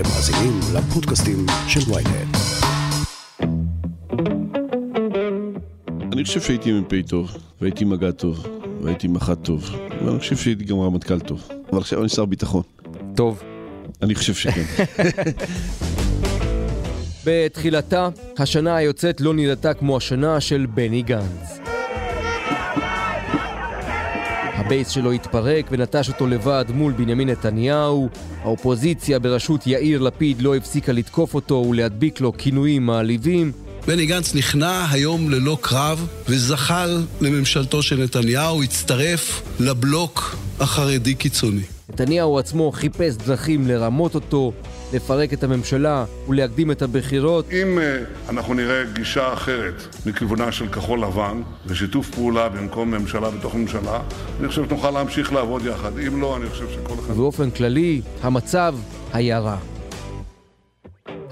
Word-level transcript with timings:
אתם 0.00 0.08
מאזינים 0.08 0.60
לפודקאסטים 0.74 1.46
של 1.68 1.92
ויינט. 1.92 2.36
אני 6.12 6.24
חושב 6.24 6.40
שהייתי 6.40 6.72
מ"פ 6.72 7.08
טוב, 7.08 7.36
והייתי 7.60 7.84
מג"ד 7.84 8.10
טוב, 8.10 8.46
והייתי 8.82 9.08
מח"ט 9.08 9.44
טוב, 9.44 9.70
ואני 10.06 10.18
חושב 10.18 10.36
שהייתי 10.36 10.64
גם 10.64 10.80
רמטכ"ל 10.80 11.20
טוב. 11.20 11.48
אבל 11.72 11.78
עכשיו 11.78 12.00
אני 12.00 12.08
שר 12.08 12.24
ביטחון. 12.24 12.62
טוב. 13.14 13.42
אני 14.02 14.14
חושב 14.14 14.34
שכן. 14.34 14.64
בתחילתה, 17.24 18.08
השנה 18.38 18.76
היוצאת 18.76 19.20
לא 19.20 19.34
נראתה 19.34 19.74
כמו 19.74 19.96
השנה 19.96 20.40
של 20.40 20.66
בני 20.74 21.02
גנץ. 21.02 21.59
הבייס 24.70 24.88
שלו 24.88 25.12
התפרק 25.12 25.66
ונטש 25.70 26.08
אותו 26.08 26.26
לבד 26.26 26.64
מול 26.74 26.92
בנימין 26.92 27.28
נתניהו, 27.28 28.08
האופוזיציה 28.42 29.18
בראשות 29.18 29.66
יאיר 29.66 30.00
לפיד 30.00 30.42
לא 30.42 30.56
הפסיקה 30.56 30.92
לתקוף 30.92 31.34
אותו 31.34 31.66
ולהדביק 31.70 32.20
לו 32.20 32.32
כינויים 32.38 32.86
מעליבים, 32.86 33.52
בני 33.86 34.06
גנץ 34.06 34.34
נכנע 34.34 34.86
היום 34.90 35.30
ללא 35.30 35.58
קרב 35.60 36.06
וזחל 36.28 37.02
לממשלתו 37.20 37.82
של 37.82 38.02
נתניהו, 38.02 38.62
הצטרף 38.62 39.42
לבלוק 39.60 40.36
החרדי 40.60 41.14
קיצוני. 41.14 41.62
נתניהו 41.88 42.38
עצמו 42.38 42.72
חיפש 42.72 43.14
דרכים 43.14 43.68
לרמות 43.68 44.14
אותו, 44.14 44.52
לפרק 44.92 45.32
את 45.32 45.44
הממשלה 45.44 46.04
ולהקדים 46.28 46.70
את 46.70 46.82
הבחירות. 46.82 47.50
אם 47.52 47.78
uh, 47.78 48.30
אנחנו 48.30 48.54
נראה 48.54 48.84
גישה 48.92 49.32
אחרת 49.32 49.96
מכיוונה 50.06 50.52
של 50.52 50.68
כחול 50.68 51.00
לבן 51.02 51.42
ושיתוף 51.66 52.10
פעולה 52.10 52.48
במקום 52.48 52.90
ממשלה 52.90 53.30
בתוך 53.30 53.54
ממשלה, 53.54 54.00
אני 54.40 54.48
חושב 54.48 54.68
שנוכל 54.68 54.90
להמשיך 54.90 55.32
לעבוד 55.32 55.64
יחד. 55.64 55.98
אם 55.98 56.20
לא, 56.20 56.36
אני 56.36 56.48
חושב 56.48 56.66
שכל 56.70 56.94
אחד... 56.94 57.10
ובאופן 57.10 57.50
כללי, 57.50 58.00
המצב 58.22 58.74
היה 59.12 59.38
רע. 59.38 59.56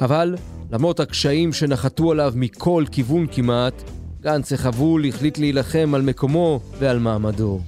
אבל 0.00 0.34
למרות 0.72 1.00
הקשיים 1.00 1.52
שנחתו 1.52 2.12
עליו 2.12 2.32
מכל 2.36 2.84
כיוון 2.92 3.26
כמעט, 3.32 3.82
גנץ 4.20 4.52
החבול 4.52 5.06
החליט 5.06 5.38
להילחם 5.38 5.92
על 5.94 6.02
מקומו 6.02 6.60
ועל 6.78 6.98
מעמדו. 6.98 7.60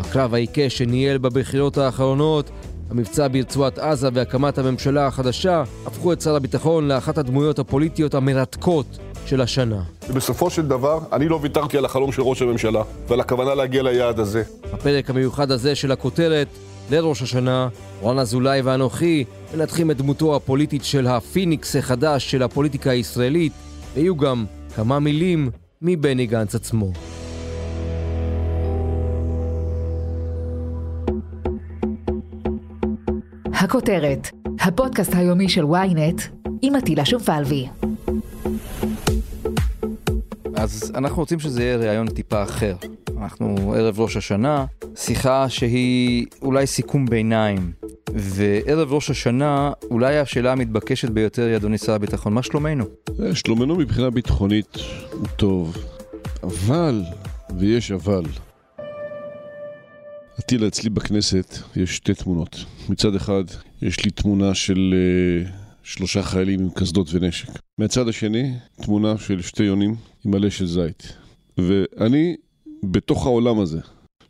הקרב 0.00 0.34
העיקש 0.34 0.78
שניהל 0.78 1.18
בבחירות 1.18 1.78
האחרונות, 1.78 2.50
המבצע 2.90 3.28
ברצועת 3.28 3.78
עזה 3.78 4.08
והקמת 4.12 4.58
הממשלה 4.58 5.06
החדשה, 5.06 5.62
הפכו 5.86 6.12
את 6.12 6.20
שר 6.20 6.36
הביטחון 6.36 6.88
לאחת 6.88 7.18
הדמויות 7.18 7.58
הפוליטיות 7.58 8.14
המרתקות 8.14 8.98
של 9.26 9.40
השנה. 9.40 9.82
בסופו 10.14 10.50
של 10.50 10.68
דבר, 10.68 10.98
אני 11.12 11.28
לא 11.28 11.38
ויתרתי 11.42 11.78
על 11.78 11.84
החלום 11.84 12.12
של 12.12 12.22
ראש 12.22 12.42
הממשלה 12.42 12.82
ועל 13.08 13.20
הכוונה 13.20 13.54
להגיע 13.54 13.82
ליעד 13.82 14.20
הזה. 14.20 14.42
בפרק 14.72 15.10
המיוחד 15.10 15.50
הזה 15.50 15.74
של 15.74 15.92
הכותרת, 15.92 16.48
לראש 16.90 17.22
השנה, 17.22 17.68
רון 18.00 18.18
אזולאי 18.18 18.60
ואנוכי 18.60 19.24
מנתחים 19.54 19.90
את 19.90 19.96
דמותו 19.96 20.36
הפוליטית 20.36 20.84
של 20.84 21.06
הפיניקס 21.06 21.76
החדש 21.76 22.30
של 22.30 22.42
הפוליטיקה 22.42 22.90
הישראלית, 22.90 23.52
ויהיו 23.94 24.16
גם 24.16 24.44
כמה 24.76 24.98
מילים 24.98 25.50
מבני 25.82 26.26
גנץ 26.26 26.54
עצמו. 26.54 26.92
הכותרת, 33.60 34.28
הפודקאסט 34.60 35.14
היומי 35.14 35.48
של 35.48 35.64
ynet 35.64 36.22
עם 36.62 36.74
עטילה 36.74 37.04
שומפלבי. 37.04 37.66
אז 40.56 40.92
אנחנו 40.94 41.22
רוצים 41.22 41.40
שזה 41.40 41.62
יהיה 41.62 41.76
ראיון 41.76 42.08
טיפה 42.08 42.42
אחר. 42.42 42.74
אנחנו 43.18 43.74
ערב 43.76 44.00
ראש 44.00 44.16
השנה, 44.16 44.64
שיחה 44.96 45.48
שהיא 45.48 46.26
אולי 46.42 46.66
סיכום 46.66 47.06
ביניים. 47.06 47.72
וערב 48.14 48.92
ראש 48.92 49.10
השנה, 49.10 49.72
אולי 49.90 50.18
השאלה 50.18 50.52
המתבקשת 50.52 51.08
ביותר 51.08 51.46
היא, 51.46 51.56
אדוני 51.56 51.78
שר 51.78 51.92
הביטחון, 51.92 52.34
מה 52.34 52.42
שלומנו? 52.42 52.84
אה, 53.22 53.34
שלומנו 53.34 53.76
מבחינה 53.76 54.10
ביטחונית 54.10 54.78
הוא 55.12 55.26
טוב, 55.36 55.76
אבל, 56.42 57.02
ויש 57.58 57.92
אבל, 57.92 58.22
עטילה, 60.40 60.66
אצלי 60.66 60.90
בכנסת 60.90 61.58
יש 61.76 61.96
שתי 61.96 62.14
תמונות. 62.14 62.64
מצד 62.88 63.14
אחד, 63.14 63.44
יש 63.82 64.04
לי 64.04 64.10
תמונה 64.10 64.54
של 64.54 64.94
uh, 65.46 65.50
שלושה 65.82 66.22
חיילים 66.22 66.60
עם 66.60 66.70
קסדות 66.70 67.08
ונשק. 67.14 67.48
מהצד 67.78 68.08
השני, 68.08 68.54
תמונה 68.82 69.18
של 69.18 69.42
שתי 69.42 69.62
יונים 69.62 69.94
עם 70.24 70.30
מלא 70.30 70.50
של 70.50 70.66
זית. 70.66 71.12
ואני, 71.58 72.36
בתוך 72.82 73.26
העולם 73.26 73.60
הזה, 73.60 73.80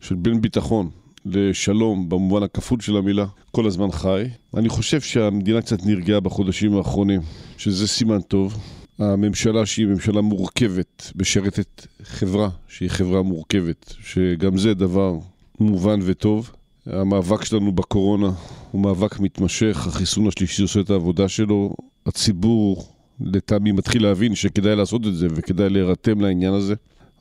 של 0.00 0.15
בין 0.15 0.41
ביטחון 0.41 0.91
לשלום 1.25 2.09
במובן 2.09 2.43
הכפול 2.43 2.81
של 2.81 2.97
המילה, 2.97 3.26
כל 3.50 3.66
הזמן 3.66 3.91
חי. 3.91 4.25
אני 4.56 4.69
חושב 4.69 5.00
שהמדינה 5.00 5.62
קצת 5.62 5.87
נרגעה 5.87 6.20
בחודשים 6.20 6.76
האחרונים, 6.76 7.20
שזה 7.59 7.88
סימן 7.88 8.20
טוב. 8.20 8.60
הממשלה 8.99 9.66
שהיא 9.66 9.87
ממשלה 9.87 10.20
מורכבת, 10.20 11.12
משרתת 11.16 11.87
חברה 12.03 12.49
שהיא 12.69 12.91
חברה 12.91 13.22
מורכבת, 13.22 13.94
שגם 14.00 14.59
זה 14.59 14.75
דבר 14.75 15.19
מובן 15.60 16.00
וטוב. 16.03 16.50
המאבק 16.87 17.44
שלנו 17.44 17.72
בקורונה 17.72 18.31
הוא 18.71 18.81
מאבק 18.81 19.21
מתמשך, 19.21 19.87
החיסון 19.87 20.26
השלישי 20.26 20.62
עושה 20.62 20.81
את 20.81 20.91
העבודה 20.91 21.28
שלו, 21.28 21.75
הציבור 22.06 22.88
לטעמי 23.21 23.72
מתחיל 23.72 24.03
להבין 24.03 24.34
שכדאי 24.34 24.76
לעשות 24.76 25.06
את 25.06 25.15
זה 25.15 25.26
וכדאי 25.31 25.70
להירתם 25.70 26.20
לעניין 26.20 26.54
הזה, 26.54 26.75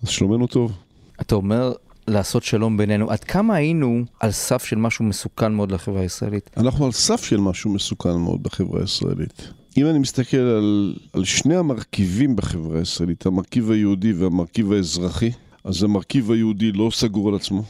אז 0.04 0.10
שלומנו 0.10 0.48
טוב. 0.48 0.72
אתה 1.22 1.36
אומר 1.36 1.74
לעשות 2.08 2.44
שלום 2.44 2.78
בינינו, 2.78 3.12
עד 3.12 3.24
כמה 3.24 3.56
היינו 3.56 4.04
על 4.20 4.32
סף 4.32 4.64
של 4.64 4.76
משהו 4.76 5.06
מסוכן 5.06 5.54
מאוד 5.54 5.72
לחברה 5.72 6.02
הישראלית? 6.02 6.50
אנחנו 6.58 6.86
על 6.86 6.92
סף 6.92 7.24
של 7.24 7.38
משהו 7.38 7.72
מסוכן 7.72 8.16
מאוד 8.16 8.44
בחברה 8.44 8.82
הישראלית. 8.82 9.52
אם 9.78 9.86
אני 9.86 10.00
מסתכל 10.00 10.38
על, 10.38 10.96
על 11.14 11.24
שני 11.24 11.56
המרכיבים 11.56 12.36
בחברה 12.36 12.80
הישראלית, 12.80 13.26
המרכיב 13.26 13.72
היהודי 13.72 14.14
והמרכיב 14.14 14.72
האזרחי, 14.72 15.32
אז 15.64 15.84
המרכיב 15.84 16.31
היהודי 16.31 16.72
לא 16.72 16.90
סגור 16.94 17.30
על 17.30 17.36
עצמו. 17.36 17.64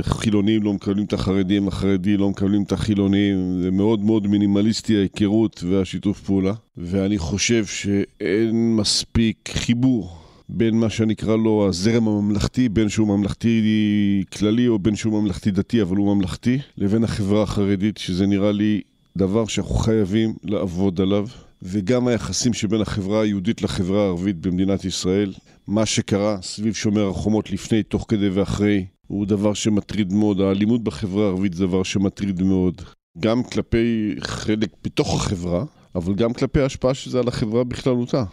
החילונים 0.00 0.62
לא 0.62 0.72
מקבלים 0.72 1.04
את 1.04 1.12
החרדים, 1.12 1.68
החרדים 1.68 2.20
לא 2.20 2.30
מקבלים 2.30 2.62
את 2.62 2.72
החילונים. 2.72 3.62
זה 3.62 3.70
מאוד 3.70 4.00
מאוד 4.00 4.26
מינימליסטי 4.26 4.96
ההיכרות 4.96 5.64
והשיתוף 5.68 6.20
פעולה. 6.20 6.52
ואני 6.76 7.18
חושב 7.18 7.66
שאין 7.66 8.76
מספיק 8.76 9.48
חיבור 9.52 10.16
בין 10.48 10.80
מה 10.80 10.90
שנקרא 10.90 11.36
לו 11.36 11.66
הזרם 11.68 12.08
הממלכתי, 12.08 12.68
בין 12.68 12.88
שהוא 12.88 13.08
ממלכתי 13.08 14.24
כללי 14.38 14.68
או 14.68 14.78
בין 14.78 14.96
שהוא 14.96 15.20
ממלכתי 15.20 15.50
דתי, 15.50 15.82
אבל 15.82 15.96
הוא 15.96 16.14
ממלכתי, 16.14 16.58
לבין 16.78 17.04
החברה 17.04 17.42
החרדית, 17.42 17.98
שזה 17.98 18.26
נראה 18.26 18.52
לי 18.52 18.80
דבר 19.16 19.46
שאנחנו 19.46 19.74
חייבים 19.74 20.34
לעבוד 20.44 21.00
עליו. 21.00 21.26
וגם 21.62 22.08
היחסים 22.08 22.52
שבין 22.52 22.80
החברה 22.80 23.22
היהודית 23.22 23.62
לחברה 23.62 24.02
הערבית 24.02 24.36
במדינת 24.36 24.84
ישראל. 24.84 25.32
מה 25.68 25.86
שקרה 25.86 26.42
סביב 26.42 26.74
שומר 26.74 27.08
החומות 27.08 27.50
לפני, 27.50 27.82
תוך 27.82 28.04
כדי 28.08 28.28
ואחרי, 28.28 28.86
הוא 29.06 29.26
דבר 29.26 29.54
שמטריד 29.54 30.12
מאוד. 30.12 30.40
האלימות 30.40 30.84
בחברה 30.84 31.24
הערבית 31.24 31.54
זה 31.54 31.66
דבר 31.66 31.82
שמטריד 31.82 32.42
מאוד. 32.42 32.82
גם 33.18 33.42
כלפי 33.42 34.14
חלק 34.20 34.70
בתוך 34.84 35.14
החברה, 35.14 35.64
אבל 35.94 36.14
גם 36.14 36.32
כלפי 36.32 36.60
ההשפעה 36.60 36.94
של 36.94 37.10
זה 37.10 37.18
על 37.18 37.28
החברה 37.28 37.64
בכללותה. 37.64 38.24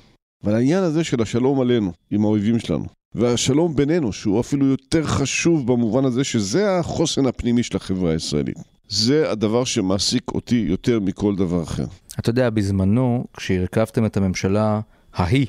אבל 0.43 0.55
העניין 0.55 0.83
הזה 0.83 1.03
של 1.03 1.21
השלום 1.21 1.61
עלינו, 1.61 1.91
עם 2.11 2.23
האויבים 2.23 2.59
שלנו, 2.59 2.85
והשלום 3.15 3.75
בינינו, 3.75 4.13
שהוא 4.13 4.39
אפילו 4.39 4.65
יותר 4.65 5.03
חשוב 5.03 5.67
במובן 5.67 6.05
הזה 6.05 6.23
שזה 6.23 6.79
החוסן 6.79 7.25
הפנימי 7.25 7.63
של 7.63 7.77
החברה 7.77 8.11
הישראלית. 8.11 8.57
זה 8.89 9.31
הדבר 9.31 9.63
שמעסיק 9.63 10.23
אותי 10.31 10.65
יותר 10.69 10.99
מכל 10.99 11.35
דבר 11.35 11.63
אחר. 11.63 11.85
אתה 12.19 12.29
יודע, 12.29 12.49
בזמנו, 12.49 13.25
כשהרכבתם 13.37 14.05
את 14.05 14.17
הממשלה 14.17 14.79
ההיא 15.13 15.47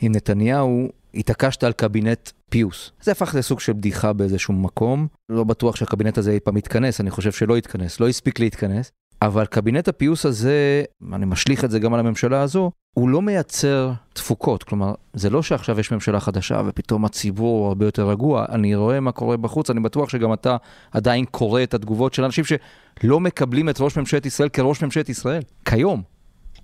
עם 0.00 0.12
נתניהו, 0.12 0.88
התעקשת 1.14 1.64
על 1.64 1.72
קבינט 1.72 2.30
פיוס. 2.50 2.90
זה 3.02 3.12
הפך 3.12 3.34
לסוג 3.34 3.60
של 3.60 3.72
בדיחה 3.72 4.12
באיזשהו 4.12 4.54
מקום. 4.54 5.06
לא 5.28 5.44
בטוח 5.44 5.76
שהקבינט 5.76 6.18
הזה 6.18 6.30
אי 6.30 6.40
פעם 6.40 6.56
יתכנס, 6.56 7.00
אני 7.00 7.10
חושב 7.10 7.32
שלא 7.32 7.58
יתכנס, 7.58 8.00
לא 8.00 8.08
הספיק 8.08 8.40
להתכנס. 8.40 8.92
אבל 9.22 9.46
קבינט 9.46 9.88
הפיוס 9.88 10.26
הזה, 10.26 10.84
אני 11.12 11.26
משליך 11.26 11.64
את 11.64 11.70
זה 11.70 11.78
גם 11.78 11.94
על 11.94 12.00
הממשלה 12.00 12.40
הזו, 12.40 12.70
הוא 12.96 13.08
לא 13.08 13.22
מייצר 13.22 13.92
תפוקות. 14.12 14.62
כלומר, 14.62 14.94
זה 15.14 15.30
לא 15.30 15.42
שעכשיו 15.42 15.80
יש 15.80 15.92
ממשלה 15.92 16.20
חדשה 16.20 16.62
ופתאום 16.66 17.04
הציבור 17.04 17.68
הרבה 17.68 17.86
יותר 17.86 18.08
רגוע. 18.08 18.44
אני 18.48 18.74
רואה 18.74 19.00
מה 19.00 19.12
קורה 19.12 19.36
בחוץ, 19.36 19.70
אני 19.70 19.80
בטוח 19.80 20.08
שגם 20.08 20.32
אתה 20.32 20.56
עדיין 20.92 21.24
קורא 21.24 21.62
את 21.62 21.74
התגובות 21.74 22.14
של 22.14 22.24
אנשים 22.24 22.44
שלא 22.44 23.20
מקבלים 23.20 23.68
את 23.68 23.80
ראש 23.80 23.96
ממשלת 23.96 24.26
ישראל 24.26 24.48
כראש 24.48 24.82
ממשלת 24.82 25.08
ישראל, 25.08 25.42
כיום. 25.64 26.02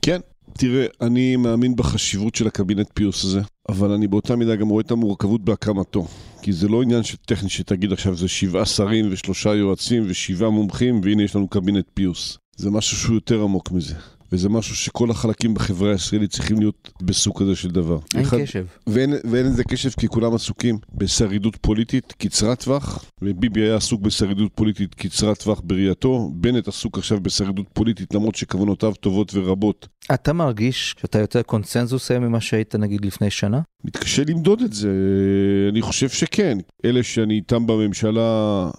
כן, 0.02 0.20
תראה, 0.52 0.86
אני 1.00 1.36
מאמין 1.36 1.76
בחשיבות 1.76 2.34
של 2.34 2.46
הקבינט 2.46 2.90
פיוס 2.94 3.24
הזה, 3.24 3.40
אבל 3.68 3.92
אני 3.92 4.08
באותה 4.08 4.36
מידה 4.36 4.56
גם 4.56 4.68
רואה 4.68 4.80
את 4.80 4.90
המורכבות 4.90 5.44
בהקמתו. 5.44 6.06
כי 6.42 6.52
זה 6.52 6.68
לא 6.68 6.82
עניין 6.82 7.02
טכני 7.26 7.48
שתגיד 7.48 7.92
עכשיו 7.92 8.16
זה 8.16 8.28
שבעה 8.28 8.66
שרים 8.66 9.08
ושלושה 9.10 9.54
יועצים 9.54 10.04
ושבעה 10.06 10.50
מומחים 10.50 11.00
והנה 11.04 11.22
יש 11.22 11.36
לנו 11.36 11.48
קבינט 11.48 11.86
פיוס. 11.94 12.38
זה 12.56 12.70
משהו 12.70 12.96
שהוא 12.96 13.14
יותר 13.14 13.42
עמוק 13.42 13.70
מזה. 13.70 13.94
וזה 14.32 14.48
משהו 14.48 14.76
שכל 14.76 15.10
החלקים 15.10 15.54
בחברה 15.54 15.92
הישראלית 15.92 16.30
צריכים 16.30 16.58
להיות 16.58 16.90
בסוג 17.02 17.40
כזה 17.42 17.56
של 17.56 17.70
דבר. 17.70 17.98
אין 18.14 18.22
אחד- 18.22 18.38
קשב. 18.40 18.66
ואין, 18.86 19.14
ואין 19.30 19.46
לזה 19.46 19.64
קשב 19.64 19.90
כי 19.90 20.08
כולם 20.08 20.34
עסוקים 20.34 20.78
בשרידות 20.94 21.56
פוליטית 21.56 22.12
קצרת 22.18 22.64
טווח, 22.64 23.04
וביבי 23.22 23.60
היה 23.60 23.76
עסוק 23.76 24.00
בשרידות 24.00 24.52
פוליטית 24.54 24.94
קצרת 24.94 25.38
טווח 25.42 25.60
בראייתו, 25.64 26.30
בנט 26.34 26.68
עסוק 26.68 26.98
עכשיו 26.98 27.20
בשרידות 27.20 27.66
פוליטית 27.72 28.14
למרות 28.14 28.34
שכוונותיו 28.34 28.92
טובות 29.00 29.32
ורבות. 29.34 29.88
אתה 30.14 30.32
מרגיש 30.32 30.94
שאתה 31.00 31.18
יותר 31.18 31.42
קונצנזוס 31.42 32.10
היום 32.10 32.24
ממה 32.24 32.40
שהיית 32.40 32.74
נגיד 32.74 33.04
לפני 33.04 33.30
שנה? 33.30 33.60
מתקשה 33.84 34.22
למדוד 34.28 34.60
את 34.62 34.72
זה, 34.72 34.90
אני 35.70 35.82
חושב 35.82 36.08
שכן. 36.08 36.58
אלה 36.84 37.02
שאני 37.02 37.34
איתם 37.34 37.66
בממשלה 37.66 38.30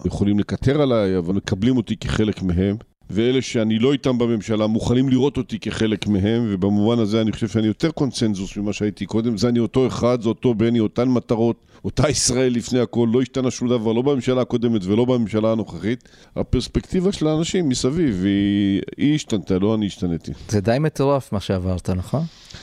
יכולים 0.06 0.38
לקטר 0.38 0.82
עליי, 0.82 1.18
אבל 1.18 1.34
מקבלים 1.34 1.76
אותי 1.76 1.96
כחלק 1.96 2.42
מהם. 2.42 2.76
ואלה 3.10 3.42
שאני 3.42 3.78
לא 3.78 3.92
איתם 3.92 4.18
בממשלה 4.18 4.66
מוכנים 4.66 5.08
לראות 5.08 5.36
אותי 5.36 5.58
כחלק 5.58 6.06
מהם, 6.06 6.46
ובמובן 6.48 6.98
הזה 6.98 7.20
אני 7.20 7.32
חושב 7.32 7.48
שאני 7.48 7.66
יותר 7.66 7.90
קונצנזוס 7.90 8.56
ממה 8.56 8.72
שהייתי 8.72 9.06
קודם. 9.06 9.36
זה 9.36 9.48
אני 9.48 9.58
אותו 9.58 9.86
אחד, 9.86 10.22
זה 10.22 10.28
אותו 10.28 10.54
בני, 10.54 10.80
אותן 10.80 11.08
מטרות, 11.08 11.56
אותה 11.84 12.08
ישראל 12.08 12.52
לפני 12.52 12.80
הכל, 12.80 13.08
לא 13.12 13.22
השתנה 13.22 13.50
שום 13.50 13.68
דבר, 13.68 13.92
לא 13.92 14.02
בממשלה 14.02 14.42
הקודמת 14.42 14.84
ולא 14.84 15.04
בממשלה 15.04 15.52
הנוכחית. 15.52 16.08
הפרספקטיבה 16.36 17.12
של 17.12 17.26
האנשים 17.26 17.68
מסביב, 17.68 18.24
היא, 18.24 18.80
היא 18.96 19.14
השתנתה, 19.14 19.58
לא 19.58 19.74
אני 19.74 19.86
השתניתי. 19.86 20.32
זה 20.48 20.60
די 20.60 20.76
מטורף 20.80 21.32
מה 21.32 21.40
שעברת, 21.40 21.90
נכון? 21.90 22.22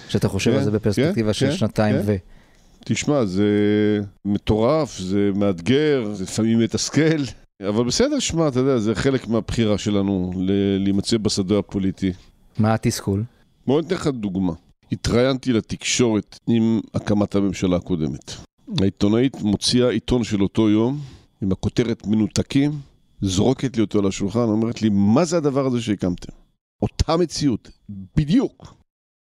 שאתה 0.09 0.29
חושב 0.29 0.51
כן, 0.51 0.57
על 0.57 0.63
זה 0.63 0.71
בפרספקטיבה 0.71 1.27
כן, 1.27 1.33
של 1.33 1.49
כן, 1.49 1.55
שנתיים 1.57 1.95
כן. 1.95 2.01
ו... 2.05 2.15
תשמע, 2.85 3.25
זה 3.25 3.49
מטורף, 4.25 4.99
זה 4.99 5.31
מאתגר, 5.35 6.09
זה 6.13 6.23
לפעמים 6.23 6.59
מתסכל, 6.59 7.23
אבל 7.62 7.83
בסדר, 7.83 8.19
שמע, 8.19 8.48
אתה 8.48 8.59
יודע, 8.59 8.77
זה 8.77 8.95
חלק 8.95 9.27
מהבחירה 9.27 9.77
שלנו 9.77 10.31
ל- 10.38 10.77
להימצא 10.83 11.18
בשדה 11.18 11.59
הפוליטי. 11.59 12.12
מה 12.59 12.74
התסכול? 12.74 13.24
בוא 13.68 13.81
ניתן 13.81 13.95
לך 13.95 14.07
דוגמה. 14.07 14.54
התראיינתי 14.92 15.54
לתקשורת 15.54 16.38
עם 16.48 16.80
הקמת 16.94 17.36
הממשלה 17.36 17.75
הקודמת. 17.75 18.31
העיתונאית 18.81 19.42
מוציאה 19.42 19.89
עיתון 19.89 20.24
של 20.24 20.42
אותו 20.44 20.69
יום, 20.69 21.00
עם 21.42 21.51
הכותרת 21.51 22.07
מנותקים, 22.07 22.71
זורקת 23.21 23.75
לי 23.77 23.81
אותו 23.81 24.00
על 24.00 24.07
השולחן, 24.07 24.39
אומרת 24.39 24.81
לי, 24.81 24.89
מה 24.92 25.25
זה 25.25 25.38
הדבר 25.38 25.65
הזה 25.65 25.81
שהקמתם? 25.81 26.31
אותה 26.81 27.18
מציאות, 27.18 27.69
בדיוק, 28.18 28.74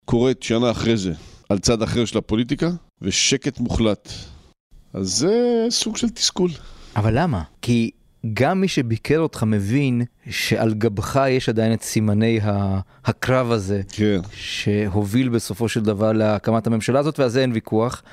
קורית 0.05 0.43
שנה 0.43 0.71
אחרי 0.71 0.97
זה 0.97 1.13
על 1.49 1.59
צד 1.59 1.81
אחר 1.81 2.05
של 2.05 2.17
הפוליטיקה, 2.17 2.69
ושקט 3.01 3.59
מוחלט. 3.59 4.09
אז 4.93 5.07
זה 5.17 5.65
סוג 5.69 5.97
של 5.97 6.09
תסכול. 6.09 6.49
אבל 6.95 7.19
למה? 7.19 7.43
כי 7.61 7.91
גם 8.33 8.61
מי 8.61 8.67
שביקר 8.67 9.19
אותך 9.19 9.43
מבין 9.43 10.01
שעל 10.29 10.73
גבך 10.73 11.21
יש 11.29 11.49
עדיין 11.49 11.73
את 11.73 11.81
סימני 11.83 12.39
הקרב 13.05 13.51
הזה, 13.51 13.81
כן. 13.91 14.19
שהוביל 14.33 15.29
בסופו 15.29 15.69
של 15.69 15.81
דבר 15.81 16.11
להקמת 16.11 16.67
הממשלה 16.67 16.99
הזאת, 16.99 17.19
ועל 17.19 17.29
זה 17.29 17.41
אין 17.41 17.51
ויכוח. 17.51 18.03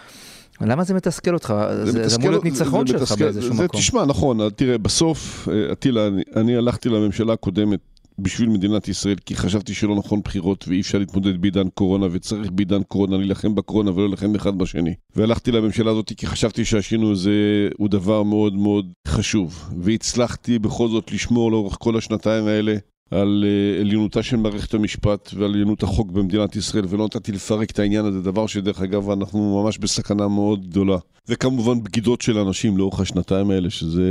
למה 0.61 0.85
זה 0.85 0.95
מתסכל 0.95 1.35
אותך? 1.35 1.55
זה, 1.85 1.93
זה 1.93 2.01
מתסכל- 2.03 2.21
אמור 2.21 2.31
להיות 2.31 2.43
זה- 2.45 2.51
ניצחון 2.51 2.87
זה 2.87 2.93
שלך 2.93 3.03
מתסכל- 3.03 3.25
באיזשהו 3.25 3.55
זה, 3.57 3.65
מקום. 3.65 3.81
תשמע, 3.81 4.05
נכון, 4.05 4.39
תראה, 4.57 4.79
בסוף, 4.79 5.49
אה, 5.53 5.73
אטילה, 5.73 6.07
אני, 6.07 6.23
אני 6.37 6.57
הלכתי 6.57 6.89
לממשלה 6.89 7.33
הקודמת 7.33 7.79
בשביל 8.19 8.49
מדינת 8.49 8.89
ישראל, 8.89 9.17
כי 9.27 9.37
חשבתי 9.37 9.75
שלא 9.75 9.95
נכון 9.97 10.21
בחירות 10.25 10.65
ואי 10.69 10.81
אפשר 10.81 10.99
להתמודד 10.99 11.41
בעידן 11.41 11.69
קורונה, 11.69 12.07
וצריך 12.11 12.51
בעידן 12.53 12.83
קורונה 12.83 13.17
להילחם 13.17 13.55
בקורונה 13.55 13.91
ולא 13.91 14.05
להילחם 14.05 14.35
אחד 14.35 14.59
בשני. 14.59 14.95
והלכתי 15.17 15.53
לממשלה 15.53 15.91
הזאת 15.91 16.13
כי 16.17 16.27
חשבתי 16.27 16.65
שהשינוי 16.65 17.13
הזה 17.13 17.69
הוא 17.79 17.89
דבר 17.89 18.23
מאוד 18.23 18.55
מאוד 18.55 18.93
חשוב. 19.09 19.71
והצלחתי 19.81 20.59
בכל 20.59 20.89
זאת 20.89 21.13
לשמור 21.13 21.51
לאורך 21.51 21.77
כל 21.81 21.97
השנתיים 21.99 22.47
האלה 22.47 22.77
על 23.11 23.45
אה, 23.47 23.81
עליונותה 23.81 24.23
של 24.23 24.37
מערכת 24.37 24.75
המשפט 24.75 25.31
ועל 25.35 25.51
עליונות 25.51 25.83
החוק 25.83 26.11
במדינת 26.11 26.57
ישראל, 26.57 26.85
ולא 26.89 27.05
נתתי 27.05 27.33
לפרק 27.33 27.71
את 27.71 27.79
העניין 27.79 28.05
הזה, 28.05 28.21
דבר 28.21 28.47
שדרך 28.47 28.83
אגב 28.83 29.11
אנחנו 29.11 29.63
ממש 29.63 29.79
בסכנה 29.79 30.29
מאוד 30.29 30.69
גדולה. 30.69 30.99
וכמובן 31.29 31.83
בגידות 31.83 32.21
של 32.21 32.39
אנשים 32.39 32.79
לאורך 32.79 33.01
השנתיים 33.01 33.51
האלה, 33.51 33.71
שזה 33.71 34.03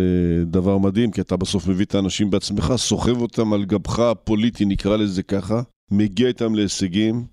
דבר 0.45 0.77
מדהים, 0.77 1.11
כי 1.11 1.21
אתה 1.21 1.37
בסוף 1.37 1.67
מביא 1.67 1.85
את 1.85 1.95
האנשים 1.95 2.29
בעצמך, 2.29 2.73
סוחב 2.77 3.21
אותם 3.21 3.53
על 3.53 3.65
גבך 3.65 3.99
הפוליטי, 3.99 4.65
נקרא 4.65 4.97
לזה 4.97 5.23
ככה, 5.23 5.61
מגיע 5.91 6.27
איתם 6.27 6.55
להישגים, 6.55 7.25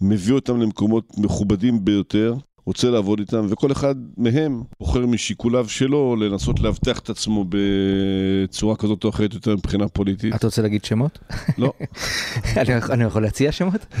מביא 0.00 0.34
אותם 0.34 0.60
למקומות 0.60 1.18
מכובדים 1.18 1.84
ביותר, 1.84 2.34
רוצה 2.66 2.90
לעבוד 2.90 3.18
איתם, 3.18 3.46
וכל 3.48 3.72
אחד 3.72 3.94
מהם 4.16 4.62
בוחר 4.80 5.06
משיקוליו 5.06 5.68
שלו 5.68 6.16
לנסות 6.16 6.60
לאבטח 6.60 6.98
את 6.98 7.10
עצמו 7.10 7.44
בצורה 7.48 8.76
כזאת 8.76 9.04
או 9.04 9.08
אחרת 9.08 9.34
יותר 9.34 9.56
מבחינה 9.56 9.88
פוליטית. 9.88 10.34
אתה 10.34 10.46
רוצה 10.46 10.62
להגיד 10.62 10.84
שמות? 10.84 11.18
לא. 11.58 11.72
אני, 12.56 12.74
אני 12.90 13.04
יכול 13.04 13.22
להציע 13.22 13.52
שמות? 13.52 13.86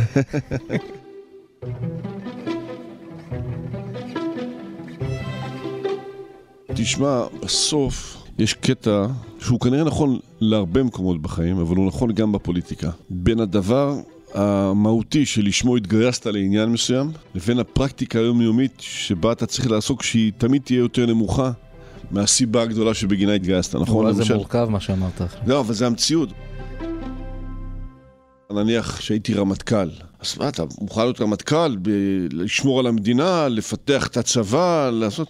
תשמע, 6.74 7.22
בסוף 7.42 8.16
יש 8.38 8.54
קטע 8.54 9.06
שהוא 9.38 9.60
כנראה 9.60 9.84
נכון 9.84 10.18
להרבה 10.40 10.82
מקומות 10.82 11.22
בחיים, 11.22 11.58
אבל 11.58 11.76
הוא 11.76 11.86
נכון 11.86 12.12
גם 12.12 12.32
בפוליטיקה. 12.32 12.90
בין 13.10 13.40
הדבר 13.40 13.96
המהותי 14.34 15.26
שלשמו 15.26 15.76
התגייסת 15.76 16.26
לעניין 16.26 16.68
מסוים, 16.68 17.10
לבין 17.34 17.58
הפרקטיקה 17.58 18.18
היומיומית 18.18 18.72
שבה 18.78 19.32
אתה 19.32 19.46
צריך 19.46 19.70
לעסוק 19.70 20.02
שהיא 20.02 20.32
תמיד 20.38 20.62
תהיה 20.62 20.78
יותר 20.78 21.06
נמוכה 21.06 21.50
מהסיבה 22.10 22.62
הגדולה 22.62 22.94
שבגינה 22.94 23.32
התגייסת, 23.32 23.74
נכון? 23.74 24.06
אולי 24.06 24.24
זה 24.24 24.34
מורכב 24.34 24.66
מה 24.70 24.80
שאמרת. 24.80 25.22
לא, 25.46 25.60
אבל 25.60 25.74
זה 25.74 25.86
המציאות. 25.86 26.28
נניח 28.52 29.00
שהייתי 29.00 29.34
רמטכ"ל, 29.34 29.88
אז 30.20 30.38
מה, 30.38 30.48
אתה 30.48 30.64
מוכן 30.80 31.00
להיות 31.00 31.20
רמטכ"ל, 31.20 31.76
לשמור 32.32 32.80
על 32.80 32.86
המדינה, 32.86 33.48
לפתח 33.48 34.06
את 34.06 34.16
הצבא, 34.16 34.90
לעשות... 34.92 35.28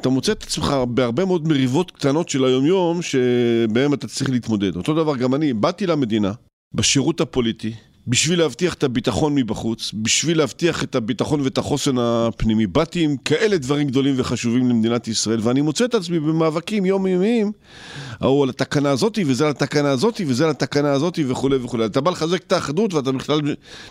אתה 0.00 0.08
מוצא 0.08 0.32
את 0.32 0.42
עצמך 0.42 0.74
בהרבה 0.88 1.24
מאוד 1.24 1.48
מריבות 1.48 1.90
קטנות 1.90 2.28
של 2.28 2.44
היומיום, 2.44 3.02
שבהם 3.02 3.94
אתה 3.94 4.08
צריך 4.08 4.30
להתמודד. 4.30 4.76
אותו 4.76 4.94
דבר 4.94 5.16
גם 5.16 5.34
אני, 5.34 5.52
באתי 5.52 5.86
למדינה, 5.86 6.32
בשירות 6.74 7.20
הפוליטי, 7.20 7.72
בשביל 8.06 8.38
להבטיח 8.38 8.74
את 8.74 8.84
הביטחון 8.84 9.34
מבחוץ, 9.34 9.90
בשביל 9.94 10.38
להבטיח 10.38 10.82
את 10.82 10.94
הביטחון 10.94 11.40
ואת 11.40 11.58
החוסן 11.58 11.98
הפנימי. 11.98 12.66
באתי 12.66 13.00
עם 13.00 13.16
כאלה 13.16 13.58
דברים 13.58 13.86
גדולים 13.86 14.14
וחשובים 14.18 14.68
למדינת 14.68 15.08
ישראל, 15.08 15.38
ואני 15.42 15.60
מוצא 15.60 15.84
את 15.84 15.94
עצמי 15.94 16.20
במאבקים 16.20 16.86
יומיומיים, 16.86 17.52
ההוא 18.20 18.42
על 18.42 18.48
התקנה 18.48 18.90
הזאתי, 18.90 19.24
וזה 19.26 19.44
על 19.44 19.50
התקנה 19.50 19.90
הזאתי, 19.90 20.24
וזה 20.28 20.44
על 20.44 20.50
התקנה 20.50 20.92
הזאתי, 20.92 21.24
וכולי 21.28 21.56
וכולי. 21.56 21.84
אתה 21.84 22.00
בא 22.00 22.10
לחזק 22.10 22.42
את 22.42 22.52
האחדות, 22.52 22.94
ואתה 22.94 23.12
בכלל 23.12 23.40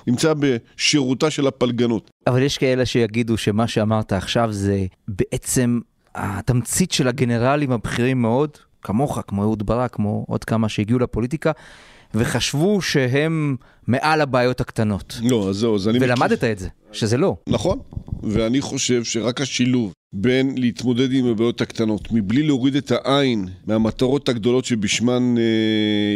נמצא 0.08 0.34
בשירותה 0.34 1.32
של 1.32 1.48
הפלגנות. 1.48 2.12
אבל 2.28 2.42
יש 2.42 2.58
כאלה 2.58 2.86
שיגידו 2.86 3.38
שמה 3.38 3.68
שאמרת 3.68 4.14
עכשיו 4.14 4.52
זה 4.52 4.86
בעצם 5.08 5.80
התמצית 6.16 6.92
של 6.92 7.08
הגנרלים 7.08 7.72
הבכירים 7.72 8.22
מאוד, 8.22 8.50
כמוך, 8.82 9.20
כמו 9.28 9.44
אהוד 9.44 9.66
ברק, 9.66 9.96
כמו 9.96 10.26
עוד 10.28 10.44
כמה 10.44 10.70
שהגיעו 10.70 11.00
לפוליטיקה, 11.00 11.52
וחשבו 12.16 12.82
שהם 12.82 13.56
מעל 13.88 14.22
הבעיות 14.22 14.62
הקטנות. 14.62 15.20
לא, 15.24 15.50
אז 15.50 15.56
זהו, 15.56 15.76
אז 15.76 15.88
אני... 15.88 15.98
מכיר- 16.00 16.10
ולמדת 16.18 16.44
את 16.44 16.60
זה, 16.60 16.68
שזה 16.92 17.18
לא. 17.18 17.36
נכון, 17.50 17.80
ואני 18.24 18.62
חושב 18.62 19.04
שרק 19.04 19.42
השילוב 19.42 19.94
בין 20.16 20.56
להתמודד 20.58 21.14
עם 21.14 21.26
הבעיות 21.26 21.62
הקטנות, 21.62 22.12
מבלי 22.12 22.44
להוריד 22.44 22.76
את 22.76 22.92
העין 22.92 23.46
מהמטרות 23.68 24.30
הגדולות 24.30 24.66
שבשמן 24.66 25.36
אה, 25.38 25.44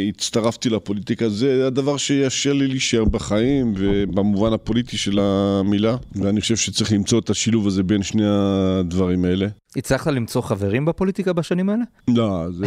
הצטרפתי 0.09 0.69
לפוליטיקה, 0.69 1.29
זה 1.29 1.67
הדבר 1.67 1.97
שיאשר 1.97 2.53
לי 2.53 2.67
להישאר 2.67 3.05
בחיים 3.05 3.73
ובמובן 3.77 4.53
הפוליטי 4.53 4.97
של 4.97 5.19
המילה, 5.21 5.95
ואני 6.15 6.41
חושב 6.41 6.55
שצריך 6.55 6.91
למצוא 6.91 7.19
את 7.19 7.29
השילוב 7.29 7.67
הזה 7.67 7.83
בין 7.83 8.03
שני 8.03 8.23
הדברים 8.27 9.25
האלה. 9.25 9.47
הצלחת 9.75 10.07
למצוא 10.11 10.41
חברים 10.41 10.85
בפוליטיקה 10.85 11.33
בשנים 11.33 11.69
האלה? 11.69 11.83
לא, 12.07 12.45
זה 12.51 12.65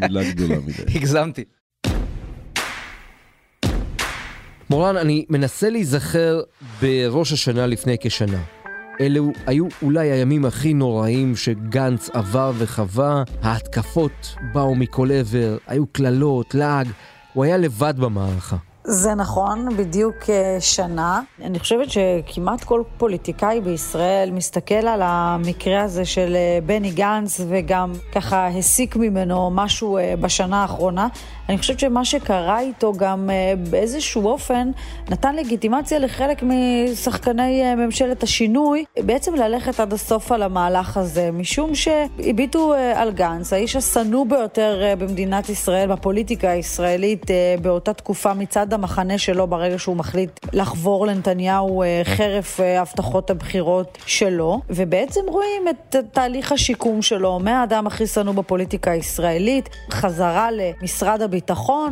מילה 0.00 0.30
גדולה 0.32 0.56
מדי. 0.60 0.82
הגזמתי. 0.98 1.44
מורן, 4.70 4.96
אני 4.96 5.24
מנסה 5.28 5.70
להיזכר 5.70 6.40
בראש 6.82 7.32
השנה 7.32 7.66
לפני 7.66 7.96
כשנה. 8.00 8.42
אלו 9.00 9.30
היו 9.46 9.66
אולי 9.82 10.10
הימים 10.10 10.44
הכי 10.44 10.74
נוראים 10.74 11.36
שגנץ 11.36 12.10
עבר 12.10 12.52
וחווה. 12.58 13.22
ההתקפות 13.42 14.34
באו 14.52 14.74
מכל 14.74 15.12
עבר, 15.12 15.56
היו 15.66 15.86
קללות, 15.86 16.54
לעג. 16.54 16.88
הוא 17.32 17.44
היה 17.44 17.56
לבד 17.56 17.94
במערכה. 17.98 18.56
זה 18.84 19.14
נכון, 19.14 19.76
בדיוק 19.76 20.16
אה, 20.30 20.56
שנה. 20.60 21.20
אני 21.42 21.58
חושבת 21.58 21.86
שכמעט 21.90 22.64
כל 22.64 22.82
פוליטיקאי 22.96 23.60
בישראל 23.60 24.30
מסתכל 24.30 24.74
על 24.74 25.00
המקרה 25.02 25.82
הזה 25.82 26.04
של 26.04 26.36
אה, 26.36 26.58
בני 26.66 26.90
גנץ 26.90 27.40
וגם 27.48 27.92
ככה 28.12 28.46
הסיק 28.46 28.96
ממנו 28.96 29.50
משהו 29.54 29.98
אה, 29.98 30.14
בשנה 30.20 30.62
האחרונה. 30.62 31.08
אני 31.48 31.58
חושבת 31.58 31.80
שמה 31.80 32.04
שקרה 32.04 32.60
איתו 32.60 32.92
גם 32.92 33.30
אה, 33.30 33.52
באיזשהו 33.70 34.28
אופן 34.28 34.70
נתן 35.10 35.36
לגיטימציה 35.36 35.98
לחלק 35.98 36.42
משחקני 36.42 37.62
אה, 37.62 37.74
ממשלת 37.74 38.22
השינוי 38.22 38.84
בעצם 38.98 39.34
ללכת 39.34 39.80
עד 39.80 39.92
הסוף 39.92 40.32
על 40.32 40.42
המהלך 40.42 40.96
הזה, 40.96 41.30
משום 41.32 41.74
שהביטו 41.74 42.74
אה, 42.74 43.02
על 43.02 43.12
גנץ, 43.12 43.52
האיש 43.52 43.76
השנוא 43.76 44.26
ביותר 44.26 44.94
במדינת 44.98 45.48
ישראל, 45.48 45.92
בפוליטיקה 45.92 46.50
הישראלית 46.50 47.26
באותה 47.62 47.92
תקופה 47.92 48.34
מצד 48.34 48.72
המחנה 48.72 49.18
שלו 49.18 49.46
ברגע 49.46 49.78
שהוא 49.78 49.96
מחליט 49.96 50.30
לחבור 50.52 51.06
לנתניהו 51.06 51.82
חרף 52.04 52.60
הבטחות 52.60 53.30
הבחירות 53.30 53.98
שלו, 54.06 54.60
ובעצם 54.70 55.20
רואים 55.26 55.62
את 55.70 55.96
תהליך 56.12 56.52
השיקום 56.52 57.02
שלו 57.02 57.38
מהאדם 57.38 57.86
הכי 57.86 58.06
שנוא 58.06 58.32
בפוליטיקה 58.32 58.90
הישראלית, 58.90 59.68
חזרה 59.90 60.48
למשרד 60.52 61.22
הביטחון, 61.22 61.37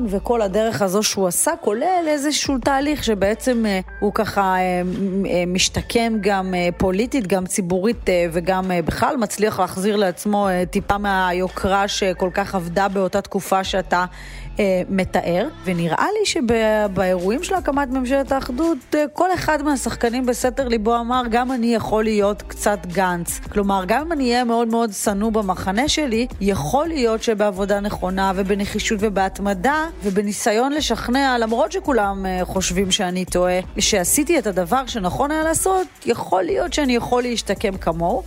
וכל 0.08 0.42
הדרך 0.42 0.82
הזו 0.82 1.02
שהוא 1.02 1.26
עשה, 1.26 1.50
כולל 1.60 2.04
איזשהו 2.06 2.58
תהליך 2.58 3.04
שבעצם 3.04 3.66
אה, 3.66 3.80
הוא 4.00 4.12
ככה 4.14 4.40
אה, 4.42 4.82
אה, 5.26 5.44
משתקם 5.46 6.12
גם 6.20 6.54
פוליטית, 6.76 7.26
גם 7.26 7.46
ציבורית 7.46 8.06
וגם 8.32 8.70
בכלל 8.84 9.16
מצליח 9.16 9.60
להחזיר 9.60 9.96
לעצמו 9.96 10.48
טיפה 10.70 10.98
מהיוקרה 10.98 11.88
שכל 11.88 12.30
כך 12.34 12.54
עבדה 12.54 12.88
באותה 12.88 13.20
תקופה 13.20 13.64
שאתה 13.64 14.04
אה, 14.58 14.82
מתאר, 14.88 15.48
ונראה 15.64 16.06
לי 16.18 16.26
שבאירועים 16.26 17.42
של 17.42 17.54
הקמת 17.54 17.88
ממשלת 17.88 18.32
האחדות, 18.32 18.78
אה, 18.94 19.04
כל 19.12 19.34
אחד 19.34 19.62
מהשחקנים 19.62 20.26
בסתר 20.26 20.68
ליבו 20.68 20.96
אמר, 20.96 21.22
גם 21.30 21.52
אני 21.52 21.74
יכול 21.74 22.04
להיות 22.04 22.42
קצת 22.42 22.78
גנץ. 22.86 23.40
כלומר, 23.52 23.84
גם 23.86 24.02
אם 24.06 24.12
אני 24.12 24.30
אהיה 24.30 24.44
מאוד 24.44 24.68
מאוד 24.68 24.92
שנוא 24.92 25.32
במחנה 25.32 25.88
שלי, 25.88 26.26
יכול 26.40 26.86
להיות 26.86 27.22
שבעבודה 27.22 27.80
נכונה 27.80 28.32
ובנחישות 28.36 28.98
ובהתמדה 29.02 29.88
ובניסיון 30.02 30.72
לשכנע, 30.72 31.38
למרות 31.38 31.72
שכולם 31.72 32.26
אה, 32.26 32.44
חושבים 32.44 32.90
שאני 32.90 33.24
טועה, 33.24 33.60
שעשיתי 33.78 34.38
את 34.38 34.46
הדבר 34.46 34.86
שנכון 34.86 35.30
היה 35.30 35.42
לעשות, 35.42 35.86
יכול 36.06 36.42
להיות 36.42 36.72
שאני 36.72 36.96
יכול 36.96 37.22
להשתקם 37.22 37.76
כמוהו. 37.76 38.22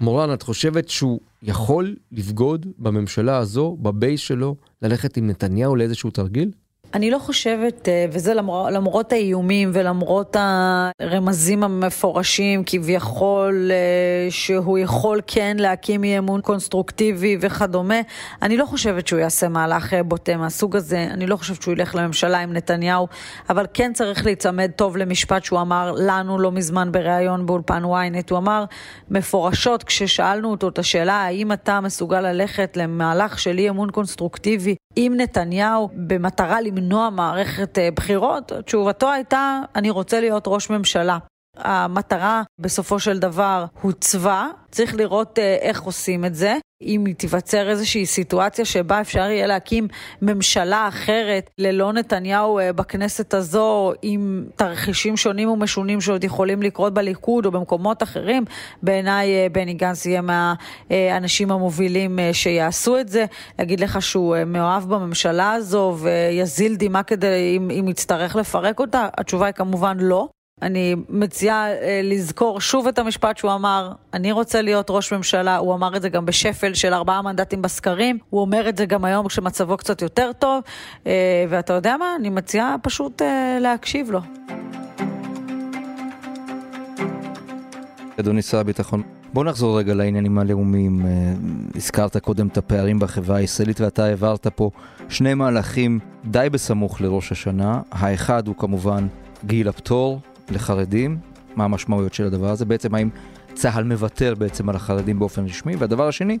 מורן, 0.00 0.32
את 0.32 0.42
חושבת 0.42 0.88
שהוא 0.88 1.20
יכול 1.46 1.96
לבגוד 2.12 2.66
בממשלה 2.78 3.36
הזו, 3.36 3.76
בבייס 3.82 4.20
שלו, 4.20 4.56
ללכת 4.82 5.16
עם 5.16 5.26
נתניהו 5.26 5.76
לאיזשהו 5.76 6.10
תרגיל? 6.10 6.50
אני 6.96 7.10
לא 7.10 7.18
חושבת, 7.18 7.88
אה, 7.88 8.06
וזה 8.12 8.34
למרות, 8.34 8.72
למרות 8.72 9.12
האיומים 9.12 9.70
ולמרות 9.72 10.36
הרמזים 10.38 11.64
המפורשים 11.64 12.62
כביכול 12.66 13.70
אה, 13.72 14.30
שהוא 14.30 14.78
יכול 14.78 15.20
כן 15.26 15.56
להקים 15.60 16.04
אי 16.04 16.18
אמון 16.18 16.40
קונסטרוקטיבי 16.40 17.36
וכדומה, 17.40 18.00
אני 18.42 18.56
לא 18.56 18.64
חושבת 18.64 19.06
שהוא 19.06 19.20
יעשה 19.20 19.48
מהלך 19.48 19.94
אה, 19.94 20.02
בוטה 20.02 20.36
מהסוג 20.36 20.76
הזה, 20.76 21.06
אני 21.10 21.26
לא 21.26 21.36
חושבת 21.36 21.62
שהוא 21.62 21.72
ילך 21.72 21.94
לממשלה 21.94 22.38
עם 22.38 22.52
נתניהו, 22.52 23.08
אבל 23.50 23.66
כן 23.74 23.92
צריך 23.92 24.24
להיצמד 24.24 24.70
טוב 24.76 24.96
למשפט 24.96 25.44
שהוא 25.44 25.60
אמר 25.60 25.94
לנו 25.98 26.38
לא 26.38 26.52
מזמן 26.52 26.92
בריאיון 26.92 27.46
באולפן 27.46 27.82
ynet, 27.84 28.30
הוא 28.30 28.38
אמר 28.38 28.64
מפורשות 29.10 29.84
כששאלנו 29.84 30.50
אותו 30.50 30.68
את 30.68 30.78
השאלה 30.78 31.14
האם 31.14 31.52
אתה 31.52 31.80
מסוגל 31.80 32.20
ללכת 32.20 32.76
למהלך 32.76 33.38
של 33.38 33.58
אי 33.58 33.70
אמון 33.70 33.90
קונסטרוקטיבי 33.90 34.74
עם 34.96 35.14
נתניהו 35.16 35.88
במטרה 35.92 36.60
למנוע 36.60 36.85
מערכת 37.12 37.78
אה, 37.78 37.88
בחירות? 37.90 38.52
תשובתו 38.52 39.12
הייתה, 39.12 39.60
אני 39.76 39.90
רוצה 39.90 40.20
להיות 40.20 40.44
ראש 40.46 40.70
ממשלה. 40.70 41.18
המטרה 41.56 42.42
בסופו 42.58 43.00
של 43.00 43.18
דבר 43.18 43.64
הוצבה, 43.82 44.48
צריך 44.70 44.94
לראות 44.94 45.38
אה, 45.38 45.56
איך 45.60 45.82
עושים 45.82 46.24
את 46.24 46.34
זה. 46.34 46.56
אם 46.82 47.04
תיווצר 47.16 47.68
איזושהי 47.68 48.06
סיטואציה 48.06 48.64
שבה 48.64 49.00
אפשר 49.00 49.30
יהיה 49.30 49.46
להקים 49.46 49.88
ממשלה 50.22 50.88
אחרת 50.88 51.50
ללא 51.58 51.92
נתניהו 51.92 52.58
אה, 52.58 52.72
בכנסת 52.72 53.34
הזו, 53.34 53.92
עם 54.02 54.44
תרחישים 54.56 55.16
שונים 55.16 55.48
ומשונים 55.48 56.00
שעוד 56.00 56.24
יכולים 56.24 56.62
לקרות 56.62 56.94
בליכוד 56.94 57.46
או 57.46 57.50
במקומות 57.50 58.02
אחרים, 58.02 58.44
בעיניי 58.82 59.34
אה, 59.34 59.46
בני 59.52 59.74
גנץ 59.74 60.06
יהיה 60.06 60.22
מהאנשים 60.22 61.50
המובילים 61.50 62.18
שיעשו 62.32 62.98
את 62.98 63.08
זה. 63.08 63.24
להגיד 63.58 63.80
לך 63.80 64.02
שהוא 64.02 64.36
מאוהב 64.46 64.84
בממשלה 64.84 65.52
הזו 65.52 65.96
ויזיל 66.00 66.76
דמעה 66.76 67.02
כדי 67.02 67.56
אם, 67.56 67.70
אם 67.70 67.88
יצטרך 67.88 68.36
לפרק 68.36 68.80
אותה? 68.80 69.08
התשובה 69.18 69.46
היא 69.46 69.54
כמובן 69.54 69.96
לא. 70.00 70.28
אני 70.62 70.94
מציעה 71.08 71.68
אה, 71.68 72.00
לזכור 72.04 72.60
שוב 72.60 72.86
את 72.86 72.98
המשפט 72.98 73.36
שהוא 73.36 73.52
אמר, 73.54 73.92
אני 74.14 74.32
רוצה 74.32 74.62
להיות 74.62 74.86
ראש 74.90 75.12
ממשלה, 75.12 75.56
הוא 75.56 75.74
אמר 75.74 75.96
את 75.96 76.02
זה 76.02 76.08
גם 76.08 76.26
בשפל 76.26 76.74
של 76.74 76.94
ארבעה 76.94 77.22
מנדטים 77.22 77.62
בסקרים, 77.62 78.18
הוא 78.30 78.40
אומר 78.40 78.68
את 78.68 78.76
זה 78.76 78.86
גם 78.86 79.04
היום 79.04 79.28
כשמצבו 79.28 79.76
קצת 79.76 80.02
יותר 80.02 80.30
טוב, 80.38 80.62
אה, 81.06 81.44
ואתה 81.48 81.72
יודע 81.72 81.96
מה? 81.96 82.16
אני 82.20 82.30
מציעה 82.30 82.76
פשוט 82.82 83.22
אה, 83.22 83.58
להקשיב 83.60 84.10
לו. 84.10 84.20
אדוני 88.20 88.42
שר 88.42 88.58
הביטחון, 88.58 89.02
בוא 89.32 89.44
נחזור 89.44 89.78
רגע 89.78 89.94
לעניינים 89.94 90.38
הלאומיים. 90.38 91.06
הזכרת 91.74 92.16
קודם 92.16 92.46
את 92.46 92.58
הפערים 92.58 92.98
בחברה 92.98 93.36
הישראלית 93.36 93.80
ואתה 93.80 94.04
העברת 94.04 94.46
פה 94.46 94.70
שני 95.08 95.34
מהלכים 95.34 95.98
די 96.24 96.48
בסמוך 96.52 97.00
לראש 97.00 97.32
השנה. 97.32 97.80
האחד 97.90 98.46
הוא 98.46 98.54
כמובן 98.56 99.06
גיל 99.44 99.68
הפטור 99.68 100.20
לחרדים, 100.50 101.18
מה 101.56 101.64
המשמעויות 101.64 102.14
של 102.14 102.24
הדבר 102.24 102.50
הזה, 102.50 102.64
בעצם 102.64 102.94
האם 102.94 103.08
צה"ל 103.54 103.84
מוותר 103.84 104.34
בעצם 104.38 104.68
על 104.68 104.76
החרדים 104.76 105.18
באופן 105.18 105.44
רשמי, 105.44 105.76
והדבר 105.76 106.08
השני 106.08 106.38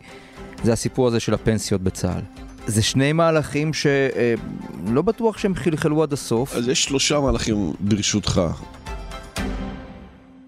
זה 0.62 0.72
הסיפור 0.72 1.08
הזה 1.08 1.20
של 1.20 1.34
הפנסיות 1.34 1.80
בצה"ל. 1.80 2.20
זה 2.66 2.82
שני 2.82 3.12
מהלכים 3.12 3.70
שלא 3.74 5.02
בטוח 5.02 5.38
שהם 5.38 5.54
חלחלו 5.54 6.02
עד 6.02 6.12
הסוף. 6.12 6.54
אז 6.54 6.68
יש 6.68 6.84
שלושה 6.84 7.20
מהלכים 7.20 7.72
ברשותך. 7.80 8.40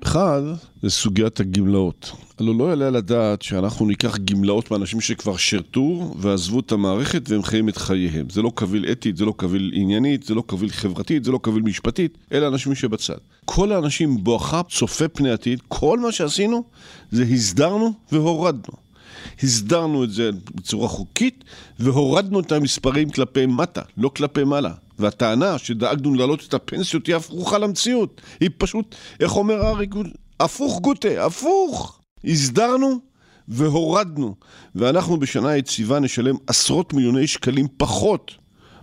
אחד, 0.02 0.42
זה 0.82 0.90
סוגיית 0.90 1.40
הגמלאות. 1.40 2.12
הלוא 2.38 2.54
לא 2.58 2.64
יעלה 2.64 2.86
על 2.86 2.96
הדעת 2.96 3.42
שאנחנו 3.42 3.86
ניקח 3.86 4.16
גמלאות 4.16 4.70
מאנשים 4.70 5.00
שכבר 5.00 5.36
שירתו 5.36 6.14
ועזבו 6.18 6.60
את 6.60 6.72
המערכת 6.72 7.22
והם 7.28 7.42
חיים 7.42 7.68
את 7.68 7.76
חייהם. 7.76 8.30
זה 8.30 8.42
לא 8.42 8.52
קביל 8.54 8.92
אתית, 8.92 9.16
זה 9.16 9.24
לא 9.24 9.34
קביל 9.36 9.70
עניינית, 9.74 10.22
זה 10.22 10.34
לא 10.34 10.42
קביל 10.46 10.70
חברתית, 10.70 11.24
זה 11.24 11.32
לא 11.32 11.38
קביל 11.42 11.62
משפטית, 11.62 12.18
אלה 12.32 12.48
אנשים 12.48 12.74
שבצד. 12.74 13.14
כל 13.44 13.72
האנשים 13.72 14.24
בואכה 14.24 14.62
צופה 14.62 15.08
פני 15.08 15.30
עתיד, 15.30 15.60
כל 15.68 15.98
מה 15.98 16.12
שעשינו 16.12 16.64
זה 17.10 17.22
הסדרנו 17.22 17.92
והורדנו. 18.12 18.87
הסדרנו 19.42 20.04
את 20.04 20.10
זה 20.10 20.30
בצורה 20.54 20.88
חוקית 20.88 21.44
והורדנו 21.78 22.40
את 22.40 22.52
המספרים 22.52 23.10
כלפי 23.10 23.46
מטה, 23.46 23.82
לא 23.96 24.08
כלפי 24.08 24.44
מעלה. 24.44 24.72
והטענה 24.98 25.58
שדאגנו 25.58 26.14
להעלות 26.14 26.44
את 26.48 26.54
הפנסיות 26.54 27.06
היא 27.06 27.16
הפוכה 27.16 27.58
למציאות. 27.58 28.20
היא 28.40 28.50
פשוט, 28.58 28.94
איך 29.20 29.36
אומר 29.36 29.66
אריק, 29.66 29.94
הפוך 30.40 30.80
גוטה, 30.80 31.26
הפוך. 31.26 32.00
הסדרנו 32.24 32.98
והורדנו. 33.48 34.34
ואנחנו 34.74 35.20
בשנה 35.20 35.56
יציבה 35.56 36.00
נשלם 36.00 36.34
עשרות 36.46 36.94
מיליוני 36.94 37.26
שקלים 37.26 37.66
פחות 37.76 38.34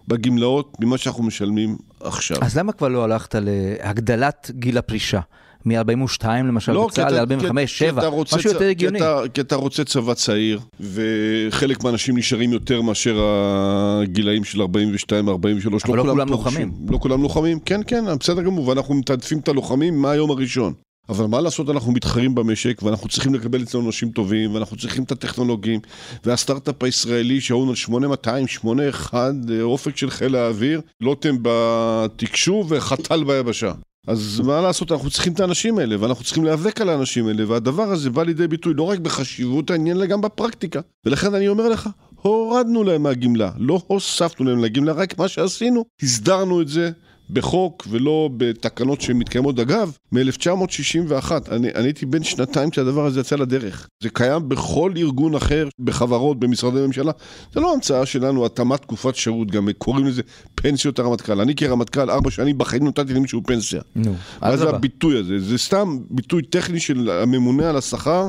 בגמלאות 0.08 0.78
ממה 0.80 0.98
שאנחנו 0.98 1.24
משלמים 1.24 1.78
עכשיו. 2.00 2.38
אז 2.44 2.58
למה 2.58 2.72
כבר 2.72 2.88
לא 2.88 3.04
הלכת 3.04 3.36
להגדלת 3.42 4.52
גיל 4.54 4.78
הפרישה? 4.78 5.20
מ-42 5.66 6.28
למשל 6.28 6.72
לא, 6.72 6.88
בצה"ל 6.88 7.22
ל-45, 7.22 7.68
7, 7.68 8.10
משהו 8.36 8.52
יותר 8.52 8.68
הגיוני. 8.68 9.00
כי 9.34 9.42
אתה, 9.42 9.56
רוצה 9.56 9.84
צבא 9.84 10.14
צעיר, 10.14 10.60
וחלק 10.80 11.84
מהאנשים 11.84 12.18
נשארים 12.18 12.52
יותר 12.52 12.82
מאשר 12.82 13.20
הגילאים 13.22 14.44
של 14.44 14.62
42, 14.62 15.30
43. 15.30 15.86
אבל 15.86 15.98
לא, 15.98 16.06
לא 16.06 16.12
כולם 16.12 16.30
לוחמים. 16.30 16.72
לא 16.90 16.98
כולם 16.98 17.22
לוחמים, 17.22 17.60
כן, 17.60 17.82
כן, 17.88 18.04
בסדר 18.20 18.42
גמור, 18.42 18.68
ואנחנו 18.68 18.96
מתעדפים 18.96 19.40
את 19.40 19.48
הלוחמים 19.48 20.02
מהיום 20.02 20.32
הראשון. 20.32 20.74
אבל 21.10 21.26
מה 21.26 21.42
לעשות, 21.42 21.70
אנחנו 21.70 21.92
מתחרים 21.92 22.36
במשק, 22.36 22.84
ואנחנו 22.84 23.10
צריכים 23.10 23.34
לקבל 23.34 23.64
אצלנו 23.64 23.88
אנשים 23.88 24.10
טובים, 24.10 24.54
ואנחנו 24.54 24.78
צריכים 24.78 25.04
את 25.04 25.12
הטכנולוגים, 25.12 25.80
והסטארט-אפ 26.24 26.84
הישראלי 26.84 27.42
שעון 27.42 27.70
על 27.70 27.76
8200, 27.76 28.48
81, 28.48 29.34
אופק 29.62 29.98
של 29.98 30.10
חיל 30.10 30.36
האוויר, 30.36 30.82
לוטם 31.02 31.36
בתקשוב 31.42 32.72
וחתל 32.72 33.24
ביבשה. 33.24 33.72
אז 34.08 34.42
מה 34.46 34.62
לעשות, 34.62 34.92
אנחנו 34.92 35.10
צריכים 35.10 35.34
את 35.34 35.40
האנשים 35.40 35.78
האלה, 35.78 35.96
ואנחנו 36.00 36.24
צריכים 36.24 36.44
להיאבק 36.44 36.82
על 36.82 36.90
האנשים 36.90 37.28
האלה, 37.28 37.44
והדבר 37.48 37.84
הזה 37.84 38.10
בא 38.10 38.24
לידי 38.24 38.48
ביטוי 38.48 38.74
לא 38.74 38.84
רק 38.84 39.00
בחשיבות 39.00 39.72
העניין, 39.72 39.98
אלא 39.98 40.06
גם 40.06 40.22
בפרקטיקה. 40.22 40.80
ולכן 41.06 41.34
אני 41.34 41.48
אומר 41.48 41.70
לך, 41.70 41.90
הורדנו 42.22 42.84
להם 42.84 43.04
מהגמלה, 43.04 43.52
לא 43.58 43.82
הוספנו 43.88 44.46
להם 44.46 44.60
לגמלה, 44.60 44.92
רק 44.94 45.20
מה 45.20 45.28
שעשינו, 45.28 45.86
הסדרנו 46.04 46.62
את 46.62 46.68
זה 46.68 46.92
בחוק 47.30 47.88
ולא 47.90 48.30
בתקנות 48.38 49.02
שמתקיימות. 49.02 49.60
אגב, 49.60 49.98
מ-1961, 50.12 51.32
אני, 51.52 51.70
אני 51.76 51.88
הייתי 51.88 52.06
בן 52.06 52.24
שנתיים 52.24 52.70
כשהדבר 52.70 53.06
הזה 53.06 53.20
יצא 53.20 53.36
לדרך. 53.36 53.88
זה 54.04 54.10
קיים 54.10 54.50
בכל 54.50 54.92
ארגון 54.98 55.36
אחר, 55.36 55.68
בחברות, 55.80 56.40
במשרדי 56.40 56.80
ממשלה. 56.80 57.12
זה 57.54 57.60
לא 57.60 57.74
המצאה 57.74 58.06
שלנו, 58.06 58.46
התאמת 58.46 58.82
תקופת 58.82 59.16
שירות, 59.16 59.52
גם 59.52 59.70
קוראים 59.78 60.06
לזה 60.06 60.22
פנסיות 60.56 61.00
הרמטכ"ל. 61.00 61.42
אני 61.42 61.56
כרמטכ"ל, 61.56 62.10
ארבע 62.10 62.32
שנים 62.32 62.58
בחיים 62.58 62.88
נתתי 62.88 63.14
למישהו 63.14 63.42
פנסיה. 63.46 63.82
נו, 63.96 64.16
מה 64.42 64.58
זה. 64.58 64.70
הביטוי 64.70 65.20
הזה? 65.20 65.40
זה 65.40 65.58
סתם 65.58 65.98
ביטוי 66.10 66.42
טכני 66.42 66.80
של 66.80 67.10
הממונה 67.10 67.70
על 67.70 67.78
השכר 67.78 68.28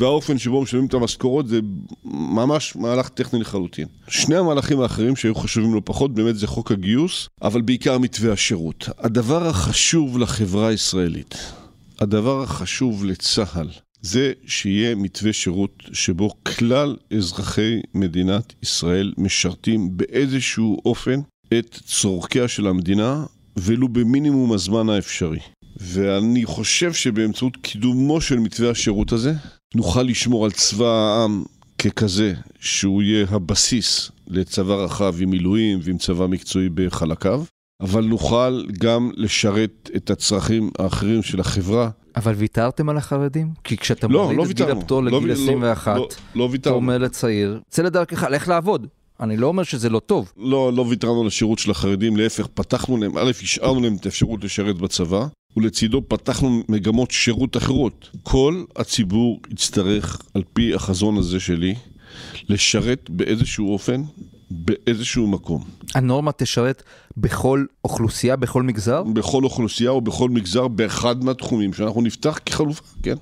והאופן 0.00 0.38
שבו 0.38 0.62
משלמים 0.62 0.86
את 0.86 0.94
המשכורות, 0.94 1.48
זה 1.48 1.60
ממש 2.04 2.76
מהלך 2.76 3.08
טכני 3.08 3.40
לחלוטין. 3.40 3.86
שני 4.08 4.36
המהלכים 4.36 4.80
האחרים 4.80 5.16
שהיו 5.16 5.34
חשובים 5.34 5.74
לא 5.74 5.82
פחות, 5.84 6.14
באמת 6.14 6.36
זה 6.36 6.46
חוק 6.46 6.72
הגיוס, 6.72 7.28
אבל 7.42 7.60
בעיקר 7.60 7.98
מתווה 7.98 8.29
השירות. 8.30 8.88
הדבר 8.98 9.46
החשוב 9.46 10.18
לחברה 10.18 10.68
הישראלית, 10.68 11.34
הדבר 12.00 12.42
החשוב 12.42 13.04
לצה"ל, 13.04 13.68
זה 14.02 14.32
שיהיה 14.46 14.94
מתווה 14.94 15.32
שירות 15.32 15.82
שבו 15.92 16.30
כלל 16.58 16.96
אזרחי 17.16 17.80
מדינת 17.94 18.52
ישראל 18.62 19.12
משרתים 19.18 19.96
באיזשהו 19.96 20.82
אופן 20.84 21.20
את 21.58 21.78
צורכיה 21.84 22.48
של 22.48 22.66
המדינה, 22.66 23.24
ולו 23.56 23.88
במינימום 23.88 24.52
הזמן 24.52 24.88
האפשרי. 24.88 25.38
ואני 25.80 26.44
חושב 26.44 26.92
שבאמצעות 26.92 27.56
קידומו 27.56 28.20
של 28.20 28.38
מתווה 28.38 28.70
השירות 28.70 29.12
הזה, 29.12 29.34
נוכל 29.74 30.02
לשמור 30.02 30.44
על 30.44 30.50
צבא 30.50 30.86
העם 30.86 31.44
ככזה 31.78 32.34
שהוא 32.60 33.02
יהיה 33.02 33.26
הבסיס 33.30 34.10
לצבא 34.26 34.74
רחב 34.74 35.14
עם 35.20 35.30
מילואים 35.30 35.78
ועם 35.82 35.98
צבא 35.98 36.26
מקצועי 36.26 36.68
בחלקיו, 36.68 37.44
אבל 37.80 38.04
נוכל 38.04 38.64
גם 38.78 39.10
לשרת 39.16 39.90
את 39.96 40.10
הצרכים 40.10 40.70
האחרים 40.78 41.22
של 41.22 41.40
החברה. 41.40 41.90
אבל 42.16 42.32
ויתרתם 42.34 42.88
על 42.88 42.96
החרדים? 42.96 43.48
כי 43.64 43.76
כשאתה 43.76 44.06
לא, 44.06 44.22
מוריד 44.22 44.38
לא 44.38 44.42
את 44.42 44.48
גיל 44.48 44.62
ויתרנו. 44.66 44.80
הפטור 44.80 45.02
לא 45.02 45.18
לגיל 45.18 45.28
לא- 45.28 45.42
21, 45.42 45.96
לא- 45.96 46.08
לא 46.34 46.44
אתה 46.44 46.52
ויתרנו. 46.52 46.76
אומר 46.76 46.98
לצעיר, 46.98 47.60
צא 47.70 47.82
לדרכך, 47.82 48.22
לך 48.30 48.48
לעבוד. 48.48 48.86
אני 49.20 49.36
לא 49.36 49.46
אומר 49.46 49.62
שזה 49.62 49.88
לא 49.88 49.98
טוב. 49.98 50.32
לא, 50.38 50.72
לא 50.72 50.82
ויתרנו 50.88 51.20
על 51.20 51.26
השירות 51.26 51.58
של 51.58 51.70
החרדים, 51.70 52.16
להפך, 52.16 52.46
פתחנו 52.54 52.96
להם, 52.96 53.18
א', 53.18 53.30
השארנו 53.42 53.80
להם 53.80 53.96
את 54.00 54.06
האפשרות 54.06 54.44
לשרת 54.44 54.76
בצבא, 54.78 55.26
ולצידו 55.56 56.02
פתחנו 56.08 56.62
מגמות 56.68 57.10
שירות 57.10 57.56
אחרות. 57.56 58.10
כל 58.22 58.64
הציבור 58.76 59.40
יצטרך, 59.50 60.20
על 60.34 60.42
פי 60.52 60.74
החזון 60.74 61.16
הזה 61.18 61.40
שלי, 61.40 61.74
לשרת 62.48 63.10
באיזשהו 63.10 63.72
אופן, 63.72 64.02
באיזשהו 64.50 65.26
מקום. 65.26 65.64
הנורמה 65.94 66.32
תשרת 66.32 66.82
בכל 67.16 67.64
אוכלוסייה, 67.84 68.36
בכל 68.36 68.62
מגזר? 68.62 69.02
בכל 69.02 69.44
אוכלוסייה 69.44 69.90
או 69.90 70.00
בכל 70.00 70.30
מגזר 70.30 70.68
באחד 70.68 71.24
מהתחומים 71.24 71.72
שאנחנו 71.72 72.02
נפתח 72.02 72.40
כחלופה, 72.46 72.82
כן? 73.02 73.14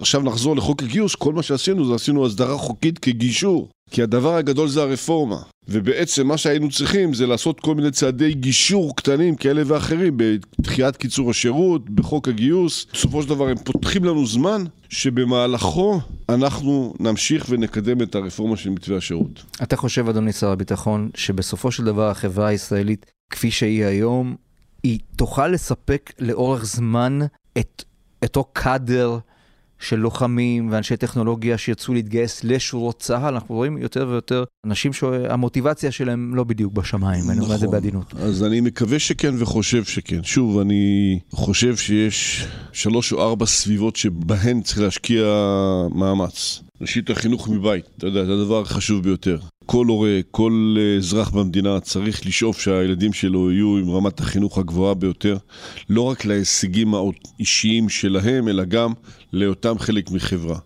עכשיו 0.00 0.22
נחזור 0.22 0.56
לחוק 0.56 0.82
הגיוס, 0.82 1.14
כל 1.14 1.32
מה 1.32 1.42
שעשינו 1.42 1.84
זה 1.88 1.94
עשינו 1.94 2.26
הסדרה 2.26 2.58
חוקית 2.58 2.98
כגישור. 2.98 3.68
כי 3.90 4.02
הדבר 4.02 4.36
הגדול 4.36 4.68
זה 4.68 4.82
הרפורמה. 4.82 5.42
ובעצם 5.68 6.26
מה 6.26 6.36
שהיינו 6.36 6.70
צריכים 6.70 7.14
זה 7.14 7.26
לעשות 7.26 7.60
כל 7.60 7.74
מיני 7.74 7.90
צעדי 7.90 8.34
גישור 8.34 8.96
קטנים 8.96 9.36
כאלה 9.36 9.62
ואחרים 9.66 10.16
בדחיית 10.16 10.96
קיצור 10.96 11.30
השירות, 11.30 11.90
בחוק 11.90 12.28
הגיוס. 12.28 12.86
בסופו 12.92 13.22
של 13.22 13.28
דבר 13.28 13.48
הם 13.48 13.56
פותחים 13.56 14.04
לנו 14.04 14.26
זמן 14.26 14.64
שבמהלכו 14.88 16.00
אנחנו 16.28 16.94
נמשיך 17.00 17.46
ונקדם 17.48 18.02
את 18.02 18.14
הרפורמה 18.14 18.56
של 18.56 18.70
מתווה 18.70 18.96
השירות. 18.96 19.44
אתה 19.62 19.76
חושב, 19.76 20.08
אדוני 20.08 20.32
שר 20.32 20.50
הביטחון, 20.50 21.10
שבסופו 21.14 21.72
של 21.72 21.84
דבר 21.84 22.10
החברה 22.10 22.46
הישראלית, 22.46 23.06
כפי 23.30 23.50
שהיא 23.50 23.84
היום, 23.84 24.36
היא 24.82 24.98
תוכל 25.16 25.48
לספק 25.48 26.12
לאורך 26.18 26.64
זמן 26.64 27.18
את 27.58 27.84
אותו 28.22 28.44
קאדר 28.52 29.18
של 29.80 29.96
לוחמים 29.96 30.68
ואנשי 30.72 30.96
טכנולוגיה 30.96 31.58
שירצו 31.58 31.94
להתגייס 31.94 32.44
לשורות 32.44 32.98
צה"ל? 32.98 33.34
אנחנו 33.34 33.54
רואים 33.54 33.78
יותר 33.78 34.06
ויותר 34.10 34.44
אנשים 34.66 34.92
שהמוטיבציה 34.92 35.90
שלהם 35.90 36.34
לא 36.34 36.44
בדיוק 36.44 36.72
בשמיים, 36.72 37.30
אני 37.30 37.40
אומר 37.40 37.54
את 37.54 37.60
זה 37.60 37.68
בעדינות. 37.68 38.14
אז 38.14 38.44
אני 38.44 38.60
מקווה 38.60 38.98
שכן 38.98 39.34
וחושב 39.38 39.84
שכן. 39.84 40.24
שוב, 40.24 40.58
אני 40.58 41.18
חושב 41.32 41.76
שיש 41.76 42.46
שלוש 42.72 43.12
או 43.12 43.22
ארבע 43.22 43.46
סביבות 43.46 43.96
שבהן 43.96 44.60
צריך 44.62 44.80
להשקיע 44.80 45.24
מאמץ. 45.94 46.62
ראשית, 46.80 47.10
החינוך 47.10 47.48
מבית, 47.48 47.84
אתה 47.98 48.06
יודע, 48.06 48.24
זה 48.24 48.32
הדבר 48.32 48.60
החשוב 48.60 49.02
ביותר. 49.02 49.38
כל 49.66 49.86
הורה, 49.86 50.20
כל 50.30 50.76
אזרח 50.98 51.30
במדינה 51.30 51.80
צריך 51.80 52.26
לשאוף 52.26 52.60
שהילדים 52.60 53.12
שלו 53.12 53.52
יהיו 53.52 53.76
עם 53.76 53.90
רמת 53.90 54.20
החינוך 54.20 54.58
הגבוהה 54.58 54.94
ביותר, 54.94 55.36
לא 55.90 56.02
רק 56.02 56.24
להישגים 56.24 56.94
האישיים 56.94 57.88
שלהם, 57.88 58.48
אלא 58.48 58.64
גם 58.64 58.92
לאותם 59.32 59.78
חלק 59.78 60.10
מחברה. 60.10 60.58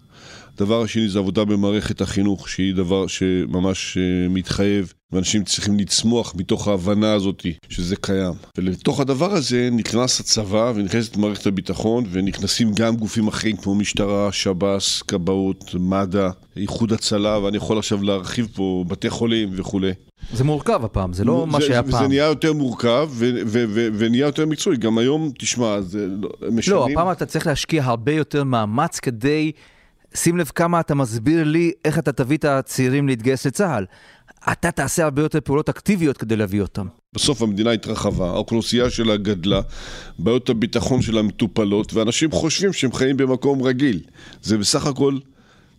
הדבר 0.57 0.83
השני 0.83 1.09
זה 1.09 1.19
עבודה 1.19 1.45
במערכת 1.45 2.01
החינוך, 2.01 2.49
שהיא 2.49 2.75
דבר 2.75 3.07
שממש 3.07 3.97
אה, 3.97 4.29
מתחייב, 4.29 4.93
ואנשים 5.13 5.45
צריכים 5.45 5.79
לצמוח 5.79 6.35
מתוך 6.37 6.69
ההבנה 6.69 7.13
הזאת 7.13 7.47
שזה 7.69 7.97
קיים. 7.97 8.33
ולתוך 8.59 9.01
הדבר 9.01 9.33
הזה 9.33 9.69
נכנס 9.73 10.21
הצבא 10.21 10.73
ונכנסת 10.75 11.17
מערכת 11.17 11.47
הביטחון, 11.47 12.05
ונכנסים 12.11 12.73
גם 12.75 12.97
גופים 12.97 13.29
אחרים 13.29 13.57
כמו 13.57 13.75
משטרה, 13.75 14.33
שב"ס, 14.33 15.03
כבאות, 15.03 15.75
מד"א, 15.81 16.29
איחוד 16.57 16.93
הצלה, 16.93 17.39
ואני 17.39 17.57
יכול 17.57 17.79
עכשיו 17.79 18.03
להרחיב 18.03 18.49
פה 18.55 18.85
בתי 18.89 19.11
חולים 19.11 19.49
וכולי. 19.53 19.93
זה 20.33 20.45
מורכב 20.45 20.85
הפעם, 20.85 21.13
זה 21.13 21.25
לא 21.25 21.47
מה 21.47 21.61
שהיה 21.61 21.83
זה 21.87 21.93
פעם. 21.93 22.09
נהיה 22.09 22.25
יותר 22.27 22.53
מורכב 22.53 23.09
ו- 23.11 23.31
ו- 23.47 23.65
ו- 23.69 23.89
ונהיה 23.99 24.27
יותר 24.27 24.47
מקצועי. 24.47 24.77
גם 24.77 24.99
היום, 24.99 25.31
תשמע, 25.39 25.81
זה 25.81 26.07
לא- 26.21 26.31
משנים... 26.53 26.77
לא, 26.77 26.87
הפעם 26.91 27.13
אתה 27.13 27.27
צריך 27.27 27.47
להשקיע 27.47 27.85
הרבה 27.85 28.12
יותר 28.12 28.45
מאמץ 28.45 28.99
כדי... 29.01 29.53
שים 30.16 30.37
לב 30.37 30.50
כמה 30.55 30.81
אתה 30.81 30.94
מסביר 30.94 31.44
לי 31.44 31.72
איך 31.85 31.98
אתה 31.98 32.12
תביא 32.12 32.37
את 32.37 32.44
הצעירים 32.44 33.09
להתגייס 33.09 33.46
לצה"ל. 33.46 33.85
אתה 34.53 34.70
תעשה 34.70 35.05
הרבה 35.05 35.22
יותר 35.22 35.40
פעולות 35.40 35.68
אקטיביות 35.68 36.16
כדי 36.16 36.37
להביא 36.37 36.61
אותם. 36.62 36.87
בסוף 37.14 37.42
המדינה 37.42 37.70
התרחבה, 37.70 38.27
האוכלוסייה 38.31 38.90
שלה 38.90 39.16
גדלה, 39.16 39.61
בעיות 40.18 40.48
הביטחון 40.48 41.03
שלה 41.03 41.22
מטופלות, 41.22 41.94
ואנשים 41.94 42.31
חושבים 42.31 42.72
שהם 42.72 42.92
חיים 42.92 43.16
במקום 43.16 43.62
רגיל. 43.62 44.00
זה 44.42 44.59
בסך 44.59 44.87
הכל 44.87 45.18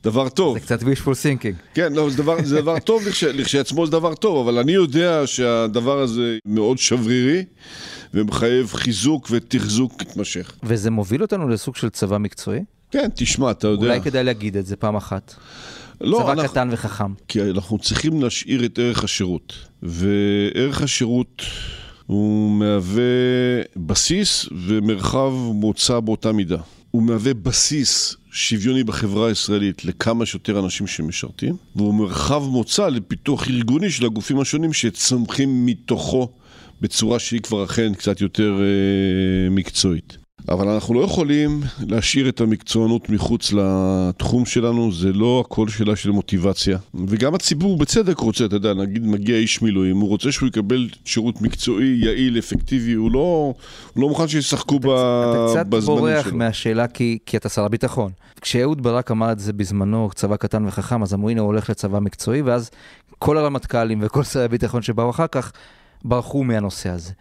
דבר 0.03 0.29
טוב. 0.29 0.59
זה 0.59 0.59
קצת 0.59 0.81
wishful 0.81 1.15
thinking. 1.23 1.73
כן, 1.73 1.93
לא, 1.93 2.09
זה 2.09 2.17
דבר, 2.17 2.37
זה 2.43 2.61
דבר 2.61 2.79
טוב, 2.79 3.07
לכש, 3.07 3.23
לכשעצמו 3.39 3.85
זה 3.85 3.91
דבר 3.91 4.15
טוב, 4.15 4.47
אבל 4.47 4.59
אני 4.59 4.71
יודע 4.71 5.21
שהדבר 5.25 5.99
הזה 5.99 6.37
מאוד 6.45 6.77
שברירי, 6.77 7.43
ומחייב 8.13 8.73
חיזוק 8.73 9.27
ותחזוק 9.31 10.01
מתמשך. 10.01 10.51
וזה 10.63 10.91
מוביל 10.91 11.21
אותנו 11.21 11.47
לסוג 11.47 11.75
של 11.75 11.89
צבא 11.89 12.17
מקצועי? 12.17 12.63
כן, 12.91 13.09
תשמע, 13.15 13.51
אתה 13.51 13.67
יודע... 13.67 13.87
אולי 13.87 14.01
כדאי 14.01 14.23
להגיד 14.23 14.57
את 14.57 14.65
זה 14.65 14.75
פעם 14.75 14.95
אחת. 14.95 15.35
לא, 16.01 16.17
צבא 16.21 16.31
אנחנו- 16.31 16.49
קטן 16.49 16.69
וחכם. 16.71 17.13
כי 17.27 17.41
אנחנו 17.41 17.77
צריכים 17.79 18.21
להשאיר 18.21 18.65
את 18.65 18.79
ערך 18.79 19.03
השירות. 19.03 19.53
וערך 19.83 20.81
השירות 20.81 21.41
הוא 22.05 22.51
מהווה 22.51 23.03
בסיס 23.77 24.45
ומרחב 24.65 25.31
מוצא 25.53 25.99
באותה 25.99 26.31
מידה. 26.31 26.57
הוא 26.91 27.03
מהווה 27.03 27.33
בסיס 27.33 28.15
שוויוני 28.31 28.83
בחברה 28.83 29.27
הישראלית 29.27 29.85
לכמה 29.85 30.25
שיותר 30.25 30.59
אנשים 30.59 30.87
שמשרתים, 30.87 31.55
והוא 31.75 31.93
מרחב 31.93 32.43
מוצא 32.43 32.87
לפיתוח 32.87 33.47
ארגוני 33.47 33.89
של 33.89 34.05
הגופים 34.05 34.39
השונים 34.39 34.73
שצומחים 34.73 35.65
מתוכו 35.65 36.29
בצורה 36.81 37.19
שהיא 37.19 37.41
כבר 37.41 37.63
אכן 37.63 37.93
קצת 37.93 38.21
יותר 38.21 38.59
אה, 38.61 39.49
מקצועית. 39.49 40.17
אבל 40.49 40.69
אנחנו 40.69 40.93
לא 40.93 41.01
יכולים 41.01 41.61
להשאיר 41.87 42.29
את 42.29 42.41
המקצוענות 42.41 43.09
מחוץ 43.09 43.53
לתחום 43.53 44.45
שלנו, 44.45 44.91
זה 44.91 45.13
לא 45.13 45.43
הכל 45.45 45.69
שאלה 45.69 45.95
של 45.95 46.11
מוטיבציה. 46.11 46.77
וגם 47.07 47.35
הציבור 47.35 47.77
בצדק 47.77 48.19
רוצה, 48.19 48.45
אתה 48.45 48.55
יודע, 48.55 48.73
נגיד 48.73 49.05
מגיע 49.05 49.37
איש 49.37 49.61
מילואים, 49.61 49.97
הוא 49.97 50.09
רוצה 50.09 50.31
שהוא 50.31 50.47
יקבל 50.47 50.89
שירות 51.05 51.41
מקצועי, 51.41 51.97
יעיל, 52.03 52.39
אפקטיבי, 52.39 52.93
הוא 52.93 53.11
לא, 53.11 53.53
הוא 53.93 54.01
לא 54.01 54.09
מוכן 54.09 54.27
שישחקו 54.27 54.79
ב... 54.79 54.89
אתה 54.89 55.45
קצת 55.49 55.67
בזמנים 55.67 55.99
בורח 55.99 56.27
שלו. 56.27 56.37
מהשאלה 56.37 56.87
כי, 56.87 57.17
כי 57.25 57.37
אתה 57.37 57.49
שר 57.49 57.65
הביטחון. 57.65 58.11
כשאהוד 58.41 58.83
ברק 58.83 59.11
אמר 59.11 59.31
את 59.31 59.39
זה 59.39 59.53
בזמנו, 59.53 60.09
צבא 60.15 60.35
קטן 60.35 60.65
וחכם, 60.65 61.03
אז 61.03 61.13
אמרו 61.13 61.29
הנה 61.29 61.41
הוא 61.41 61.47
הולך 61.47 61.69
לצבא 61.69 61.99
מקצועי, 61.99 62.41
ואז 62.41 62.71
כל 63.19 63.37
הרמטכ"לים 63.37 63.99
וכל 64.01 64.23
שרי 64.23 64.45
הביטחון 64.45 64.81
שבאו 64.81 65.09
אחר 65.09 65.27
כך 65.27 65.51
ברחו 66.05 66.43
מהנושא 66.43 66.89
הזה. 66.89 67.11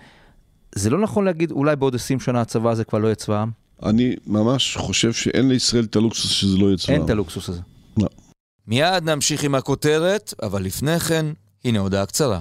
זה 0.75 0.91
לא 0.91 0.99
נכון 0.99 1.25
להגיד, 1.25 1.51
אולי 1.51 1.77
בעוד 1.77 1.95
20 1.95 2.21
שנה 2.21 2.41
הצבא 2.41 2.71
הזה 2.71 2.85
כבר 2.85 2.99
לא 2.99 3.07
יהיה 3.07 3.15
צבא 3.15 3.37
העם? 3.37 3.51
אני 3.83 4.17
ממש 4.27 4.77
חושב 4.77 5.13
שאין 5.13 5.49
לישראל 5.49 5.85
את 5.85 5.97
הלוקסוס 5.97 6.31
שזה 6.31 6.59
לא 6.59 6.67
יהיה 6.67 6.77
צבא. 6.77 6.95
אין 6.95 7.05
את 7.05 7.11
הלוקסוס 7.11 7.49
הזה. 7.49 7.61
לא. 7.97 8.09
מיד 8.67 9.05
נמשיך 9.11 9.45
עם 9.45 9.55
הכותרת, 9.55 10.35
אבל 10.43 10.63
לפני 10.63 11.01
כן, 11.01 11.27
הנה 11.65 11.79
הודעה 11.79 12.07
קצרה. 12.07 12.41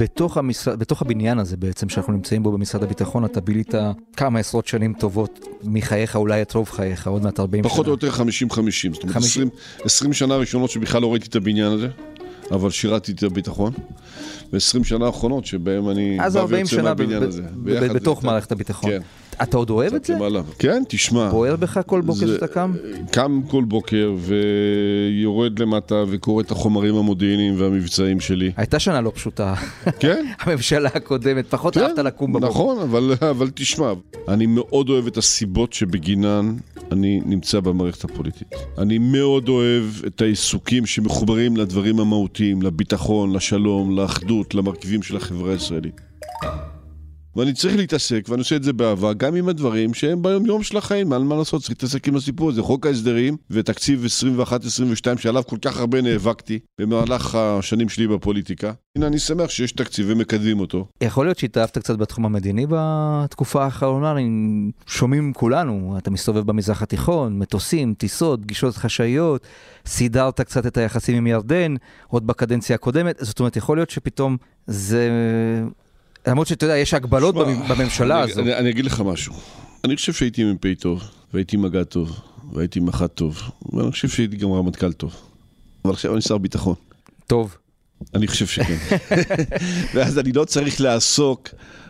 בתוך, 0.00 0.36
המשרד, 0.36 0.78
בתוך 0.78 1.02
הבניין 1.02 1.38
הזה 1.38 1.56
בעצם, 1.56 1.88
שאנחנו 1.88 2.12
נמצאים 2.12 2.42
בו 2.42 2.52
במשרד 2.52 2.82
הביטחון, 2.82 3.24
אתה 3.24 3.40
בילית 3.40 3.74
כמה 4.16 4.38
עשרות 4.38 4.66
שנים 4.66 4.94
טובות 4.98 5.46
מחייך, 5.64 6.16
אולי 6.16 6.42
את 6.42 6.54
רוב 6.54 6.70
חייך, 6.70 7.06
עוד 7.06 7.22
מעט 7.22 7.40
40 7.40 7.64
שנה. 7.64 7.70
פחות 7.70 7.86
או 7.86 7.90
יותר 7.92 8.10
50-50, 8.10 8.14
זאת 8.92 9.02
אומרת 9.02 9.16
20, 9.16 9.48
20 9.84 10.12
שנה 10.12 10.36
ראשונות 10.36 10.70
שבכלל 10.70 11.02
לא 11.02 11.12
ראיתי 11.12 11.26
את 11.28 11.36
הבניין 11.36 11.72
הזה, 11.72 11.88
אבל 12.50 12.70
שירתי 12.70 13.12
את 13.12 13.22
הביטחון, 13.22 13.72
ו-20 14.52 14.84
שנה 14.84 15.06
האחרונות 15.06 15.46
שבהם 15.46 15.90
אני 15.90 16.18
בא 16.34 16.44
ויוצא 16.48 16.82
מהבניין 16.82 17.22
הזה. 17.22 17.42
בתוך 17.94 18.24
מערכת 18.24 18.52
הביטחון. 18.52 18.90
כן. 18.90 19.00
אתה 19.42 19.56
עוד 19.56 19.70
אוהב 19.70 19.94
את 19.94 20.04
זה? 20.04 20.16
כן, 20.58 20.82
תשמע. 20.88 21.30
בוער 21.30 21.56
בך 21.56 21.80
כל 21.86 22.00
בוקר 22.00 22.26
שאתה 22.26 22.46
קם? 22.46 22.72
קם 23.12 23.40
כל 23.48 23.64
בוקר 23.64 24.14
ויורד 24.18 25.58
למטה 25.58 26.04
וקורא 26.08 26.42
את 26.42 26.50
החומרים 26.50 26.94
המודיעיניים 26.94 27.54
והמבצעיים 27.58 28.20
שלי. 28.20 28.52
הייתה 28.56 28.78
שנה 28.78 29.00
לא 29.00 29.12
פשוטה. 29.14 29.54
כן. 30.00 30.24
הממשלה 30.40 30.90
הקודמת, 30.94 31.46
פחות 31.50 31.74
כן, 31.74 31.80
אהבת 31.80 31.98
לקום 31.98 32.32
בבוקר. 32.32 32.48
נכון, 32.48 32.78
אבל 33.20 33.50
תשמע, 33.54 33.92
אני 34.28 34.46
מאוד 34.46 34.88
אוהב 34.88 35.06
את 35.06 35.16
הסיבות 35.16 35.72
שבגינן 35.72 36.54
אני 36.92 37.20
נמצא 37.26 37.60
במערכת 37.60 38.04
הפוליטית. 38.04 38.54
אני 38.78 38.98
מאוד 38.98 39.48
אוהב 39.48 39.84
את 40.06 40.22
העיסוקים 40.22 40.86
שמחוברים 40.86 41.56
לדברים 41.56 42.00
המהותיים, 42.00 42.62
לביטחון, 42.62 43.32
לשלום, 43.32 43.96
לאחדות, 43.96 44.54
למרכיבים 44.54 45.02
של 45.02 45.16
החברה 45.16 45.52
הישראלית. 45.52 46.00
ואני 47.36 47.52
צריך 47.52 47.76
להתעסק, 47.76 48.26
ואני 48.28 48.40
עושה 48.40 48.56
את 48.56 48.62
זה 48.62 48.72
באהבה, 48.72 49.12
גם 49.12 49.34
עם 49.34 49.48
הדברים 49.48 49.94
שהם 49.94 50.22
ביום 50.22 50.46
יום 50.46 50.62
של 50.62 50.76
החיים, 50.76 51.12
אין 51.12 51.22
מה 51.22 51.36
לעשות, 51.36 51.60
צריך 51.60 51.70
להתעסק 51.70 52.08
עם 52.08 52.16
הסיפור 52.16 52.48
הזה. 52.48 52.62
חוק 52.62 52.86
ההסדרים 52.86 53.36
ותקציב 53.50 54.04
21-22 55.14 55.18
שעליו 55.18 55.42
כל 55.46 55.56
כך 55.62 55.78
הרבה 55.78 56.02
נאבקתי 56.02 56.58
במהלך 56.80 57.34
השנים 57.34 57.88
שלי 57.88 58.08
בפוליטיקה. 58.08 58.72
הנה, 58.96 59.06
אני 59.06 59.18
שמח 59.18 59.50
שיש 59.50 59.72
תקציב 59.72 60.06
ומקדמים 60.08 60.60
אותו. 60.60 60.86
יכול 61.00 61.26
להיות 61.26 61.38
שהתאהבת 61.38 61.78
קצת 61.78 61.96
בתחום 61.96 62.26
המדיני 62.26 62.66
בתקופה 62.68 63.64
האחרונה, 63.64 64.14
שומעים 64.86 65.32
כולנו, 65.32 65.94
אתה 65.98 66.10
מסתובב 66.10 66.46
במזרח 66.46 66.82
התיכון, 66.82 67.38
מטוסים, 67.38 67.94
טיסות, 67.94 68.42
פגישות 68.42 68.76
חשאיות, 68.76 69.46
סידרת 69.86 70.40
קצת 70.40 70.66
את 70.66 70.76
היחסים 70.76 71.16
עם 71.16 71.26
ירדן, 71.26 71.74
עוד 72.08 72.26
בקדנציה 72.26 72.74
הקודמת, 72.74 73.16
זאת 73.20 73.38
אומרת, 73.40 73.56
יכול 73.56 73.76
להיות 73.76 73.90
שפתאום 73.90 74.36
זה 74.66 75.08
למרות 76.26 76.46
שאתה 76.46 76.64
יודע, 76.64 76.76
יש 76.76 76.94
הגבלות 76.94 77.34
שמה, 77.34 77.68
בממשלה 77.68 78.22
אני, 78.22 78.30
הזאת. 78.30 78.38
אני, 78.44 78.54
אני 78.54 78.70
אגיד 78.70 78.84
לך 78.84 79.00
משהו. 79.00 79.34
אני 79.84 79.96
חושב 79.96 80.12
שהייתי 80.12 80.44
מ"פ 80.44 80.74
טוב, 80.80 81.02
והייתי 81.34 81.56
מג"ד 81.56 81.82
טוב, 81.82 82.20
והייתי 82.52 82.80
מח"ט 82.80 83.10
טוב, 83.14 83.42
ואני 83.72 83.90
חושב 83.90 84.08
שהייתי 84.08 84.36
גם 84.36 84.52
רמטכ"ל 84.52 84.92
טוב. 84.92 85.16
אבל 85.84 85.92
עכשיו 85.92 86.14
אני 86.14 86.22
שר 86.22 86.38
ביטחון. 86.38 86.74
טוב. 87.26 87.56
אני 88.14 88.26
חושב 88.28 88.46
שכן. 88.46 88.76
ואז 89.94 90.18
אני 90.18 90.32
לא 90.32 90.44
צריך 90.44 90.80
לעסוק 90.80 91.48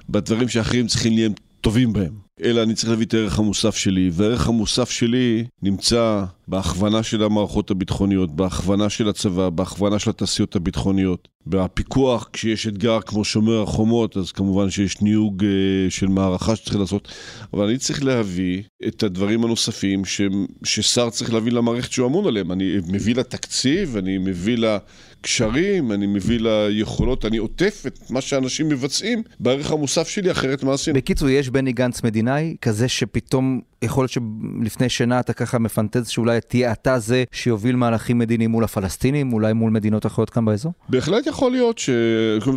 בדברים 0.09 0.49
שאחרים 0.49 0.87
צריכים 0.87 1.15
להיות 1.15 1.41
טובים 1.61 1.93
בהם. 1.93 2.13
אלא 2.43 2.63
אני 2.63 2.75
צריך 2.75 2.91
להביא 2.91 3.07
את 3.07 3.15
הערך 3.15 3.39
המוסף 3.39 3.77
שלי, 3.77 4.11
והערך 4.13 4.49
המוסף 4.49 4.91
שלי 4.91 5.45
נמצא 5.63 6.25
בהכוונה 6.51 7.03
של 7.03 7.23
המערכות 7.23 7.71
הביטחוניות, 7.71 8.37
בהכוונה 8.37 8.89
של 8.91 9.09
הצבא, 9.09 9.49
בהכוונה 9.49 9.99
של 9.99 10.11
התעשיות 10.11 10.57
הביטחוניות, 10.57 11.29
בפיקוח, 11.47 12.29
כשיש 12.33 12.67
אתגר 12.67 13.01
כמו 13.01 13.25
שומר 13.25 13.63
החומות, 13.63 14.17
אז 14.17 14.33
כמובן 14.33 14.71
שיש 14.71 15.01
ניוג 15.01 15.45
אה, 15.45 15.91
של 15.91 16.07
מערכה 16.07 16.57
שצריך 16.57 16.77
לעשות, 16.77 17.09
אבל 17.55 17.69
אני 17.69 17.79
צריך 17.79 18.05
להביא 18.05 18.63
את 18.87 19.03
הדברים 19.03 19.45
הנוספים 19.45 20.05
ש, 20.05 20.21
ששר 20.65 21.11
צריך 21.11 21.33
להביא 21.33 21.53
למערכת 21.53 21.93
שהוא 21.93 22.07
אמון 22.07 22.27
עליהם. 22.27 22.53
אני 22.53 22.77
מביא 22.89 23.15
לה 23.15 23.23
תקציב, 23.23 23.97
אני 23.97 24.19
מביא 24.19 24.59
לה... 24.59 24.79
קשרים, 25.23 25.93
אני 25.93 26.07
מביא 26.07 26.41
ליכולות, 26.41 27.25
אני 27.25 27.37
עוטף 27.37 27.83
את 27.87 28.11
מה 28.11 28.21
שאנשים 28.21 28.69
מבצעים 28.69 29.23
בערך 29.41 29.71
המוסף 29.71 30.09
שלי, 30.09 30.31
אחרת 30.31 30.63
מה 30.63 30.75
עשינו? 30.75 30.97
בקיצור, 30.97 31.29
יש 31.29 31.49
בני 31.49 31.73
גנץ 31.73 32.03
מדינאי, 32.03 32.57
כזה 32.61 32.89
שפתאום, 32.89 33.61
יכול 33.83 34.03
להיות 34.03 34.11
שלפני 34.11 34.89
שנה 34.89 35.21
אתה 35.21 35.33
ככה 35.33 35.59
מפנטז 35.59 36.09
שאולי 36.09 36.41
תהיה 36.41 36.73
אתה 36.73 36.99
זה 36.99 37.25
שיוביל 37.33 37.77
מהלכים 37.77 38.19
מדיניים 38.19 38.51
מול 38.51 38.65
הפלסטינים, 38.65 39.33
אולי 39.33 39.53
מול 39.53 39.71
מדינות 39.71 40.07
אחרות 40.07 40.31
כאן 40.31 40.45
באזור? 40.45 40.73
בהחלט 40.89 41.27
יכול 41.27 41.53
להיות 41.53 41.79
ש... 41.79 41.91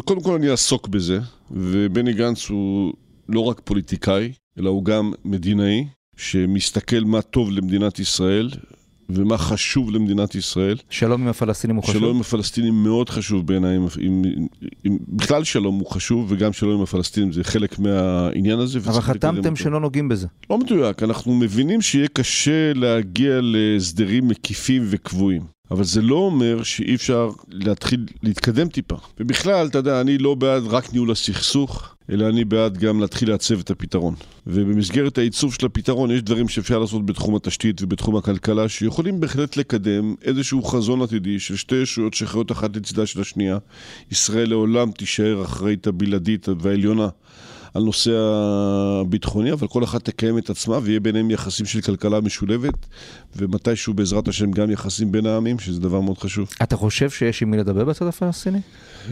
קודם 0.06 0.22
כל 0.22 0.36
אני 0.36 0.50
אעסוק 0.50 0.88
בזה, 0.88 1.20
ובני 1.52 2.14
גנץ 2.14 2.50
הוא 2.50 2.94
לא 3.30 3.40
רק 3.40 3.62
פוליטיקאי, 3.64 4.32
אלא 4.60 4.70
הוא 4.70 4.86
גם 4.86 5.12
מדינאי. 5.26 5.86
שמסתכל 6.18 7.00
מה 7.06 7.22
טוב 7.22 7.52
למדינת 7.52 8.00
ישראל, 8.00 8.50
ומה 9.10 9.38
חשוב 9.38 9.92
למדינת 9.92 10.36
ישראל. 10.36 10.78
שלום 10.90 11.22
עם 11.22 11.28
הפלסטינים 11.28 11.76
הוא 11.76 11.84
חשוב? 11.84 11.96
שלום 11.96 12.16
עם 12.16 12.22
הפלסטינים 12.22 12.84
מאוד 12.84 13.10
חשוב 13.10 13.48
בעיניי, 13.48 13.78
בכלל 15.08 15.44
שלום 15.44 15.80
הוא 15.80 15.88
חשוב, 15.88 16.26
וגם 16.30 16.54
שלום 16.54 16.76
עם 16.76 16.82
הפלסטינים 16.82 17.32
זה 17.32 17.44
חלק 17.44 17.80
מהעניין 17.80 18.60
הזה. 18.60 18.80
אבל 18.80 19.02
חתמתם 19.02 19.56
שלא 19.56 19.80
נוגעים 19.80 20.10
בזה. 20.10 20.28
לא 20.50 20.58
מדויק, 20.58 21.04
אנחנו 21.04 21.34
מבינים 21.34 21.82
שיהיה 21.82 22.08
קשה 22.08 22.74
להגיע 22.74 23.40
להסדרים 23.42 24.28
מקיפים 24.28 24.84
וקבועים. 24.90 25.42
אבל 25.72 25.84
זה 25.84 26.02
לא 26.02 26.16
אומר 26.16 26.64
שאי 26.64 26.96
אפשר 26.96 27.30
להתחיל 27.52 28.06
להתקדם 28.24 28.68
טיפה. 28.68 28.96
ובכלל, 29.20 29.68
אתה 29.68 29.78
יודע, 29.78 30.02
אני 30.02 30.18
לא 30.18 30.36
בעד 30.36 30.64
רק 30.68 30.94
ניהול 30.94 31.12
הסכסוך, 31.12 31.93
אלא 32.10 32.30
אני 32.30 32.46
בעד 32.46 32.78
גם 32.78 33.00
להתחיל 33.00 33.30
לעצב 33.30 33.60
את 33.60 33.72
הפתרון. 33.72 34.16
ובמסגרת 34.48 35.18
העיצוב 35.18 35.54
של 35.54 35.66
הפתרון 35.66 36.12
יש 36.12 36.22
דברים 36.22 36.48
שאפשר 36.48 36.80
לעשות 36.80 37.06
בתחום 37.06 37.36
התשתית 37.36 37.82
ובתחום 37.82 38.16
הכלכלה, 38.16 38.70
שיכולים 38.70 39.20
בהחלט 39.20 39.58
לקדם 39.58 40.16
איזשהו 40.24 40.64
חזון 40.64 41.02
עתידי 41.02 41.40
של 41.40 41.56
שתי 41.56 41.76
ישויות 41.76 42.14
שחיות 42.14 42.52
אחת 42.52 42.76
לצידה 42.76 43.06
של 43.06 43.22
השנייה. 43.22 43.58
ישראל 44.12 44.50
לעולם 44.50 44.92
תישאר 44.92 45.44
אחראית 45.44 45.88
הבלעדית 45.88 46.48
והעליונה 46.60 47.08
על 47.74 47.84
נושא 47.84 48.12
הביטחוני, 49.02 49.52
אבל 49.52 49.68
כל 49.68 49.84
אחת 49.84 50.06
תקיים 50.06 50.38
את 50.38 50.50
עצמה 50.50 50.80
ויהיה 50.84 51.00
ביניהם 51.00 51.32
יחסים 51.32 51.66
של 51.66 51.82
כלכלה 51.82 52.22
משולבת, 52.22 52.86
ומתישהו 53.36 53.94
בעזרת 53.94 54.28
השם 54.28 54.52
גם 54.52 54.72
יחסים 54.72 55.12
בין 55.12 55.26
העמים, 55.26 55.60
שזה 55.60 55.80
דבר 55.80 56.02
מאוד 56.02 56.18
חשוב. 56.18 56.50
אתה 56.64 56.78
חושב 56.78 57.10
שיש 57.10 57.42
עם 57.42 57.52
מי 57.52 57.58
לדבר 57.58 57.86
בצד 57.86 58.08
הפלסטיני? 58.08 58.60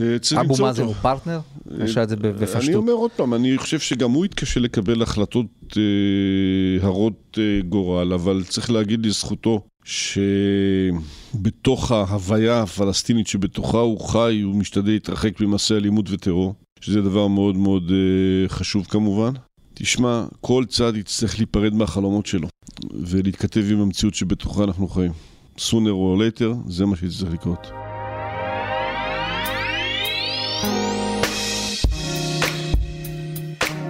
אה, 0.02 0.18
אבו 0.42 0.64
מאזן 0.64 0.84
הוא 0.84 0.94
פרטנר? 0.94 1.40
עשה 1.80 2.04
את 2.04 2.10
זה 2.10 2.16
בפשטות. 2.16 2.64
אני 2.64 2.76
אומר 2.76 2.94
עוד 2.94 3.12
פעם, 3.12 3.34
אני 3.34 3.58
חושב 3.58 3.80
שגם 3.80 4.12
הוא 4.12 4.26
יתקשה 4.26 4.60
לקבל 4.60 5.02
החלטות 5.02 5.46
אה, 5.78 6.86
הרות 6.86 7.38
אה, 7.38 7.62
גורל, 7.70 8.14
אבל 8.14 8.44
צריך 8.48 8.72
להגיד 8.72 9.06
לזכותו 9.06 9.62
שבתוך 9.84 10.92
ההוויה 11.92 12.62
הפלסטינית 12.62 13.28
שבתוכה 13.28 13.78
הוא 13.78 14.00
חי, 14.00 14.42
הוא 14.44 14.56
משתדל 14.56 14.92
להתרחק 14.92 15.42
ממעשי 15.42 15.74
אלימות 15.74 16.06
וטרור. 16.12 16.56
שזה 16.82 17.02
דבר 17.02 17.28
מאוד 17.28 17.58
מאוד 17.58 17.90
uh, 17.90 18.50
חשוב 18.50 18.86
כמובן. 18.86 19.34
תשמע, 19.74 20.26
כל 20.42 20.66
צד 20.68 20.96
יצטרך 20.96 21.38
להיפרד 21.38 21.74
מהחלומות 21.74 22.26
שלו 22.26 22.48
ולהתכתב 22.94 23.64
עם 23.72 23.82
המציאות 23.82 24.14
שבתוכה 24.14 24.64
אנחנו 24.64 24.88
חיים. 24.88 25.12
sooner 25.58 25.94
or 25.94 26.40
later, 26.40 26.70
זה 26.70 26.86
מה 26.86 26.96
שיצטרך 26.96 27.34
לקרות. 27.34 27.68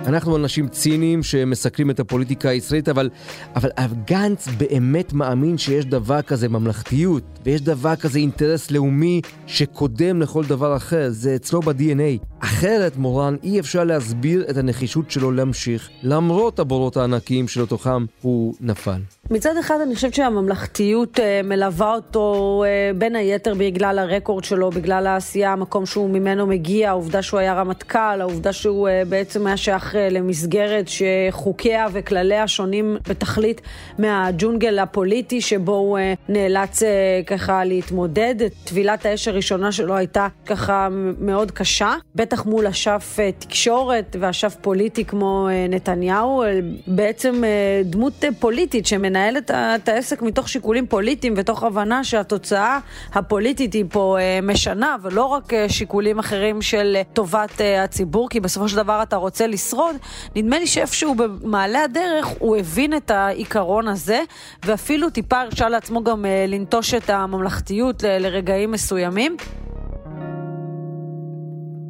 אנחנו 0.07 0.37
אנשים 0.37 0.67
ציניים 0.67 1.23
שמסקרים 1.23 1.89
את 1.89 1.99
הפוליטיקה 1.99 2.49
הישראלית, 2.49 2.89
אבל, 2.89 3.09
אבל 3.55 3.69
גנץ 4.07 4.47
באמת 4.57 5.13
מאמין 5.13 5.57
שיש 5.57 5.85
דבר 5.85 6.21
כזה 6.21 6.49
ממלכתיות, 6.49 7.23
ויש 7.45 7.61
דבר 7.61 7.95
כזה 7.95 8.19
אינטרס 8.19 8.71
לאומי 8.71 9.21
שקודם 9.47 10.21
לכל 10.21 10.43
דבר 10.45 10.75
אחר, 10.75 11.07
זה 11.09 11.35
אצלו 11.35 11.61
ב-DNA. 11.61 12.25
אחרת, 12.39 12.97
מורן, 12.97 13.35
אי 13.43 13.59
אפשר 13.59 13.83
להסביר 13.83 14.45
את 14.49 14.57
הנחישות 14.57 15.11
שלו 15.11 15.31
להמשיך, 15.31 15.89
למרות 16.03 16.59
הבורות 16.59 16.97
הענקיים 16.97 17.47
שלתוכם 17.47 18.05
הוא 18.21 18.53
נפל. 18.61 19.01
מצד 19.31 19.57
אחד 19.57 19.75
אני 19.85 19.95
חושבת 19.95 20.13
שהממלכתיות 20.13 21.19
אה, 21.19 21.41
מלווה 21.43 21.93
אותו 21.93 22.63
אה, 22.65 22.91
בין 22.95 23.15
היתר 23.15 23.53
בגלל 23.57 23.99
הרקורד 23.99 24.43
שלו, 24.43 24.69
בגלל 24.69 25.07
העשייה, 25.07 25.53
המקום 25.53 25.85
שהוא 25.85 26.09
ממנו 26.09 26.47
מגיע, 26.47 26.89
העובדה 26.89 27.21
שהוא 27.21 27.39
היה 27.39 27.53
רמטכ"ל, 27.53 28.21
העובדה 28.21 28.53
שהוא 28.53 28.87
אה, 28.87 29.03
בעצם 29.09 29.47
היה 29.47 29.57
שייך 29.57 29.95
למסגרת 30.11 30.85
שחוקיה 30.87 31.87
וכלליה 31.91 32.47
שונים 32.47 32.97
בתכלית 33.09 33.61
מהג'ונגל 33.99 34.79
הפוליטי 34.79 35.41
שבו 35.41 35.75
הוא 35.75 35.97
נאלץ 36.29 36.83
ככה 37.31 37.63
להתמודד. 37.63 38.35
טבילת 38.63 39.05
האש 39.05 39.27
הראשונה 39.27 39.71
שלו 39.71 39.95
הייתה 39.95 40.27
ככה 40.45 40.87
מאוד 41.19 41.51
קשה, 41.51 41.95
בטח 42.15 42.45
מול 42.45 42.67
אשף 42.67 43.17
תקשורת 43.39 44.15
ואשף 44.19 44.55
פוליטי 44.61 45.05
כמו 45.05 45.47
נתניהו, 45.69 46.43
בעצם 46.87 47.43
דמות 47.85 48.23
פוליטית 48.39 48.85
שמנהלת 48.85 49.51
את 49.51 49.89
העסק 49.89 50.21
מתוך 50.21 50.49
שיקולים 50.49 50.87
פוליטיים 50.87 51.33
ותוך 51.37 51.63
הבנה 51.63 52.03
שהתוצאה 52.03 52.79
הפוליטית 53.13 53.73
היא 53.73 53.85
פה 53.89 54.17
אה, 54.19 54.39
משנה 54.43 54.95
ולא 55.01 55.25
רק 55.25 55.53
אה, 55.53 55.69
שיקולים 55.69 56.19
אחרים 56.19 56.61
של 56.61 56.93
אה, 56.95 57.01
טובת 57.13 57.61
הציבור, 57.83 58.29
כי 58.29 58.39
בסופו 58.39 58.69
של 58.69 58.75
דבר 58.77 59.03
אתה 59.03 59.15
רוצה 59.15 59.47
לשרוד. 59.47 59.95
נדמה 60.35 60.59
לי 60.59 60.67
שאיפשהו 60.67 61.15
במעלה 61.15 61.83
הדרך 61.83 62.27
הוא 62.39 62.57
הבין 62.57 62.93
את 62.93 63.11
העיקרון 63.11 63.87
הזה 63.87 64.21
ואפילו 64.65 65.09
טיפה 65.09 65.41
הרשה 65.41 65.69
לעצמו 65.69 66.03
גם 66.03 66.25
לנטוש 66.47 66.93
את 66.93 67.09
הממלכתיות 67.23 68.03
לרגעים 68.03 68.71
מסוימים. 68.71 69.37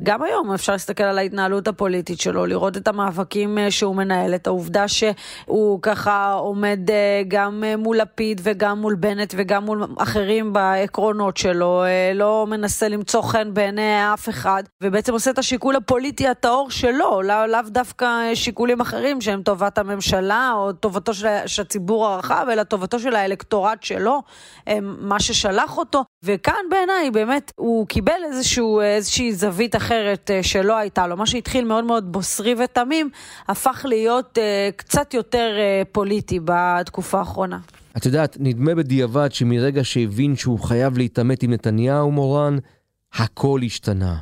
גם 0.04 0.24
היום 0.24 0.54
אפשר 0.54 0.72
להסתכל 0.72 1.04
על 1.04 1.18
ההתנהלות 1.18 1.68
הפוליטית 1.68 2.22
שלו, 2.22 2.46
לראות 2.46 2.78
את 2.78 2.88
המאבקים 2.88 3.58
אה, 3.58 3.72
שהוא 3.72 3.96
מנהל, 3.96 4.36
את 4.36 4.48
העובדה 4.48 4.88
שהוא 4.88 5.80
ככה 5.82 6.34
עומד 6.34 6.80
אה, 6.90 7.22
גם 7.28 7.64
אה, 7.64 7.78
מול 7.78 7.98
לפיד 7.98 8.42
וגם 8.44 8.80
מול 8.80 8.96
בנט 8.96 9.34
וגם 9.38 9.66
מול 9.66 9.84
אחרים 9.98 10.54
בעקרונות 10.54 11.38
שלו, 11.38 11.84
לא 12.16 12.46
מנסה 12.50 12.88
למצוא 12.88 13.22
חן 13.22 13.54
בעיני 13.54 14.14
אף 14.14 14.30
אחד, 14.30 14.64
ובעצם 14.84 15.14
עושה 15.14 15.32
את 15.32 15.38
השיקול 15.38 15.76
הפוליטי 15.76 16.28
הטהור 16.28 16.72
שלו, 16.72 17.22
לא, 17.22 17.48
לאו 17.48 17.62
דווקא 17.68 18.36
שיקולים 18.36 18.82
אחרים 18.82 19.22
שהם 19.22 19.42
טובת 19.42 19.78
הממשלה 19.78 20.52
או 20.56 20.74
טובתו 20.74 21.14
של 21.14 21.62
הציבור 21.62 22.08
הרחב, 22.08 22.48
אלא 22.52 22.64
טובתו 22.64 23.00
של 23.00 23.16
האלקטורט 23.16 23.84
שלו, 23.84 24.22
מה 24.82 25.20
ששלח 25.20 25.78
אותו, 25.78 26.04
וכאן 26.23 26.65
בעיניי 26.69 27.12
באמת 27.12 27.51
הוא 27.55 27.88
קיבל 27.88 28.13
איזשהו, 28.31 28.81
איזושהי 28.81 29.34
זווית 29.34 29.75
אחרת. 29.75 30.31
אה, 30.31 30.43
שלא 30.43 30.77
הייתה 30.77 31.07
לו. 31.07 31.17
מה 31.17 31.25
שהתחיל 31.25 31.65
מאוד 31.65 31.84
מאוד 31.84 32.12
בוסרי 32.12 32.55
ותמים, 32.63 33.10
הפך 33.47 33.86
להיות 33.89 34.38
אה, 34.38 34.76
קצת 34.75 35.13
יותר 35.13 35.55
אה, 35.58 35.88
פוליטי 35.91 36.39
בתקופה 36.45 37.19
האחרונה. 37.19 37.60
את 37.97 38.05
יודעת, 38.05 38.38
נדמה 38.39 38.75
בדיעבד 38.75 39.31
שמרגע 39.31 39.84
שהבין 39.84 40.36
שהוא 40.36 40.60
חייב 40.60 40.97
להתעמת 40.97 41.43
עם 41.43 41.53
נתניהו, 41.53 42.12
מורן, 42.12 42.57
הכל 43.13 43.60
השתנה. 43.65 44.17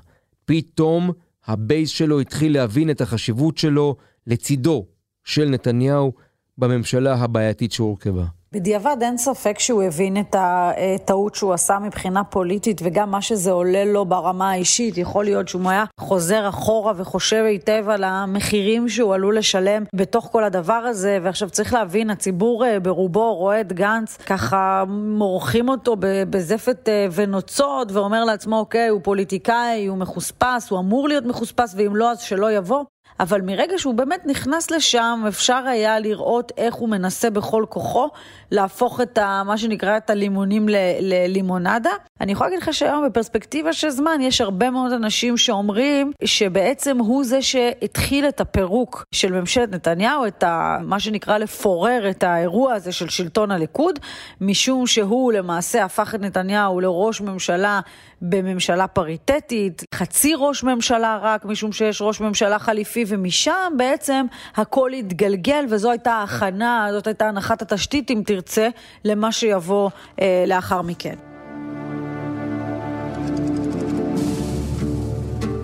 פתאום 0.45 1.12
הבייס 1.47 1.89
שלו 1.89 2.19
התחיל 2.19 2.53
להבין 2.53 2.89
את 2.89 3.01
החשיבות 3.01 3.57
שלו 3.57 3.95
לצידו 4.27 4.85
של 5.23 5.49
נתניהו 5.49 6.13
בממשלה 6.57 7.15
הבעייתית 7.15 7.71
שהורכבה. 7.71 8.25
בדיעבד 8.53 8.97
אין 9.01 9.17
ספק 9.17 9.59
שהוא 9.59 9.83
הבין 9.83 10.17
את 10.19 10.35
הטעות 10.39 11.35
שהוא 11.35 11.53
עשה 11.53 11.79
מבחינה 11.79 12.23
פוליטית 12.23 12.81
וגם 12.83 13.12
מה 13.12 13.21
שזה 13.21 13.51
עולה 13.51 13.85
לו 13.85 14.05
ברמה 14.05 14.51
האישית. 14.51 14.97
יכול 14.97 15.25
להיות 15.25 15.47
שהוא 15.47 15.69
היה 15.69 15.85
חוזר 15.99 16.49
אחורה 16.49 16.93
וחושב 16.95 17.43
היטב 17.47 17.85
על 17.89 18.03
המחירים 18.03 18.89
שהוא 18.89 19.13
עלול 19.13 19.38
לשלם 19.38 19.83
בתוך 19.95 20.29
כל 20.31 20.43
הדבר 20.43 20.73
הזה. 20.73 21.17
ועכשיו 21.23 21.49
צריך 21.49 21.73
להבין, 21.73 22.09
הציבור 22.09 22.65
אה, 22.65 22.79
ברובו 22.79 23.35
רואה 23.35 23.62
את 23.62 23.73
גנץ 23.73 24.17
ככה 24.17 24.83
מורחים 24.88 25.69
אותו 25.69 25.95
בזפת 26.29 26.89
אה, 26.89 27.07
ונוצות 27.12 27.91
ואומר 27.91 28.23
לעצמו, 28.23 28.59
אוקיי, 28.59 28.88
הוא 28.88 29.01
פוליטיקאי, 29.03 29.85
הוא 29.85 29.97
מחוספס, 29.97 30.69
הוא 30.69 30.79
אמור 30.79 31.07
להיות 31.07 31.25
מחוספס 31.25 31.75
ואם 31.77 31.95
לא 31.95 32.12
אז 32.12 32.19
שלא 32.19 32.51
יבוא. 32.51 32.83
אבל 33.19 33.41
מרגע 33.41 33.77
שהוא 33.77 33.93
באמת 33.93 34.25
נכנס 34.25 34.71
לשם, 34.71 35.23
אפשר 35.27 35.63
היה 35.67 35.99
לראות 35.99 36.51
איך 36.58 36.75
הוא 36.75 36.89
מנסה 36.89 37.29
בכל 37.29 37.65
כוחו 37.69 38.10
להפוך 38.51 39.01
את 39.01 39.17
ה, 39.17 39.43
מה 39.45 39.58
שנקרא 39.58 39.97
את 39.97 40.10
הלימונים 40.10 40.65
ללימונדה. 40.99 41.91
אני 42.21 42.32
יכולה 42.32 42.49
להגיד 42.49 42.63
לך 42.63 42.73
שהיום 42.73 43.05
בפרספקטיבה 43.05 43.73
של 43.73 43.89
זמן 43.89 44.21
יש 44.21 44.41
הרבה 44.41 44.69
מאוד 44.69 44.91
אנשים 44.91 45.38
שאומרים 45.38 46.12
שבעצם 46.25 46.97
הוא 46.97 47.23
זה 47.23 47.41
שהתחיל 47.41 48.27
את 48.27 48.41
הפירוק 48.41 49.05
של 49.12 49.32
ממשלת 49.32 49.71
נתניהו, 49.71 50.25
את 50.25 50.43
ה, 50.43 50.77
מה 50.84 50.99
שנקרא 50.99 51.38
לפורר 51.38 52.10
את 52.10 52.23
האירוע 52.23 52.73
הזה 52.73 52.91
של 52.91 53.10
שלטון 53.10 53.51
הליכוד, 53.51 53.99
משום 54.41 54.88
שהוא 54.88 55.32
למעשה 55.32 55.84
הפך 55.84 56.15
את 56.15 56.21
נתניהו 56.21 56.79
לראש 56.79 57.21
ממשלה 57.21 57.79
בממשלה 58.21 58.88
פריטטית, 58.88 59.84
חצי 59.95 60.34
ראש 60.38 60.63
ממשלה 60.63 61.19
רק, 61.21 61.45
משום 61.45 61.71
שיש 61.71 62.01
ראש 62.01 62.21
ממשלה 62.21 62.60
חליפי, 62.60 63.05
ומשם 63.10 63.74
בעצם 63.78 64.26
הכל 64.56 64.93
התגלגל, 64.93 65.65
וזו 65.69 65.91
הייתה 65.91 66.12
ההכנה, 66.12 66.88
זאת 66.91 67.08
הייתה 67.08 67.28
הנחת 67.28 67.62
התשתית, 67.62 68.12
אם 68.12 68.22
תרצה, 68.26 68.69
למה 69.06 69.32
שיבוא 69.32 69.89
אה, 70.22 70.43
לאחר 70.48 70.82
מכן. 70.82 71.15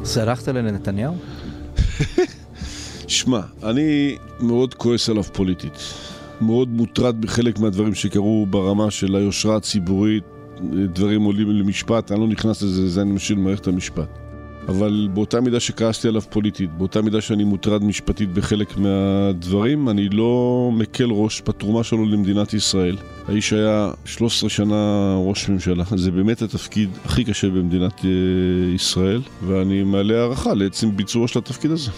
סלחת 0.04 0.48
לנתניהו? 0.48 1.14
שמע, 3.08 3.40
אני 3.64 4.18
מאוד 4.40 4.74
כועס 4.74 5.10
עליו 5.10 5.24
פוליטית. 5.24 5.74
מאוד 6.42 6.70
מוטרד 6.70 7.22
בחלק 7.22 7.60
מהדברים 7.60 7.96
שקרו 7.96 8.46
ברמה 8.50 8.92
של 8.92 9.16
היושרה 9.16 9.56
הציבורית, 9.56 10.24
דברים 10.94 11.24
עולים 11.24 11.50
למשפט, 11.50 12.12
אני 12.12 12.20
לא 12.20 12.28
נכנס 12.28 12.62
לזה, 12.62 12.90
זה 12.90 13.02
אני 13.02 13.12
משאיר 13.12 13.38
למערכת 13.40 13.68
המשפט. 13.68 14.25
אבל 14.68 15.08
באותה 15.14 15.42
מידה 15.42 15.60
שכעסתי 15.60 16.08
עליו 16.08 16.22
פוליטית, 16.22 16.70
באותה 16.78 17.02
מידה 17.02 17.22
שאני 17.22 17.44
מוטרד 17.44 17.84
משפטית 17.84 18.34
בחלק 18.34 18.78
מהדברים, 18.78 19.90
אני 19.90 20.10
לא 20.10 20.70
מקל 20.74 21.10
ראש 21.12 21.42
בתרומה 21.48 21.84
שלו 21.84 22.06
למדינת 22.06 22.54
ישראל. 22.54 22.98
האיש 23.28 23.54
היה 23.54 23.92
13 24.06 24.50
שנה 24.50 25.16
ראש 25.18 25.50
ממשלה, 25.50 25.84
זה 25.96 26.12
באמת 26.12 26.42
התפקיד 26.42 26.90
הכי 27.06 27.24
קשה 27.24 27.50
במדינת 27.50 28.06
אה, 28.06 28.10
ישראל, 28.76 29.22
ואני 29.48 29.84
מעלה 29.84 30.20
הערכה 30.20 30.54
לעצם 30.54 30.98
ביצוע 30.98 31.28
של 31.28 31.40
התפקיד 31.40 31.72
הזה. 31.72 31.92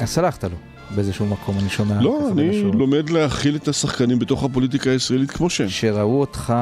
אז 0.00 0.08
סלחת 0.08 0.44
לו. 0.44 0.56
באיזשהו 0.94 1.26
מקום, 1.26 1.58
אני 1.58 1.68
שומע. 1.68 2.00
לא, 2.02 2.28
אני 2.32 2.50
משהו. 2.50 2.72
לומד 2.72 3.10
להכיל 3.10 3.56
את 3.56 3.68
השחקנים 3.68 4.18
בתוך 4.18 4.44
הפוליטיקה 4.44 4.90
הישראלית 4.90 5.30
כמו 5.30 5.50
שהם. 5.50 5.68
שראו 5.68 6.20
אותך 6.20 6.54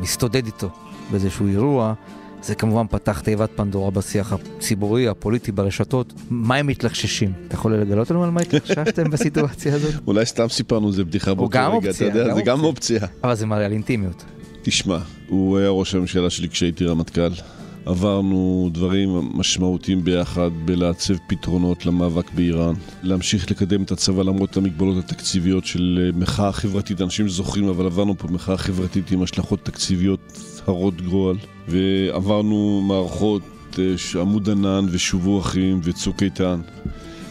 מסתודד 0.00 0.46
איתו 0.46 0.70
באיזשהו 1.10 1.46
אירוע, 1.46 1.94
זה 2.42 2.54
כמובן 2.54 2.86
פתח 2.86 3.20
תיבת 3.20 3.50
פנדורה 3.56 3.90
בשיח 3.90 4.32
הציבורי, 4.32 5.08
הפוליטי, 5.08 5.52
ברשתות. 5.52 6.12
מה 6.30 6.56
הם 6.56 6.66
מתלחששים? 6.66 7.32
אתה 7.46 7.54
יכול 7.54 7.74
לגלות 7.74 8.10
לנו 8.10 8.24
על 8.24 8.30
מה 8.30 8.40
התלחששתם 8.40 9.10
בסיטואציה 9.12 9.74
הזאת? 9.74 9.94
אולי 10.06 10.26
סתם 10.26 10.48
סיפרנו 10.48 10.88
איזה 10.88 11.04
בדיחה 11.04 11.34
באותו 11.34 11.58
רגע, 11.78 11.90
אתה 11.90 12.04
יודע, 12.04 12.34
זה 12.34 12.42
גם 12.42 12.64
אופציה. 12.64 13.06
אבל 13.24 13.34
זה 13.34 13.46
מראה 13.46 13.64
על 13.64 13.72
אינטימיות. 13.72 14.24
תשמע, 14.62 14.98
הוא 15.28 15.58
היה 15.58 15.68
ראש 15.68 15.94
הממשלה 15.94 16.30
שלי 16.30 16.48
כשהייתי 16.48 16.84
רמטכ"ל. 16.84 17.59
עברנו 17.86 18.70
דברים 18.72 19.08
משמעותיים 19.34 20.04
ביחד 20.04 20.50
בלעצב 20.64 21.14
פתרונות 21.26 21.86
למאבק 21.86 22.30
באיראן, 22.30 22.74
להמשיך 23.02 23.50
לקדם 23.50 23.82
את 23.82 23.90
הצבא 23.90 24.22
למרות 24.22 24.56
המגבלות 24.56 25.04
התקציביות 25.04 25.66
של 25.66 26.00
אה, 26.02 26.18
מחאה 26.20 26.52
חברתית, 26.52 27.00
אנשים 27.00 27.28
זוכרים, 27.28 27.68
אבל 27.68 27.86
עברנו 27.86 28.18
פה 28.18 28.28
מחאה 28.28 28.56
חברתית 28.56 29.10
עם 29.10 29.22
השלכות 29.22 29.64
תקציביות 29.64 30.40
הרות 30.66 31.00
גורל, 31.00 31.36
ועברנו 31.68 32.82
מערכות 32.88 33.42
אה, 33.78 34.20
עמוד 34.20 34.50
ענן 34.50 34.86
ושובו 34.90 35.40
אחים 35.40 35.80
וצוק 35.82 36.22
איתן. 36.22 36.60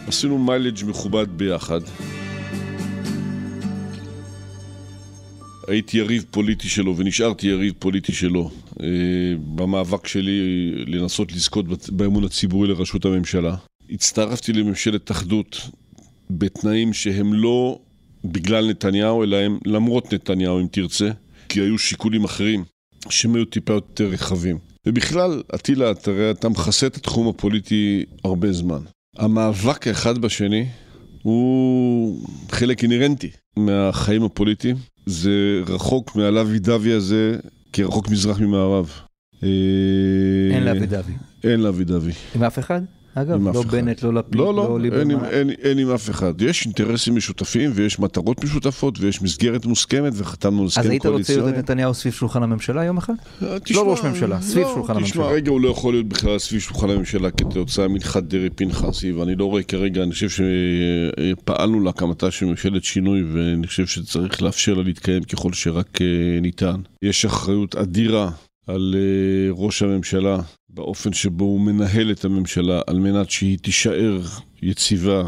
עשינו 0.08 0.38
מיילג' 0.38 0.86
מכובד 0.86 1.28
ביחד. 1.38 1.80
הייתי 5.70 5.98
יריב 5.98 6.26
פוליטי 6.32 6.70
שלו 6.70 6.98
ונשארתי 6.98 7.48
יריב 7.48 7.74
פוליטי 7.80 8.14
שלו 8.14 8.52
אה, 8.82 8.88
במאבק 9.56 10.08
שלי 10.08 10.40
לנסות 10.88 11.32
לזכות 11.32 11.90
באמון 11.90 12.24
הציבורי 12.24 12.68
לראשות 12.68 13.06
הממשלה. 13.06 13.56
הצטרפתי 13.90 14.54
לממשלת 14.54 15.12
אחדות 15.12 15.62
בתנאים 16.30 16.94
שהם 16.94 17.34
לא 17.34 17.80
בגלל 18.26 18.70
נתניהו, 18.70 19.24
אלא 19.24 19.38
הם 19.38 19.60
למרות 19.66 20.14
נתניהו, 20.14 20.60
אם 20.60 20.68
תרצה, 20.72 21.10
כי 21.50 21.60
היו 21.60 21.78
שיקולים 21.78 22.24
אחרים 22.24 22.64
שהם 23.10 23.36
היו 23.36 23.46
טיפה 23.46 23.74
יותר 23.74 24.08
רחבים. 24.08 24.58
ובכלל, 24.86 25.44
אטילה, 25.56 25.94
תראה, 25.94 26.32
אתה 26.32 26.50
מכסה 26.50 26.88
את 26.88 26.96
התחום 26.96 27.28
הפוליטי 27.28 28.06
הרבה 28.24 28.52
זמן. 28.52 28.82
המאבק 29.18 29.88
האחד 29.88 30.18
בשני 30.18 30.66
הוא 31.22 32.28
חלק 32.52 32.84
אינהרנטי 32.84 33.30
מהחיים 33.58 34.24
הפוליטיים. 34.24 34.76
זה 35.10 35.62
רחוק 35.68 36.16
מהלוי 36.16 36.60
דווי 36.60 36.94
הזה 36.94 37.36
כרחוק 37.74 38.10
מזרח 38.10 38.40
ממערב. 38.40 38.92
אין 39.42 40.64
לאבי 40.64 40.86
דווי. 40.86 41.14
אין 41.44 41.60
לאבי 41.60 41.84
דווי. 41.84 42.14
עם 42.36 42.44
אף 42.44 42.60
אחד? 42.60 42.82
אגב, 43.16 43.48
לא 43.48 43.62
אחד. 43.62 43.72
בנט, 43.72 44.04
לא 44.04 44.14
לפיד, 44.14 44.36
לא, 44.36 44.46
לא 44.46 44.54
לא, 44.56 44.74
אין, 44.74 44.82
ליברמן. 44.82 45.12
עם- 45.12 45.24
אין, 45.24 45.50
אין 45.50 45.78
עם 45.80 45.90
אף 45.90 46.10
אחד. 46.10 46.42
יש 46.42 46.66
אינטרסים 46.66 47.16
משותפים 47.16 47.72
ויש 47.74 48.00
מטרות 48.00 48.44
משותפות 48.44 49.00
ויש 49.00 49.22
מסגרת 49.22 49.66
מוסכמת 49.66 50.14
וחתמנו 50.16 50.66
הסכם 50.66 50.82
אז 50.82 50.88
היית 50.90 51.02
רוצה 51.06 51.10
קואליציוני. 51.12 51.42
לראות 51.42 51.54
את 51.54 51.70
נתניהו 51.70 51.94
סביב 51.94 52.14
שולחן 52.14 52.44
הממשלה 52.44 52.84
יום 52.84 52.98
אחד? 52.98 53.14
אה, 53.44 53.60
תשמע, 53.60 53.78
לא 53.78 53.92
ראש 53.92 54.00
ממשלה, 54.04 54.42
סביב 54.42 54.64
לא, 54.68 54.74
שולחן 54.74 54.94
תשמע, 54.94 54.98
הממשלה. 55.24 55.28
רגע 55.28 55.52
הוא 55.52 55.62
לא 55.62 55.70
יכול 55.70 55.94
להיות 55.94 56.06
בכלל 56.06 56.40
סביב 56.40 56.62
שולחן 56.62 56.90
הממשלה 56.90 57.32
כתוצאה 57.32 57.88
מנחת 57.88 58.24
דרעי 58.24 58.50
פנחסי, 58.50 59.12
ואני 59.12 59.36
לא 59.36 59.46
רואה 59.46 59.64
כרגע, 59.64 60.04
אני 60.04 60.12
חושב 60.12 60.30
שפעלנו 60.30 61.80
להקמתה 61.84 62.32
של 62.32 62.46
ממשלת 62.46 62.84
שינוי, 62.84 63.24
ואני 63.34 63.68
חושב 63.68 63.86
שצריך 63.86 64.42
לאפשר 64.42 64.74
לה 64.74 64.84
להתקיים 64.84 65.24
ככל 65.24 65.54
שרק 65.54 66.02
אה, 66.02 66.08
ניתן. 66.42 66.76
יש 67.02 67.26
אחריות 67.26 67.76
אדירה 67.76 68.32
על 68.68 68.96
אה, 68.98 69.52
ראש 69.52 69.84
הממשלה 69.84 70.38
באופן 70.74 71.14
שבו 71.14 71.46
הוא 71.46 71.62
מנהל 71.62 72.12
את 72.12 72.26
הממשלה, 72.26 72.82
על 72.88 73.00
מנת 73.00 73.30
שהיא 73.30 73.58
תישאר 73.58 74.22
יציבה 74.62 75.22
אה, 75.22 75.28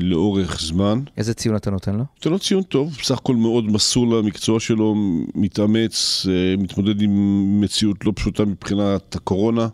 לאורך 0.00 0.60
זמן. 0.60 1.00
איזה 1.16 1.34
ציון 1.34 1.56
אתה 1.56 1.70
נותן 1.70 1.96
לו? 1.96 2.04
זה 2.22 2.30
לא 2.30 2.38
ציון 2.38 2.62
טוב, 2.62 2.96
בסך 3.00 3.18
הכל 3.18 3.36
מאוד 3.36 3.64
מסור 3.64 4.06
למקצוע 4.06 4.60
שלו, 4.60 4.94
מתאמץ, 5.34 6.26
אה, 6.28 6.54
מתמודד 6.58 7.02
עם 7.02 7.60
מציאות 7.60 8.04
לא 8.04 8.12
פשוטה 8.16 8.44
מבחינת 8.44 9.16
הקורונה. 9.16 9.68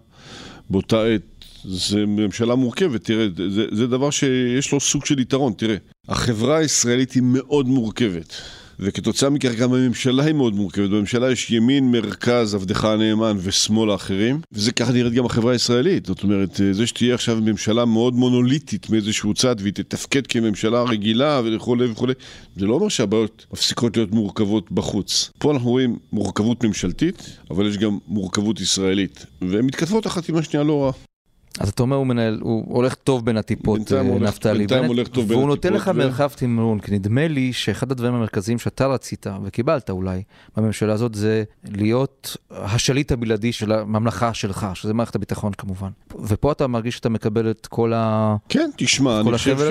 באותה 0.71 1.05
עת 1.05 1.23
זו 1.65 1.99
ממשלה 2.07 2.55
מורכבת, 2.55 3.05
תראה, 3.05 3.27
זה, 3.49 3.65
זה 3.73 3.87
דבר 3.87 4.11
שיש 4.11 4.73
לו 4.73 4.81
סוג 4.81 5.07
של 5.07 5.19
יתרון, 5.19 5.53
תראה. 5.53 5.77
החברה 6.09 6.57
הישראלית 6.57 7.13
היא 7.13 7.23
מאוד 7.23 7.67
מורכבת, 7.67 8.35
וכתוצאה 8.81 9.31
מכך 9.31 9.55
גם 9.55 9.73
הממשלה 9.73 10.25
היא 10.25 10.35
מאוד 10.35 10.55
מורכבת. 10.55 10.91
בממשלה 10.91 11.33
יש 11.33 11.51
ימין, 11.51 11.91
מרכז, 11.91 12.55
עבדך 12.55 12.85
הנאמן 12.85 13.37
ושמאל 13.41 13.91
האחרים, 13.91 14.41
וזה 14.53 14.73
ככה 14.73 14.93
נראית 14.93 15.13
גם 15.13 15.25
החברה 15.25 15.53
הישראלית. 15.53 16.07
זאת 16.07 16.23
אומרת, 16.23 16.61
זה 16.73 16.87
שתהיה 16.87 17.15
עכשיו 17.15 17.39
ממשלה 17.43 17.85
מאוד 17.85 18.15
מונוליטית 18.15 18.91
מאיזשהו 18.91 19.35
צד, 19.35 19.57
והיא 19.59 19.73
תתפקד 19.73 20.27
כממשלה 20.27 20.83
רגילה 20.83 21.41
וכולי 21.45 21.87
וכולי, 21.91 22.13
זה 22.57 22.67
לא 22.67 22.75
אומר 22.75 22.89
שהבעיות 22.89 23.47
מפסיקות 23.53 23.97
להיות 23.97 24.13
מורכבות 24.13 24.73
בחוץ. 24.73 25.31
פה 25.39 25.53
אנחנו 25.53 25.71
רואים 25.71 25.99
מורכבות 26.13 26.65
ממשלתית, 26.65 27.37
אבל 27.51 27.67
יש 27.67 27.79
גם 27.79 27.99
מורכבות 28.09 28.61
ישראלית, 28.61 29.27
והן 29.43 29.65
מתכתבות 29.65 30.07
אחת 30.07 30.29
עם 30.29 30.37
השנייה 30.37 30.65
לא 30.65 30.85
רע. 30.85 31.10
אז 31.59 31.69
אתה 31.69 31.83
אומר 31.83 31.97
הוא 31.97 32.07
מנהל, 32.07 32.39
הוא 32.43 32.65
הולך 32.77 32.95
טוב 32.95 33.25
בין 33.25 33.37
הטיפות, 33.37 33.93
אה, 33.93 34.03
נפתלי 34.03 34.67
בנט, 34.67 34.87
הולך 34.87 35.09
טוב 35.09 35.29
בין 35.29 35.39
והוא 35.39 35.49
נותן 35.49 35.73
לך 35.73 35.89
מרחב 35.89 36.29
תמרון, 36.29 36.81
כי 36.81 36.93
נדמה 36.93 37.29
לי 37.29 37.53
שאחד 37.53 37.93
הדברים 37.93 38.15
המרכזיים 38.15 38.59
שאתה 38.59 38.87
רצית, 38.87 39.27
וקיבלת 39.45 39.91
אולי, 39.91 40.23
בממשלה 40.57 40.93
הזאת, 40.93 41.15
זה 41.15 41.45
להיות 41.71 42.37
השליט 42.51 43.13
הבלעדי 43.13 43.53
של 43.53 43.73
הממלכה 43.73 44.35
שלך, 44.35 44.67
שזה 44.75 44.95
מערכת 44.95 45.15
הביטחון 45.15 45.53
כמובן. 45.53 45.89
ופה 46.25 46.53
אתה 46.53 46.67
מרגיש 46.67 46.95
שאתה 46.95 47.09
מקבל 47.09 47.51
את 47.51 47.67
כל 47.67 47.93
ה... 47.93 48.37
כן, 48.49 48.71
תשמע, 48.77 49.21
אני 49.21 49.33
חושב? 49.33 49.59
ש... 49.59 49.63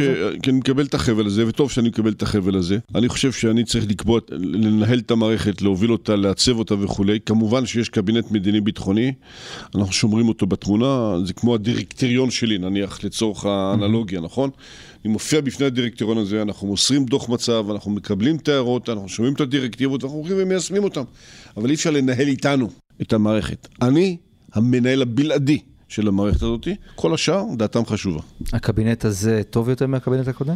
כן, 0.44 0.52
אני 0.52 0.60
מקבל 0.60 0.86
את 0.86 0.94
החבל 0.94 1.26
הזה, 1.26 1.48
וטוב 1.48 1.72
שאני 1.72 1.90
מקבל 1.90 2.12
את 2.12 2.22
החבל 2.22 2.58
הזה. 2.58 2.78
אני 2.96 3.10
חושב 3.10 3.32
שאני 3.32 3.64
צריך 3.64 3.86
לקבוע, 3.90 4.20
לנהל 4.32 5.00
את 5.00 5.12
המערכת, 5.12 5.62
להוביל 5.62 5.92
אותה, 5.92 6.16
לעצב 6.16 6.60
אותה 6.60 6.76
וכולי. 6.84 7.20
כמובן 7.26 7.66
שיש 7.66 7.90
קבינט 7.90 8.32
מדיני-ביטחוני, 8.32 9.14
אנחנו 9.76 9.94
שומרים 9.94 10.28
אותו 10.28 10.46
בתמונה, 10.46 11.16
זה 11.24 11.34
כמו 11.34 11.56
הדירקטוריון 11.70 12.32
שלי, 12.32 12.58
נניח, 12.58 13.04
לצורך 13.04 13.46
האנלוגיה, 13.46 14.22
נכון? 14.22 14.50
אני 15.06 15.14
מופיע 15.14 15.42
בפני 15.42 15.66
הדירקטוריון 15.66 16.18
הזה, 16.18 16.42
אנחנו 16.42 16.68
מוסרים 16.68 17.06
דוח 17.06 17.30
מצב, 17.30 17.66
אנחנו 17.72 17.92
מקבלים 17.92 18.36
את 18.36 18.48
ההערות, 18.48 18.90
אנחנו 18.90 19.10
שומעים 19.10 19.34
את 19.34 19.42
הדירקטיבות, 19.42 20.04
אנחנו 20.04 20.18
הולכים 20.18 20.36
ומיישמים 20.40 20.84
אותם. 20.84 21.04
אבל 21.58 21.70
אי 21.70 21.76
אפשר 21.76 21.92
לנהל 21.92 22.28
איתנו 22.28 22.70
את 23.02 23.14
המערכת. 23.14 23.68
אני 23.82 24.18
המנהל 24.54 25.02
הבלעדי 25.02 25.60
של 25.88 26.08
המערכת 26.08 26.42
הזאת, 26.42 26.68
כל 26.96 27.14
השאר, 27.14 27.44
דעתם 27.58 27.86
חשובה. 27.86 28.22
הקבינט 28.54 29.06
הזה 29.06 29.42
טוב 29.50 29.70
יותר 29.70 29.88
מהקבינט 29.88 30.28
הקודם? 30.28 30.56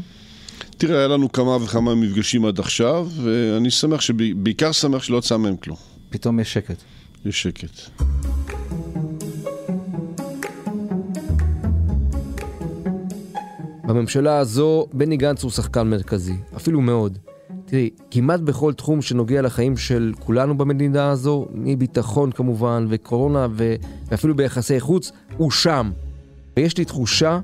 תראה, 0.77 0.97
היה 0.97 1.07
לנו 1.07 1.31
כמה 1.31 1.55
וכמה 1.63 1.95
מפגשים 1.95 2.45
עד 2.45 2.59
עכשיו, 2.59 3.07
ואני 3.23 3.71
שמח, 3.71 4.01
שב- 4.01 4.43
בעיקר 4.43 4.71
שמח 4.71 5.03
שלא 5.03 5.17
יצא 5.17 5.37
מהם 5.37 5.55
כלום. 5.55 5.77
פתאום 6.09 6.39
יש 6.39 6.53
שקט. 6.53 6.77
יש 7.25 7.41
שקט. 7.41 8.03
בממשלה 13.83 14.37
הזו 14.37 14.87
בני 14.93 15.17
גנץ 15.17 15.43
הוא 15.43 15.51
שחקן 15.51 15.89
מרכזי, 15.89 16.35
אפילו 16.55 16.81
מאוד. 16.81 17.17
תראי, 17.65 17.89
כמעט 18.11 18.39
בכל 18.39 18.73
תחום 18.73 19.01
שנוגע 19.01 19.41
לחיים 19.41 19.77
של 19.77 20.13
כולנו 20.19 20.57
במדינה 20.57 21.09
הזו, 21.09 21.47
מביטחון 21.53 22.31
כמובן, 22.31 22.85
וקורונה. 22.89 23.47
ואפילו 24.09 24.35
ביחסי 24.35 24.79
חוץ, 24.79 25.11
הוא 25.37 25.51
שם. 25.51 25.91
ויש 26.57 26.77
לי 26.77 26.85
תחושה 26.85 27.39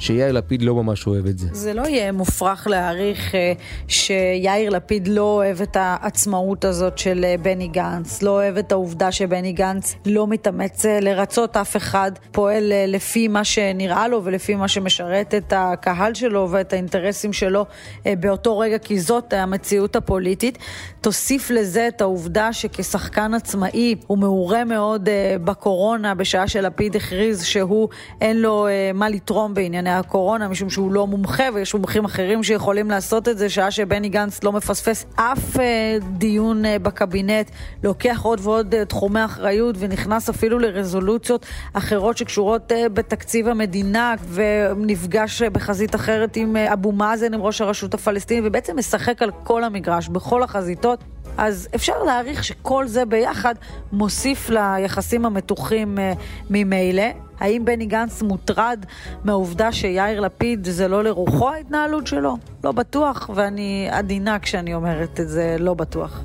שיאיר 0.00 0.32
לפיד 0.32 0.62
לא 0.62 0.74
ממש 0.74 1.06
אוהב 1.06 1.26
את 1.26 1.38
זה. 1.38 1.48
זה 1.52 1.74
לא 1.74 1.82
יהיה 1.82 2.12
מופרך 2.12 2.66
להעריך 2.66 3.34
אה, 3.34 3.52
שיאיר 3.88 4.70
לפיד 4.70 5.08
לא 5.08 5.22
אוהב 5.22 5.62
את 5.62 5.76
העצמאות 5.80 6.64
הזאת 6.64 6.98
של 6.98 7.24
אה, 7.24 7.34
בני 7.42 7.68
גנץ, 7.68 8.22
לא 8.22 8.30
אוהב 8.30 8.56
את 8.56 8.72
העובדה 8.72 9.12
שבני 9.12 9.52
גנץ 9.52 9.94
לא 10.06 10.26
מתאמץ 10.26 10.86
אה, 10.86 11.00
לרצות 11.00 11.56
אף 11.56 11.76
אחד, 11.76 12.12
פועל 12.32 12.72
לפי 12.86 13.28
מה 13.28 13.44
שנראה 13.44 14.08
לו 14.08 14.24
ולפי 14.24 14.54
מה 14.54 14.68
שמשרת 14.68 15.34
את 15.34 15.52
הקהל 15.56 16.14
שלו 16.14 16.48
ואת 16.50 16.72
האינטרסים 16.72 17.32
שלו 17.32 17.66
באותו 18.06 18.58
רגע, 18.58 18.78
כי 18.78 19.00
זאת 19.00 19.32
המציאות 19.32 19.96
הפוליטית. 19.96 20.58
תוסיף 21.00 21.50
לזה 21.50 21.88
את 21.88 22.00
העובדה 22.00 22.52
שכשחקן 22.52 23.34
עצמאי 23.34 23.94
הוא 24.06 24.18
מעורה 24.18 24.64
מאוד 24.64 25.08
בקורונה, 25.44 26.14
בשעה 26.14 26.48
שלפיד 26.48 26.96
הכריז 26.96 27.44
שהוא 27.44 27.88
אין 28.20 28.42
לו 28.42 28.66
מה 28.94 29.08
לתרום 29.08 29.54
בענייני 29.54 29.89
הקורונה, 29.98 30.48
משום 30.48 30.70
שהוא 30.70 30.92
לא 30.92 31.06
מומחה 31.06 31.44
ויש 31.54 31.74
מומחים 31.74 32.04
אחרים 32.04 32.42
שיכולים 32.42 32.90
לעשות 32.90 33.28
את 33.28 33.38
זה, 33.38 33.50
שעה 33.50 33.70
שבני 33.70 34.08
גנץ 34.08 34.44
לא 34.44 34.52
מפספס 34.52 35.06
אף 35.14 35.60
אה, 35.60 35.96
דיון 36.12 36.64
אה, 36.64 36.78
בקבינט, 36.78 37.50
לוקח 37.84 38.20
עוד 38.22 38.40
ועוד 38.42 38.74
אה, 38.74 38.84
תחומי 38.84 39.24
אחריות 39.24 39.76
ונכנס 39.78 40.28
אפילו 40.28 40.58
לרזולוציות 40.58 41.46
אחרות 41.72 42.16
שקשורות 42.16 42.72
בתקציב 42.92 43.48
המדינה 43.48 44.14
ונפגש 44.28 45.42
בחזית 45.42 45.94
אחרת 45.94 46.36
עם 46.36 46.56
אבו 46.56 46.92
מאזן, 46.92 47.34
עם 47.34 47.42
ראש 47.42 47.60
הרשות 47.60 47.94
הפלסטינית, 47.94 48.44
ובעצם 48.46 48.78
משחק 48.78 49.22
על 49.22 49.30
כל 49.44 49.64
המגרש, 49.64 50.08
בכל 50.08 50.42
החזיתות. 50.42 51.04
אז 51.40 51.68
אפשר 51.74 52.02
להעריך 52.04 52.44
שכל 52.44 52.86
זה 52.86 53.04
ביחד 53.04 53.54
מוסיף 53.92 54.50
ליחסים 54.50 55.26
המתוחים 55.26 55.98
אה, 55.98 56.12
ממילא. 56.50 57.02
האם 57.38 57.64
בני 57.64 57.86
גנץ 57.86 58.22
מוטרד 58.22 58.84
מהעובדה 59.24 59.72
שיאיר 59.72 60.20
לפיד 60.20 60.64
זה 60.64 60.88
לא 60.88 61.04
לרוחו 61.04 61.48
ההתנהלות 61.48 62.06
שלו? 62.06 62.36
לא 62.64 62.72
בטוח, 62.72 63.30
ואני 63.34 63.88
עדינה 63.90 64.38
כשאני 64.38 64.74
אומרת 64.74 65.20
את 65.20 65.28
זה, 65.28 65.56
לא 65.58 65.74
בטוח. 65.74 66.24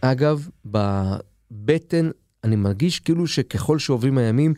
אגב, 0.00 0.48
בבטן 0.64 2.10
אני 2.44 2.56
מרגיש 2.56 3.00
כאילו 3.00 3.26
שככל 3.26 3.78
שעוברים 3.78 4.18
הימים, 4.18 4.54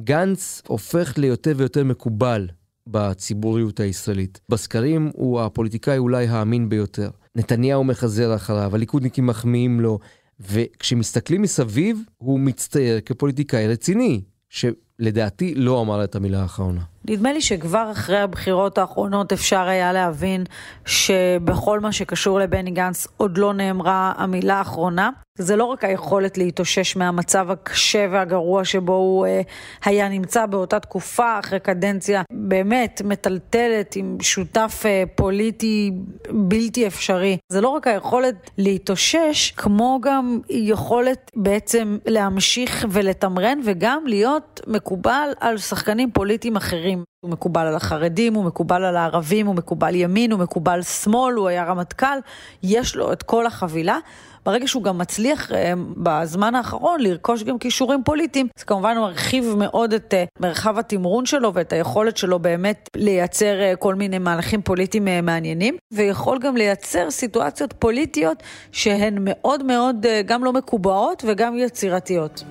גנץ 0.00 0.62
הופך 0.66 1.18
ליותר 1.18 1.52
ויותר 1.56 1.84
מקובל 1.84 2.48
בציבוריות 2.86 3.80
הישראלית. 3.80 4.40
בסקרים 4.48 5.10
הוא 5.14 5.40
הפוליטיקאי 5.40 5.98
אולי 5.98 6.26
האמין 6.26 6.68
ביותר. 6.68 7.10
נתניהו 7.36 7.84
מחזר 7.84 8.34
אחריו, 8.34 8.74
הליכודניקים 8.74 9.26
מחמיאים 9.26 9.80
לו, 9.80 9.98
וכשמסתכלים 10.40 11.42
מסביב, 11.42 11.98
הוא 12.16 12.40
מצטייר 12.40 13.00
כפוליטיקאי 13.00 13.68
רציני, 13.68 14.20
שלדעתי 14.48 15.54
לא 15.54 15.80
אמר 15.80 16.04
את 16.04 16.14
המילה 16.14 16.42
האחרונה. 16.42 16.80
נדמה 17.04 17.32
לי 17.32 17.40
שכבר 17.40 17.88
אחרי 17.92 18.18
הבחירות 18.18 18.78
האחרונות 18.78 19.32
אפשר 19.32 19.60
היה 19.60 19.92
להבין 19.92 20.44
שבכל 20.86 21.80
מה 21.80 21.92
שקשור 21.92 22.40
לבני 22.40 22.70
גנץ 22.70 23.06
עוד 23.16 23.38
לא 23.38 23.54
נאמרה 23.54 24.12
המילה 24.16 24.54
האחרונה. 24.54 25.10
זה 25.38 25.56
לא 25.56 25.64
רק 25.64 25.84
היכולת 25.84 26.38
להתאושש 26.38 26.96
מהמצב 26.96 27.50
הקשה 27.50 28.06
והגרוע 28.10 28.64
שבו 28.64 28.92
הוא 28.92 29.26
אה, 29.26 29.40
היה 29.84 30.08
נמצא 30.08 30.46
באותה 30.46 30.80
תקופה, 30.80 31.38
אחרי 31.38 31.60
קדנציה 31.60 32.22
באמת 32.30 33.02
מטלטלת 33.04 33.96
עם 33.96 34.16
שותף 34.20 34.82
אה, 34.86 35.04
פוליטי 35.14 35.92
בלתי 36.30 36.86
אפשרי. 36.86 37.36
זה 37.48 37.60
לא 37.60 37.68
רק 37.68 37.86
היכולת 37.86 38.50
להתאושש, 38.58 39.50
כמו 39.50 39.98
גם 40.02 40.40
יכולת 40.50 41.30
בעצם 41.36 41.98
להמשיך 42.06 42.86
ולתמרן 42.90 43.58
וגם 43.64 44.02
להיות 44.06 44.60
מקובל 44.66 45.28
על 45.40 45.58
שחקנים 45.58 46.10
פוליטיים 46.10 46.56
אחרים. 46.56 47.04
הוא 47.26 47.32
מקובל 47.32 47.66
על 47.66 47.76
החרדים, 47.76 48.34
הוא 48.34 48.44
מקובל 48.44 48.84
על 48.84 48.96
הערבים, 48.96 49.46
הוא 49.46 49.54
מקובל 49.54 49.94
ימין, 49.94 50.32
הוא 50.32 50.40
מקובל 50.40 50.82
שמאל, 50.82 51.34
הוא 51.34 51.48
היה 51.48 51.64
רמטכ"ל, 51.64 52.18
יש 52.62 52.96
לו 52.96 53.12
את 53.12 53.22
כל 53.22 53.46
החבילה. 53.46 53.98
ברגע 54.46 54.68
שהוא 54.68 54.82
גם 54.82 54.98
מצליח 54.98 55.52
אה, 55.52 55.72
בזמן 55.96 56.54
האחרון 56.54 57.00
לרכוש 57.00 57.42
גם 57.42 57.58
כישורים 57.58 58.04
פוליטיים, 58.04 58.48
זה 58.58 58.64
כמובן 58.64 58.98
מרחיב 58.98 59.54
מאוד 59.58 59.92
את 59.92 60.14
אה, 60.14 60.24
מרחב 60.40 60.78
התמרון 60.78 61.26
שלו 61.26 61.54
ואת 61.54 61.72
היכולת 61.72 62.16
שלו 62.16 62.38
באמת 62.38 62.88
לייצר 62.96 63.60
אה, 63.60 63.76
כל 63.76 63.94
מיני 63.94 64.18
מהלכים 64.18 64.62
פוליטיים 64.62 65.08
מעניינים, 65.22 65.76
ויכול 65.92 66.38
גם 66.38 66.56
לייצר 66.56 67.10
סיטואציות 67.10 67.72
פוליטיות 67.78 68.42
שהן 68.72 69.18
מאוד 69.20 69.62
מאוד 69.62 70.06
גם 70.26 70.44
לא 70.44 70.52
מקובעות 70.52 71.24
וגם 71.26 71.58
יצירתיות. 71.58 72.44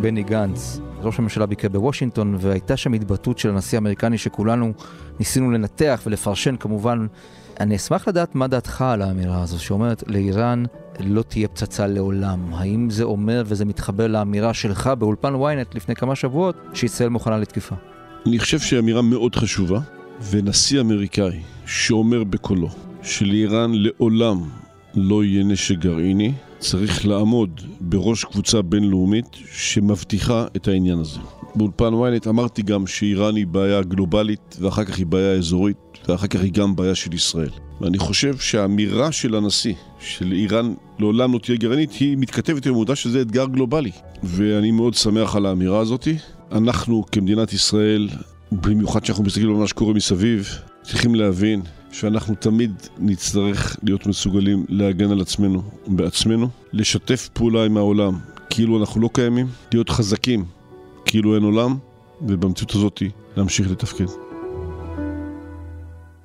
בני 0.00 0.22
גנץ, 0.22 0.80
ראש 1.02 1.18
הממשלה 1.18 1.46
ביקר 1.46 1.68
בוושינגטון, 1.68 2.36
והייתה 2.40 2.76
שם 2.76 2.92
התבטאות 2.92 3.38
של 3.38 3.50
הנשיא 3.50 3.78
האמריקני 3.78 4.18
שכולנו 4.18 4.72
ניסינו 5.18 5.50
לנתח 5.50 6.02
ולפרשן 6.06 6.56
כמובן. 6.56 7.06
אני 7.60 7.76
אשמח 7.76 8.08
לדעת 8.08 8.34
מה 8.34 8.46
דעתך 8.46 8.82
על 8.82 9.02
האמירה 9.02 9.42
הזו, 9.42 9.58
שאומרת 9.58 10.04
לאיראן 10.06 10.64
לא 11.00 11.22
תהיה 11.22 11.48
פצצה 11.48 11.86
לעולם. 11.86 12.54
האם 12.54 12.90
זה 12.90 13.04
אומר 13.04 13.42
וזה 13.46 13.64
מתחבר 13.64 14.06
לאמירה 14.06 14.54
שלך 14.54 14.90
באולפן 14.98 15.34
ynet 15.34 15.74
לפני 15.74 15.94
כמה 15.94 16.14
שבועות, 16.14 16.56
שישראל 16.74 17.08
מוכנה 17.08 17.38
לתקיפה? 17.38 17.74
אני 18.26 18.38
חושב 18.38 18.58
שהיא 18.58 18.80
אמירה 18.80 19.02
מאוד 19.02 19.36
חשובה, 19.36 19.80
ונשיא 20.30 20.80
אמריקאי 20.80 21.40
שאומר 21.66 22.24
בקולו 22.24 22.68
שלאיראן 23.02 23.70
לעולם 23.74 24.38
לא 24.94 25.24
יהיה 25.24 25.44
נשק 25.44 25.78
גרעיני, 25.78 26.32
צריך 26.58 27.06
לעמוד 27.06 27.60
בראש 27.80 28.24
קבוצה 28.24 28.62
בינלאומית 28.62 29.36
שמבטיחה 29.52 30.46
את 30.56 30.68
העניין 30.68 30.98
הזה. 30.98 31.18
באולפן 31.54 31.92
ynet 31.94 32.28
אמרתי 32.28 32.62
גם 32.62 32.86
שאיראן 32.86 33.36
היא 33.36 33.46
בעיה 33.46 33.82
גלובלית 33.82 34.56
ואחר 34.60 34.84
כך 34.84 34.98
היא 34.98 35.06
בעיה 35.06 35.32
אזורית 35.32 35.76
ואחר 36.08 36.26
כך 36.26 36.40
היא 36.40 36.52
גם 36.52 36.76
בעיה 36.76 36.94
של 36.94 37.14
ישראל. 37.14 37.50
ואני 37.80 37.98
חושב 37.98 38.36
שהאמירה 38.38 39.12
של 39.12 39.34
הנשיא, 39.34 39.74
של 40.00 40.32
איראן 40.32 40.74
לעולם 40.98 41.32
לא 41.32 41.38
תהיה 41.38 41.58
גרעינית, 41.58 41.92
היא 41.92 42.16
מתכתבת 42.18 42.66
עם 42.66 42.72
העובדה 42.72 42.96
שזה 42.96 43.20
אתגר 43.20 43.46
גלובלי. 43.46 43.90
ואני 44.22 44.70
מאוד 44.70 44.94
שמח 44.94 45.36
על 45.36 45.46
האמירה 45.46 45.78
הזאת. 45.78 46.08
אנחנו 46.52 47.04
כמדינת 47.12 47.52
ישראל, 47.52 48.08
במיוחד 48.52 49.00
כשאנחנו 49.00 49.24
מסתכלים 49.24 49.50
על 49.50 49.56
מה 49.56 49.66
שקורה 49.66 49.94
מסביב, 49.94 50.48
צריכים 50.82 51.14
להבין 51.14 51.62
שאנחנו 51.92 52.34
תמיד 52.34 52.72
נצטרך 52.98 53.76
להיות 53.82 54.06
מסוגלים 54.06 54.64
להגן 54.68 55.10
על 55.10 55.20
עצמנו 55.20 55.62
בעצמנו, 55.86 56.48
לשתף 56.72 57.28
פעולה 57.32 57.64
עם 57.64 57.76
העולם 57.76 58.18
כאילו 58.50 58.80
אנחנו 58.80 59.00
לא 59.00 59.10
קיימים, 59.12 59.46
להיות 59.72 59.88
חזקים 59.90 60.44
כאילו 61.04 61.34
אין 61.34 61.42
עולם, 61.42 61.76
ובמציאות 62.22 62.74
הזאת 62.74 63.02
להמשיך 63.36 63.70
לתפקד. 63.70 64.06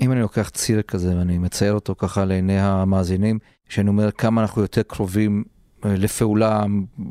אם 0.01 0.11
אני 0.11 0.21
לוקח 0.21 0.49
ציר 0.49 0.81
כזה 0.81 1.17
ואני 1.17 1.37
מצייר 1.37 1.73
אותו 1.73 1.95
ככה 1.97 2.25
לעיני 2.25 2.59
המאזינים, 2.59 3.39
שאני 3.69 3.89
אומר 3.89 4.11
כמה 4.11 4.41
אנחנו 4.41 4.61
יותר 4.61 4.81
קרובים 4.83 5.43
לפעולה 5.85 6.63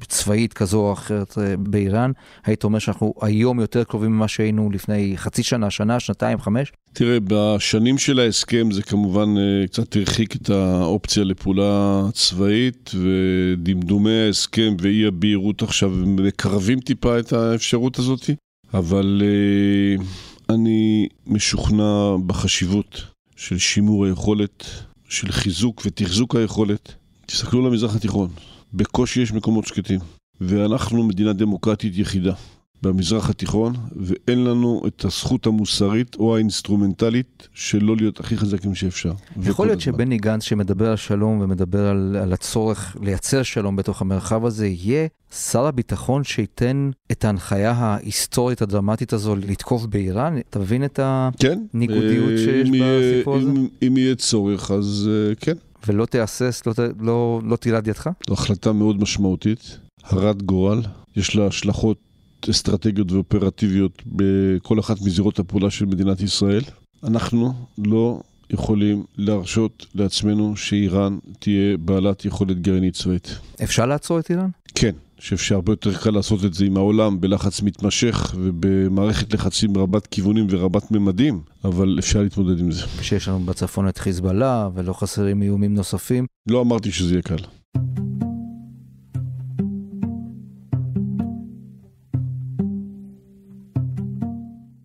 צבאית 0.08 0.52
כזו 0.52 0.80
או 0.80 0.92
אחרת 0.92 1.38
אה, 1.38 1.56
באיראן, 1.56 2.12
היית 2.44 2.64
אומר 2.64 2.78
שאנחנו 2.78 3.14
היום 3.20 3.60
יותר 3.60 3.84
קרובים 3.84 4.10
ממה 4.10 4.28
שהיינו 4.28 4.70
לפני 4.70 5.12
חצי 5.16 5.42
שנה, 5.42 5.70
שנה, 5.70 6.00
שנתיים, 6.00 6.40
חמש? 6.40 6.72
תראה, 6.92 7.18
בשנים 7.24 7.98
של 7.98 8.20
ההסכם 8.20 8.70
זה 8.70 8.82
כמובן 8.82 9.34
אה, 9.38 9.66
קצת 9.66 9.96
הרחיק 9.96 10.36
את 10.36 10.50
האופציה 10.50 11.24
לפעולה 11.24 12.02
צבאית, 12.12 12.90
ודמדומי 12.94 14.20
ההסכם 14.26 14.76
ואי 14.80 15.06
הבהירות 15.06 15.62
עכשיו 15.62 15.90
מקרבים 15.90 16.80
טיפה 16.80 17.18
את 17.18 17.32
האפשרות 17.32 17.98
הזאת, 17.98 18.30
אבל 18.74 19.22
אני 20.48 21.08
משוכנע 21.26 22.16
בחשיבות 22.26 23.02
של 23.36 23.58
שימור 23.58 24.06
היכולת, 24.06 24.64
של 25.08 25.32
חיזוק 25.32 25.82
ותחזוק 25.86 26.36
היכולת. 26.36 26.94
תסתכלו 27.26 27.60
על 27.60 27.66
המזרח 27.66 27.96
התיכון, 27.96 28.28
בקושי 28.74 29.20
יש 29.20 29.32
מקומות 29.32 29.66
שקטים, 29.66 30.00
ואנחנו 30.40 31.02
מדינה 31.02 31.32
דמוקרטית 31.32 31.92
יחידה 31.96 32.32
במזרח 32.82 33.30
התיכון, 33.30 33.72
ואין 33.96 34.44
לנו 34.44 34.82
את 34.86 35.04
הזכות 35.04 35.46
המוסרית 35.46 36.14
או 36.14 36.36
האינסטרומנטלית 36.36 37.48
שלא 37.54 37.96
להיות 37.96 38.20
הכי 38.20 38.36
חזקים 38.36 38.74
שאפשר. 38.74 39.12
יכול 39.42 39.66
להיות 39.66 39.80
שבני 39.80 40.18
גנץ 40.18 40.42
שמדבר 40.42 40.90
על 40.90 40.96
שלום 40.96 41.40
ומדבר 41.40 41.86
על, 41.86 42.16
על 42.22 42.32
הצורך 42.32 42.96
לייצר 43.00 43.42
שלום 43.42 43.76
בתוך 43.76 44.02
המרחב 44.02 44.44
הזה, 44.44 44.66
יהיה 44.66 45.06
שר 45.50 45.66
הביטחון 45.66 46.24
שייתן 46.24 46.90
את 47.12 47.24
ההנחיה 47.24 47.70
ההיסטורית 47.70 48.62
הדרמטית 48.62 49.12
הזו 49.12 49.36
לתקוף 49.36 49.86
באיראן? 49.86 50.38
תבין 50.50 50.84
את 50.84 51.00
הניגודיות 51.02 52.28
כן, 52.28 52.36
שיש 52.36 52.70
בסיפור 52.70 53.36
הזה? 53.36 53.50
אם, 53.50 53.68
אם 53.86 53.96
יהיה 53.96 54.14
צורך, 54.14 54.70
אז 54.70 55.10
uh, 55.32 55.34
כן. 55.40 55.56
ולא 55.86 56.06
תהסס, 56.06 56.62
לא, 56.66 56.72
לא, 57.00 57.40
לא 57.44 57.56
תירד 57.56 57.86
ידך? 57.86 58.10
זו 58.28 58.34
החלטה 58.34 58.72
מאוד 58.72 59.00
משמעותית, 59.00 59.78
הרת 60.02 60.42
גורל, 60.42 60.82
יש 61.16 61.36
לה 61.36 61.46
השלכות 61.46 61.98
אסטרטגיות 62.50 63.12
ואופרטיביות 63.12 64.02
בכל 64.06 64.80
אחת 64.80 64.96
מזירות 65.00 65.38
הפעולה 65.38 65.70
של 65.70 65.84
מדינת 65.84 66.20
ישראל. 66.20 66.62
אנחנו 67.04 67.52
לא 67.78 68.20
יכולים 68.50 69.04
להרשות 69.16 69.86
לעצמנו 69.94 70.56
שאיראן 70.56 71.18
תהיה 71.38 71.76
בעלת 71.76 72.24
יכולת 72.24 72.60
גרעינית 72.60 72.94
צבאית. 72.94 73.38
אפשר 73.62 73.86
לעצור 73.86 74.18
את 74.18 74.30
איראן? 74.30 74.48
כן, 74.74 74.94
שאפשר 75.22 75.54
הרבה 75.54 75.72
יותר 75.72 75.94
קל 75.98 76.10
לעשות 76.10 76.44
את 76.44 76.54
זה 76.54 76.64
עם 76.64 76.76
העולם 76.76 77.20
בלחץ 77.20 77.62
מתמשך 77.62 78.34
ובמערכת 78.36 79.34
לחצים 79.34 79.76
רבת 79.76 80.06
כיוונים 80.06 80.46
ורבת 80.50 80.90
ממדים, 80.90 81.40
אבל 81.64 81.96
אפשר 81.98 82.22
להתמודד 82.22 82.60
עם 82.60 82.70
זה. 82.70 82.82
כשיש 83.00 83.28
לנו 83.28 83.38
בצפון 83.38 83.88
את 83.88 83.98
חיזבאללה 83.98 84.68
ולא 84.74 84.92
חסרים 84.92 85.42
איומים 85.42 85.74
נוספים. 85.74 86.26
לא 86.48 86.60
אמרתי 86.60 86.92
שזה 86.92 87.14
יהיה 87.14 87.22
קל. 87.22 87.36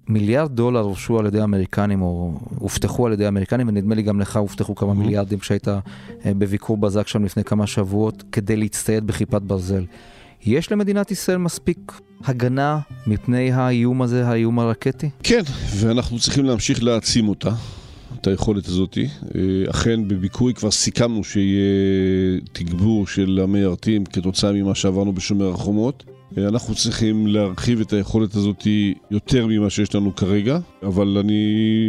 מיליארד 0.09 0.51
דולר 0.51 0.79
הורשו 0.79 1.19
על 1.19 1.25
ידי 1.25 1.39
האמריקנים, 1.39 2.01
או 2.01 2.39
הובטחו 2.55 3.07
על 3.07 3.13
ידי 3.13 3.25
האמריקנים, 3.25 3.67
ונדמה 3.67 3.95
לי 3.95 4.01
גם 4.01 4.19
לך 4.19 4.37
הובטחו 4.37 4.75
כמה 4.75 4.91
mm-hmm. 4.91 4.95
מיליארדים 4.95 5.39
כשהיית 5.39 5.67
אה, 5.67 5.79
בביקור 6.25 6.77
בזק 6.77 7.07
שם 7.07 7.25
לפני 7.25 7.43
כמה 7.43 7.67
שבועות, 7.67 8.23
כדי 8.31 8.55
להצטייד 8.55 9.07
בכיפת 9.07 9.41
ברזל. 9.41 9.83
יש 10.47 10.71
למדינת 10.71 11.11
ישראל 11.11 11.37
מספיק 11.37 11.91
הגנה 12.23 12.79
מפני 13.07 13.51
האיום 13.51 14.01
הזה, 14.01 14.27
האיום 14.27 14.59
הרקטי? 14.59 15.09
כן, 15.23 15.41
ואנחנו 15.75 16.19
צריכים 16.19 16.45
להמשיך 16.45 16.83
להעצים 16.83 17.29
אותה. 17.29 17.49
את 18.21 18.27
היכולת 18.27 18.67
הזאת. 18.67 18.97
אה, 18.97 19.69
אכן 19.69 20.07
בביקורי 20.07 20.53
כבר 20.53 20.71
סיכמנו 20.71 21.23
שיהיה 21.23 22.39
תגבור 22.53 23.07
של 23.07 23.39
המיירטים 23.43 24.05
כתוצאה 24.05 24.51
ממה 24.51 24.75
שעברנו 24.75 25.13
בשומר 25.13 25.49
החומות. 25.49 26.03
אה, 26.37 26.47
אנחנו 26.47 26.75
צריכים 26.75 27.27
להרחיב 27.27 27.81
את 27.81 27.93
היכולת 27.93 28.35
הזאת 28.35 28.67
יותר 29.11 29.47
ממה 29.47 29.69
שיש 29.69 29.95
לנו 29.95 30.15
כרגע, 30.15 30.59
אבל 30.83 31.17
אני 31.17 31.43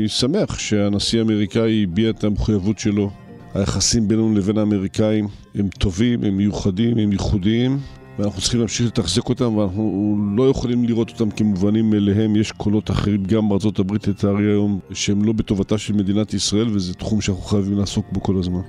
שמח 0.06 0.58
שהנשיא 0.58 1.18
האמריקאי 1.18 1.82
הביע 1.82 2.10
את 2.10 2.24
המחויבות 2.24 2.78
שלו. 2.78 3.10
היחסים 3.54 4.08
בינינו 4.08 4.34
לבין 4.34 4.58
האמריקאים 4.58 5.28
הם 5.54 5.68
טובים, 5.68 6.24
הם 6.24 6.36
מיוחדים, 6.36 6.98
הם 6.98 7.12
ייחודיים, 7.12 7.78
ואנחנו 8.18 8.40
צריכים 8.40 8.60
להמשיך 8.60 8.86
לתחזק 8.86 9.28
אותם, 9.28 9.56
ואנחנו 9.56 10.16
לא 10.36 10.50
יכולים 10.50 10.84
לראות 10.84 11.10
אותם 11.10 11.30
כמובנים 11.30 11.90
מאליהם. 11.90 12.36
יש 12.36 12.52
קולות 12.52 12.90
אחרים 12.90 13.24
גם 13.24 13.48
בארצות 13.48 13.78
הברית, 13.78 14.08
לצערי 14.08 14.44
היום, 14.44 14.80
שהם 14.92 15.24
לא 15.24 15.32
בטובתה 15.32 15.78
של 15.78 15.92
מדינת 15.92 16.34
ישראל, 16.34 16.68
וזה 16.68 16.94
תחום 16.94 17.20
שאנחנו 17.20 17.42
חייבים 17.42 17.78
לעסוק 17.78 18.06
בו 18.12 18.22
כל 18.22 18.38
הזמן. 18.38 18.60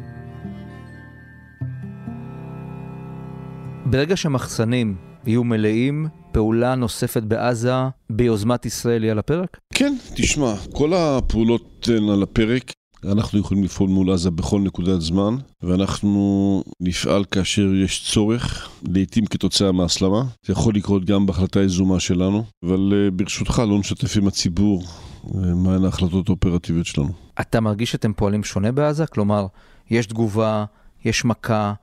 ברגע 3.86 4.16
שמחסנים 4.16 4.95
יהיו 5.26 5.43
מלאים, 5.43 6.08
פעולה 6.32 6.76
נוספת 6.76 7.24
בעזה 7.24 7.74
ביוזמת 8.10 8.66
ישראל 8.66 9.04
היא 9.04 9.12
על 9.12 9.20
הפרק? 9.20 9.60
כן, 9.74 9.95
תשמע, 10.16 10.54
כל 10.72 10.93
הפעולות 10.93 11.89
הן 11.97 12.10
על 12.10 12.24
הפרק. 12.24 12.72
אנחנו 13.06 13.39
יכולים 13.39 13.64
לפעול 13.64 13.89
מול 13.89 14.12
עזה 14.12 14.32
בכל 14.32 14.62
נקודת 14.62 15.02
זמן, 15.02 15.36
ואנחנו 15.64 16.64
נפעל 16.80 17.26
כאשר 17.26 17.76
יש 17.76 18.12
צורך, 18.12 18.70
לעתים 18.93 19.26
כתוצאה 19.26 19.72
מהסלמה. 19.72 20.24
זה 20.45 20.54
יכול 20.54 20.76
לקרות 20.76 21.06
גם 21.06 21.26
בהחלטה 21.26 21.60
יזומה 21.60 22.00
שלנו, 22.00 22.43
אבל 22.66 22.93
uh, 22.93 23.12
ברשותך 23.12 23.60
לא 23.60 23.80
נשתף 23.80 24.18
עם 24.18 24.28
הציבור 24.28 24.84
uh, 24.84 25.38
מהן 25.56 25.86
ההחלטות 25.86 26.30
האופרטיביות 26.30 26.86
שלנו. 26.86 27.10
אתה 27.41 27.60
מרגיש 27.60 27.91
שאתם 27.91 28.14
פועלים 28.14 28.43
שונה 28.43 28.72
בעזה? 28.72 29.06
כלומר, 29.06 29.47
יש 29.89 30.06
תגובה, 30.06 30.66
יש 31.06 31.26
מכה, 31.26 31.74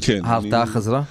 כן, 0.00 0.24
ההרתעה 0.24 0.62
אני... 0.62 0.70
חזרה? 0.70 1.02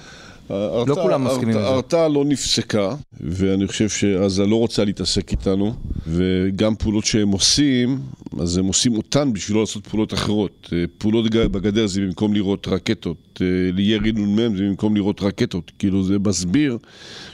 לא 0.50 0.94
כולם 1.02 1.24
מסכימים 1.24 1.56
עם 1.56 1.62
זה. 1.62 1.68
ההרתעה 1.68 2.08
לא 2.08 2.24
נפסקה, 2.24 2.94
ואני 3.20 3.66
חושב 3.66 3.88
שעזה 3.88 4.46
לא 4.46 4.56
רוצה 4.56 4.84
להתעסק 4.84 5.30
איתנו, 5.32 5.74
וגם 6.06 6.76
פעולות 6.76 7.04
שהם 7.04 7.28
עושים, 7.28 7.98
אז 8.40 8.58
הם 8.58 8.66
עושים 8.66 8.96
אותן 8.96 9.32
בשביל 9.32 9.56
לא 9.56 9.62
לעשות 9.62 9.86
פעולות 9.86 10.14
אחרות. 10.14 10.68
אה, 10.72 10.84
פעולות 10.98 11.30
בגדר 11.30 11.86
זה 11.86 12.00
במקום 12.00 12.34
לראות 12.34 12.68
רקטות, 12.68 13.40
אה, 13.40 13.46
לירי 13.72 14.12
נ"מ 14.12 14.56
זה 14.56 14.62
במקום 14.62 14.96
לראות 14.96 15.22
רקטות. 15.22 15.72
כאילו 15.78 16.04
זה 16.04 16.18
מסביר 16.18 16.78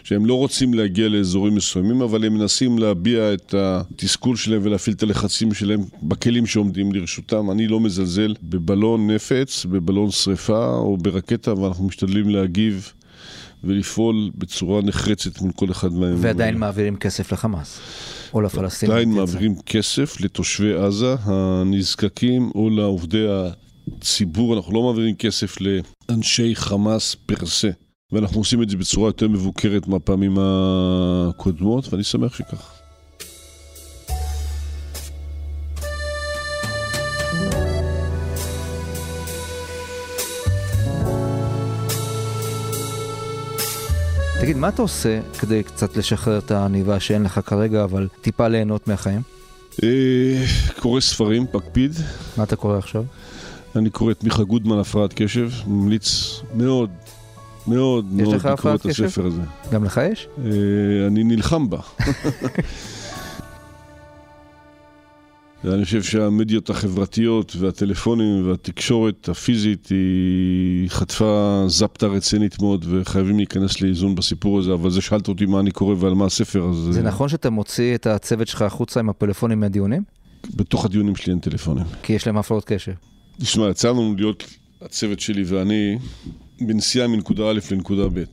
שהם 0.04 0.26
לא 0.26 0.34
רוצים 0.34 0.74
להגיע 0.74 1.08
לאזורים 1.08 1.54
מסוימים, 1.54 2.02
אבל 2.02 2.24
הם 2.24 2.34
מנסים 2.34 2.78
להביע 2.78 3.34
את 3.34 3.54
התסכול 3.58 4.36
שלהם 4.36 4.60
ולהפעיל 4.64 4.96
את 4.96 5.02
הלחצים 5.02 5.54
שלהם 5.54 5.80
בכלים 6.02 6.46
שעומדים 6.46 6.92
לרשותם. 6.92 7.50
אני 7.50 7.66
לא 7.68 7.80
מזלזל 7.80 8.34
בבלון 8.42 9.10
נפץ, 9.10 9.66
בבלון 9.70 10.10
שריפה 10.10 10.76
או 10.76 10.96
ברקטה, 10.96 11.60
ואנחנו 11.60 11.84
משתדלים 11.86 12.30
להגיב. 12.30 12.92
ולפעול 13.66 14.30
בצורה 14.34 14.82
נחרצת 14.82 15.40
מול 15.40 15.52
כל 15.52 15.70
אחד 15.70 15.92
מהם. 15.92 16.14
ועדיין 16.18 16.58
מעבירים 16.58 16.96
כסף 16.96 17.32
לחמאס, 17.32 17.80
או 18.34 18.40
לפלסטינים. 18.40 18.92
עדיין 18.94 19.12
מעבירים 19.12 19.54
כסף 19.66 20.20
לתושבי 20.20 20.74
עזה 20.74 21.14
הנזקקים, 21.22 22.50
או 22.54 22.70
לעובדי 22.70 23.26
הציבור. 23.28 24.56
אנחנו 24.56 24.74
לא 24.74 24.82
מעבירים 24.82 25.14
כסף 25.14 25.56
לאנשי 25.60 26.54
חמאס 26.54 27.14
פר 27.26 27.46
סה. 27.46 27.70
ואנחנו 28.12 28.38
עושים 28.38 28.62
את 28.62 28.70
זה 28.70 28.76
בצורה 28.76 29.08
יותר 29.08 29.28
מבוקרת 29.28 29.88
מהפעמים 29.88 30.36
הקודמות, 30.40 31.92
ואני 31.92 32.04
שמח 32.04 32.34
שכך. 32.34 32.83
תגיד, 44.44 44.56
מה 44.56 44.68
אתה 44.68 44.82
עושה 44.82 45.20
כדי 45.38 45.62
קצת 45.62 45.96
לשחרר 45.96 46.38
את 46.38 46.50
העניבה 46.50 47.00
שאין 47.00 47.22
לך 47.22 47.40
כרגע, 47.46 47.84
אבל 47.84 48.08
טיפה 48.20 48.48
ליהנות 48.48 48.88
מהחיים? 48.88 49.20
אה, 49.82 49.88
קורא 50.80 51.00
ספרים, 51.00 51.46
מקפיד. 51.54 51.92
מה 52.36 52.44
אתה 52.44 52.56
קורא 52.56 52.78
עכשיו? 52.78 53.04
אני 53.76 53.90
קורא 53.90 54.12
את 54.12 54.24
מיכה 54.24 54.42
גודמן, 54.42 54.78
הפרעת 54.78 55.12
קשב, 55.12 55.50
ממליץ 55.66 56.40
מאוד, 56.54 56.90
מאוד 57.66 58.04
מאוד 58.12 58.34
לקרוא 58.34 58.74
את 58.74 58.86
הספר 58.86 59.26
הזה. 59.26 59.42
גם 59.72 59.84
לך 59.84 60.00
יש? 60.12 60.28
אה, 60.38 60.44
אני 61.06 61.24
נלחם 61.24 61.70
בה. 61.70 61.78
אני 65.72 65.84
חושב 65.84 66.02
שהמדיות 66.02 66.70
החברתיות 66.70 67.56
והטלפונים 67.58 68.48
והתקשורת 68.48 69.28
הפיזית 69.28 69.88
היא 69.88 70.90
חטפה 70.90 71.64
זפטה 71.68 72.06
רצינית 72.06 72.62
מאוד 72.62 72.84
וחייבים 72.88 73.36
להיכנס 73.36 73.80
לאיזון 73.80 74.14
בסיפור 74.14 74.58
הזה, 74.58 74.72
אבל 74.72 74.90
זה 74.90 75.00
שאלת 75.00 75.28
אותי 75.28 75.46
מה 75.46 75.60
אני 75.60 75.70
קורא 75.70 75.94
ועל 75.98 76.14
מה 76.14 76.24
הספר, 76.24 76.68
אז... 76.70 76.76
זה 76.90 77.02
נכון 77.02 77.28
שאתה 77.28 77.50
מוציא 77.50 77.94
את 77.94 78.06
הצוות 78.06 78.48
שלך 78.48 78.62
החוצה 78.62 79.00
עם 79.00 79.08
הפלאפונים 79.08 79.60
מהדיונים? 79.60 80.02
בתוך 80.56 80.84
הדיונים 80.84 81.16
שלי 81.16 81.32
אין 81.32 81.40
טלפונים. 81.40 81.84
כי 82.02 82.12
יש 82.12 82.26
להם 82.26 82.36
הפרעות 82.36 82.64
קשר. 82.64 82.92
תשמע, 83.40 83.68
יצא 83.70 83.90
לנו 83.90 84.14
להיות 84.18 84.44
הצוות 84.82 85.20
שלי 85.20 85.42
ואני 85.46 85.98
בנסיעה 86.60 87.08
מנקודה 87.08 87.50
א' 87.50 87.58
לנקודה 87.70 88.08
ב', 88.08 88.24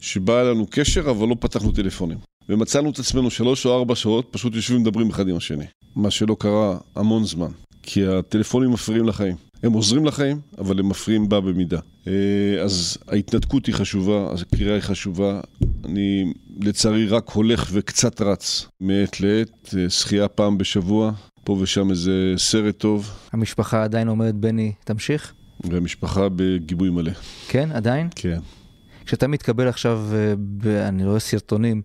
שבא 0.00 0.42
לנו 0.42 0.66
קשר 0.70 1.10
אבל 1.10 1.28
לא 1.28 1.36
פתחנו 1.40 1.72
טלפונים. 1.72 2.18
ומצאנו 2.48 2.90
את 2.90 2.98
עצמנו 2.98 3.30
שלוש 3.30 3.66
או 3.66 3.78
ארבע 3.78 3.94
שעות 3.94 4.28
פשוט 4.30 4.54
יושבים 4.54 4.80
ומדברים 4.80 5.10
אחד 5.10 5.28
עם 5.28 5.36
השני. 5.36 5.64
מה 5.96 6.10
שלא 6.10 6.36
קרה 6.38 6.78
המון 6.96 7.24
זמן. 7.24 7.50
כי 7.82 8.06
הטלפונים 8.06 8.70
מפריעים 8.70 9.08
לחיים. 9.08 9.36
הם 9.62 9.72
עוזרים 9.72 10.04
לחיים, 10.04 10.40
אבל 10.58 10.78
הם 10.78 10.88
מפריעים 10.88 11.28
בה 11.28 11.40
במידה. 11.40 11.78
אה, 12.06 12.12
אז 12.62 12.98
ההתנתקות 13.08 13.66
היא 13.66 13.74
חשובה, 13.74 14.28
אז 14.32 14.42
הקריאה 14.42 14.74
היא 14.74 14.82
חשובה. 14.82 15.40
אני 15.84 16.32
לצערי 16.60 17.06
רק 17.06 17.30
הולך 17.30 17.68
וקצת 17.72 18.20
רץ 18.20 18.66
מעת 18.80 19.20
לעת, 19.20 19.74
אה, 19.78 19.90
שחייה 19.90 20.28
פעם 20.28 20.58
בשבוע, 20.58 21.12
פה 21.44 21.52
ושם 21.60 21.90
איזה 21.90 22.34
סרט 22.36 22.78
טוב. 22.78 23.10
המשפחה 23.32 23.84
עדיין 23.84 24.08
אומרת, 24.08 24.34
בני, 24.34 24.72
תמשיך? 24.84 25.32
והמשפחה 25.70 26.28
בגיבוי 26.36 26.90
מלא. 26.90 27.12
כן, 27.48 27.72
עדיין? 27.72 28.08
כן. 28.16 28.38
כשאתה 29.06 29.26
מתקבל 29.26 29.68
עכשיו, 29.68 30.00
אה, 30.12 30.34
ב, 30.38 30.66
אני 30.66 31.06
רואה 31.06 31.20
סרטונים 31.20 31.82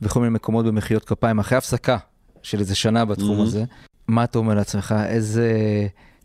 בכל 0.00 0.20
מיני 0.20 0.32
מקומות 0.32 0.66
במחיאות 0.66 1.04
כפיים, 1.04 1.38
אחרי 1.38 1.58
הפסקה 1.58 1.96
של 2.42 2.60
איזה 2.60 2.74
שנה 2.74 3.04
בתחום 3.04 3.38
mm-hmm. 3.38 3.42
הזה, 3.42 3.64
מה 4.08 4.24
אתה 4.24 4.38
אומר 4.38 4.54
לעצמך? 4.54 4.94
איזה 5.06 5.52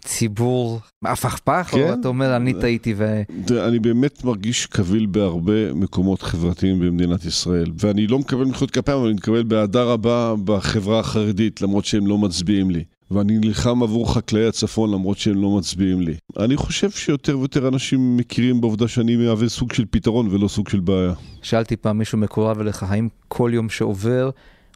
ציבור 0.05 0.79
הפכפך? 1.05 1.67
כן. 1.71 1.79
או 1.79 1.93
אתה 1.93 2.07
אומר, 2.07 2.35
אני 2.35 2.53
טעיתי 2.53 2.93
ו... 2.97 3.21
אני 3.67 3.79
באמת 3.79 4.23
מרגיש 4.23 4.65
קביל 4.65 5.05
בהרבה 5.05 5.73
מקומות 5.73 6.21
חברתיים 6.21 6.79
במדינת 6.79 7.25
ישראל, 7.25 7.71
ואני 7.79 8.07
לא 8.07 8.19
מקבל 8.19 8.45
מחיאות 8.45 8.71
כפיים, 8.71 8.97
אבל 8.97 9.07
אני 9.07 9.15
מקבל 9.15 9.43
באהדה 9.43 9.83
רבה 9.83 10.33
בחברה 10.45 10.99
החרדית, 10.99 11.61
למרות 11.61 11.85
שהם 11.85 12.07
לא 12.07 12.17
מצביעים 12.17 12.71
לי. 12.71 12.83
ואני 13.13 13.37
נלחם 13.37 13.83
עבור 13.83 14.13
חקלאי 14.13 14.47
הצפון 14.47 14.91
למרות 14.91 15.17
שהם 15.17 15.41
לא 15.41 15.57
מצביעים 15.57 16.01
לי. 16.01 16.15
אני 16.39 16.57
חושב 16.57 16.91
שיותר 16.91 17.39
ויותר 17.39 17.67
אנשים 17.67 18.17
מכירים 18.17 18.61
בעובדה 18.61 18.87
שאני 18.87 19.15
מהווה 19.15 19.49
סוג 19.49 19.73
של 19.73 19.85
פתרון 19.89 20.27
ולא 20.31 20.47
סוג 20.47 20.69
של 20.69 20.79
בעיה. 20.79 21.13
שאלתי 21.41 21.75
פעם 21.75 21.97
מישהו 21.97 22.17
מקורב 22.17 22.59
אליך, 22.59 22.83
האם 22.83 23.07
כל 23.27 23.51
יום 23.53 23.69
שעובר 23.69 24.29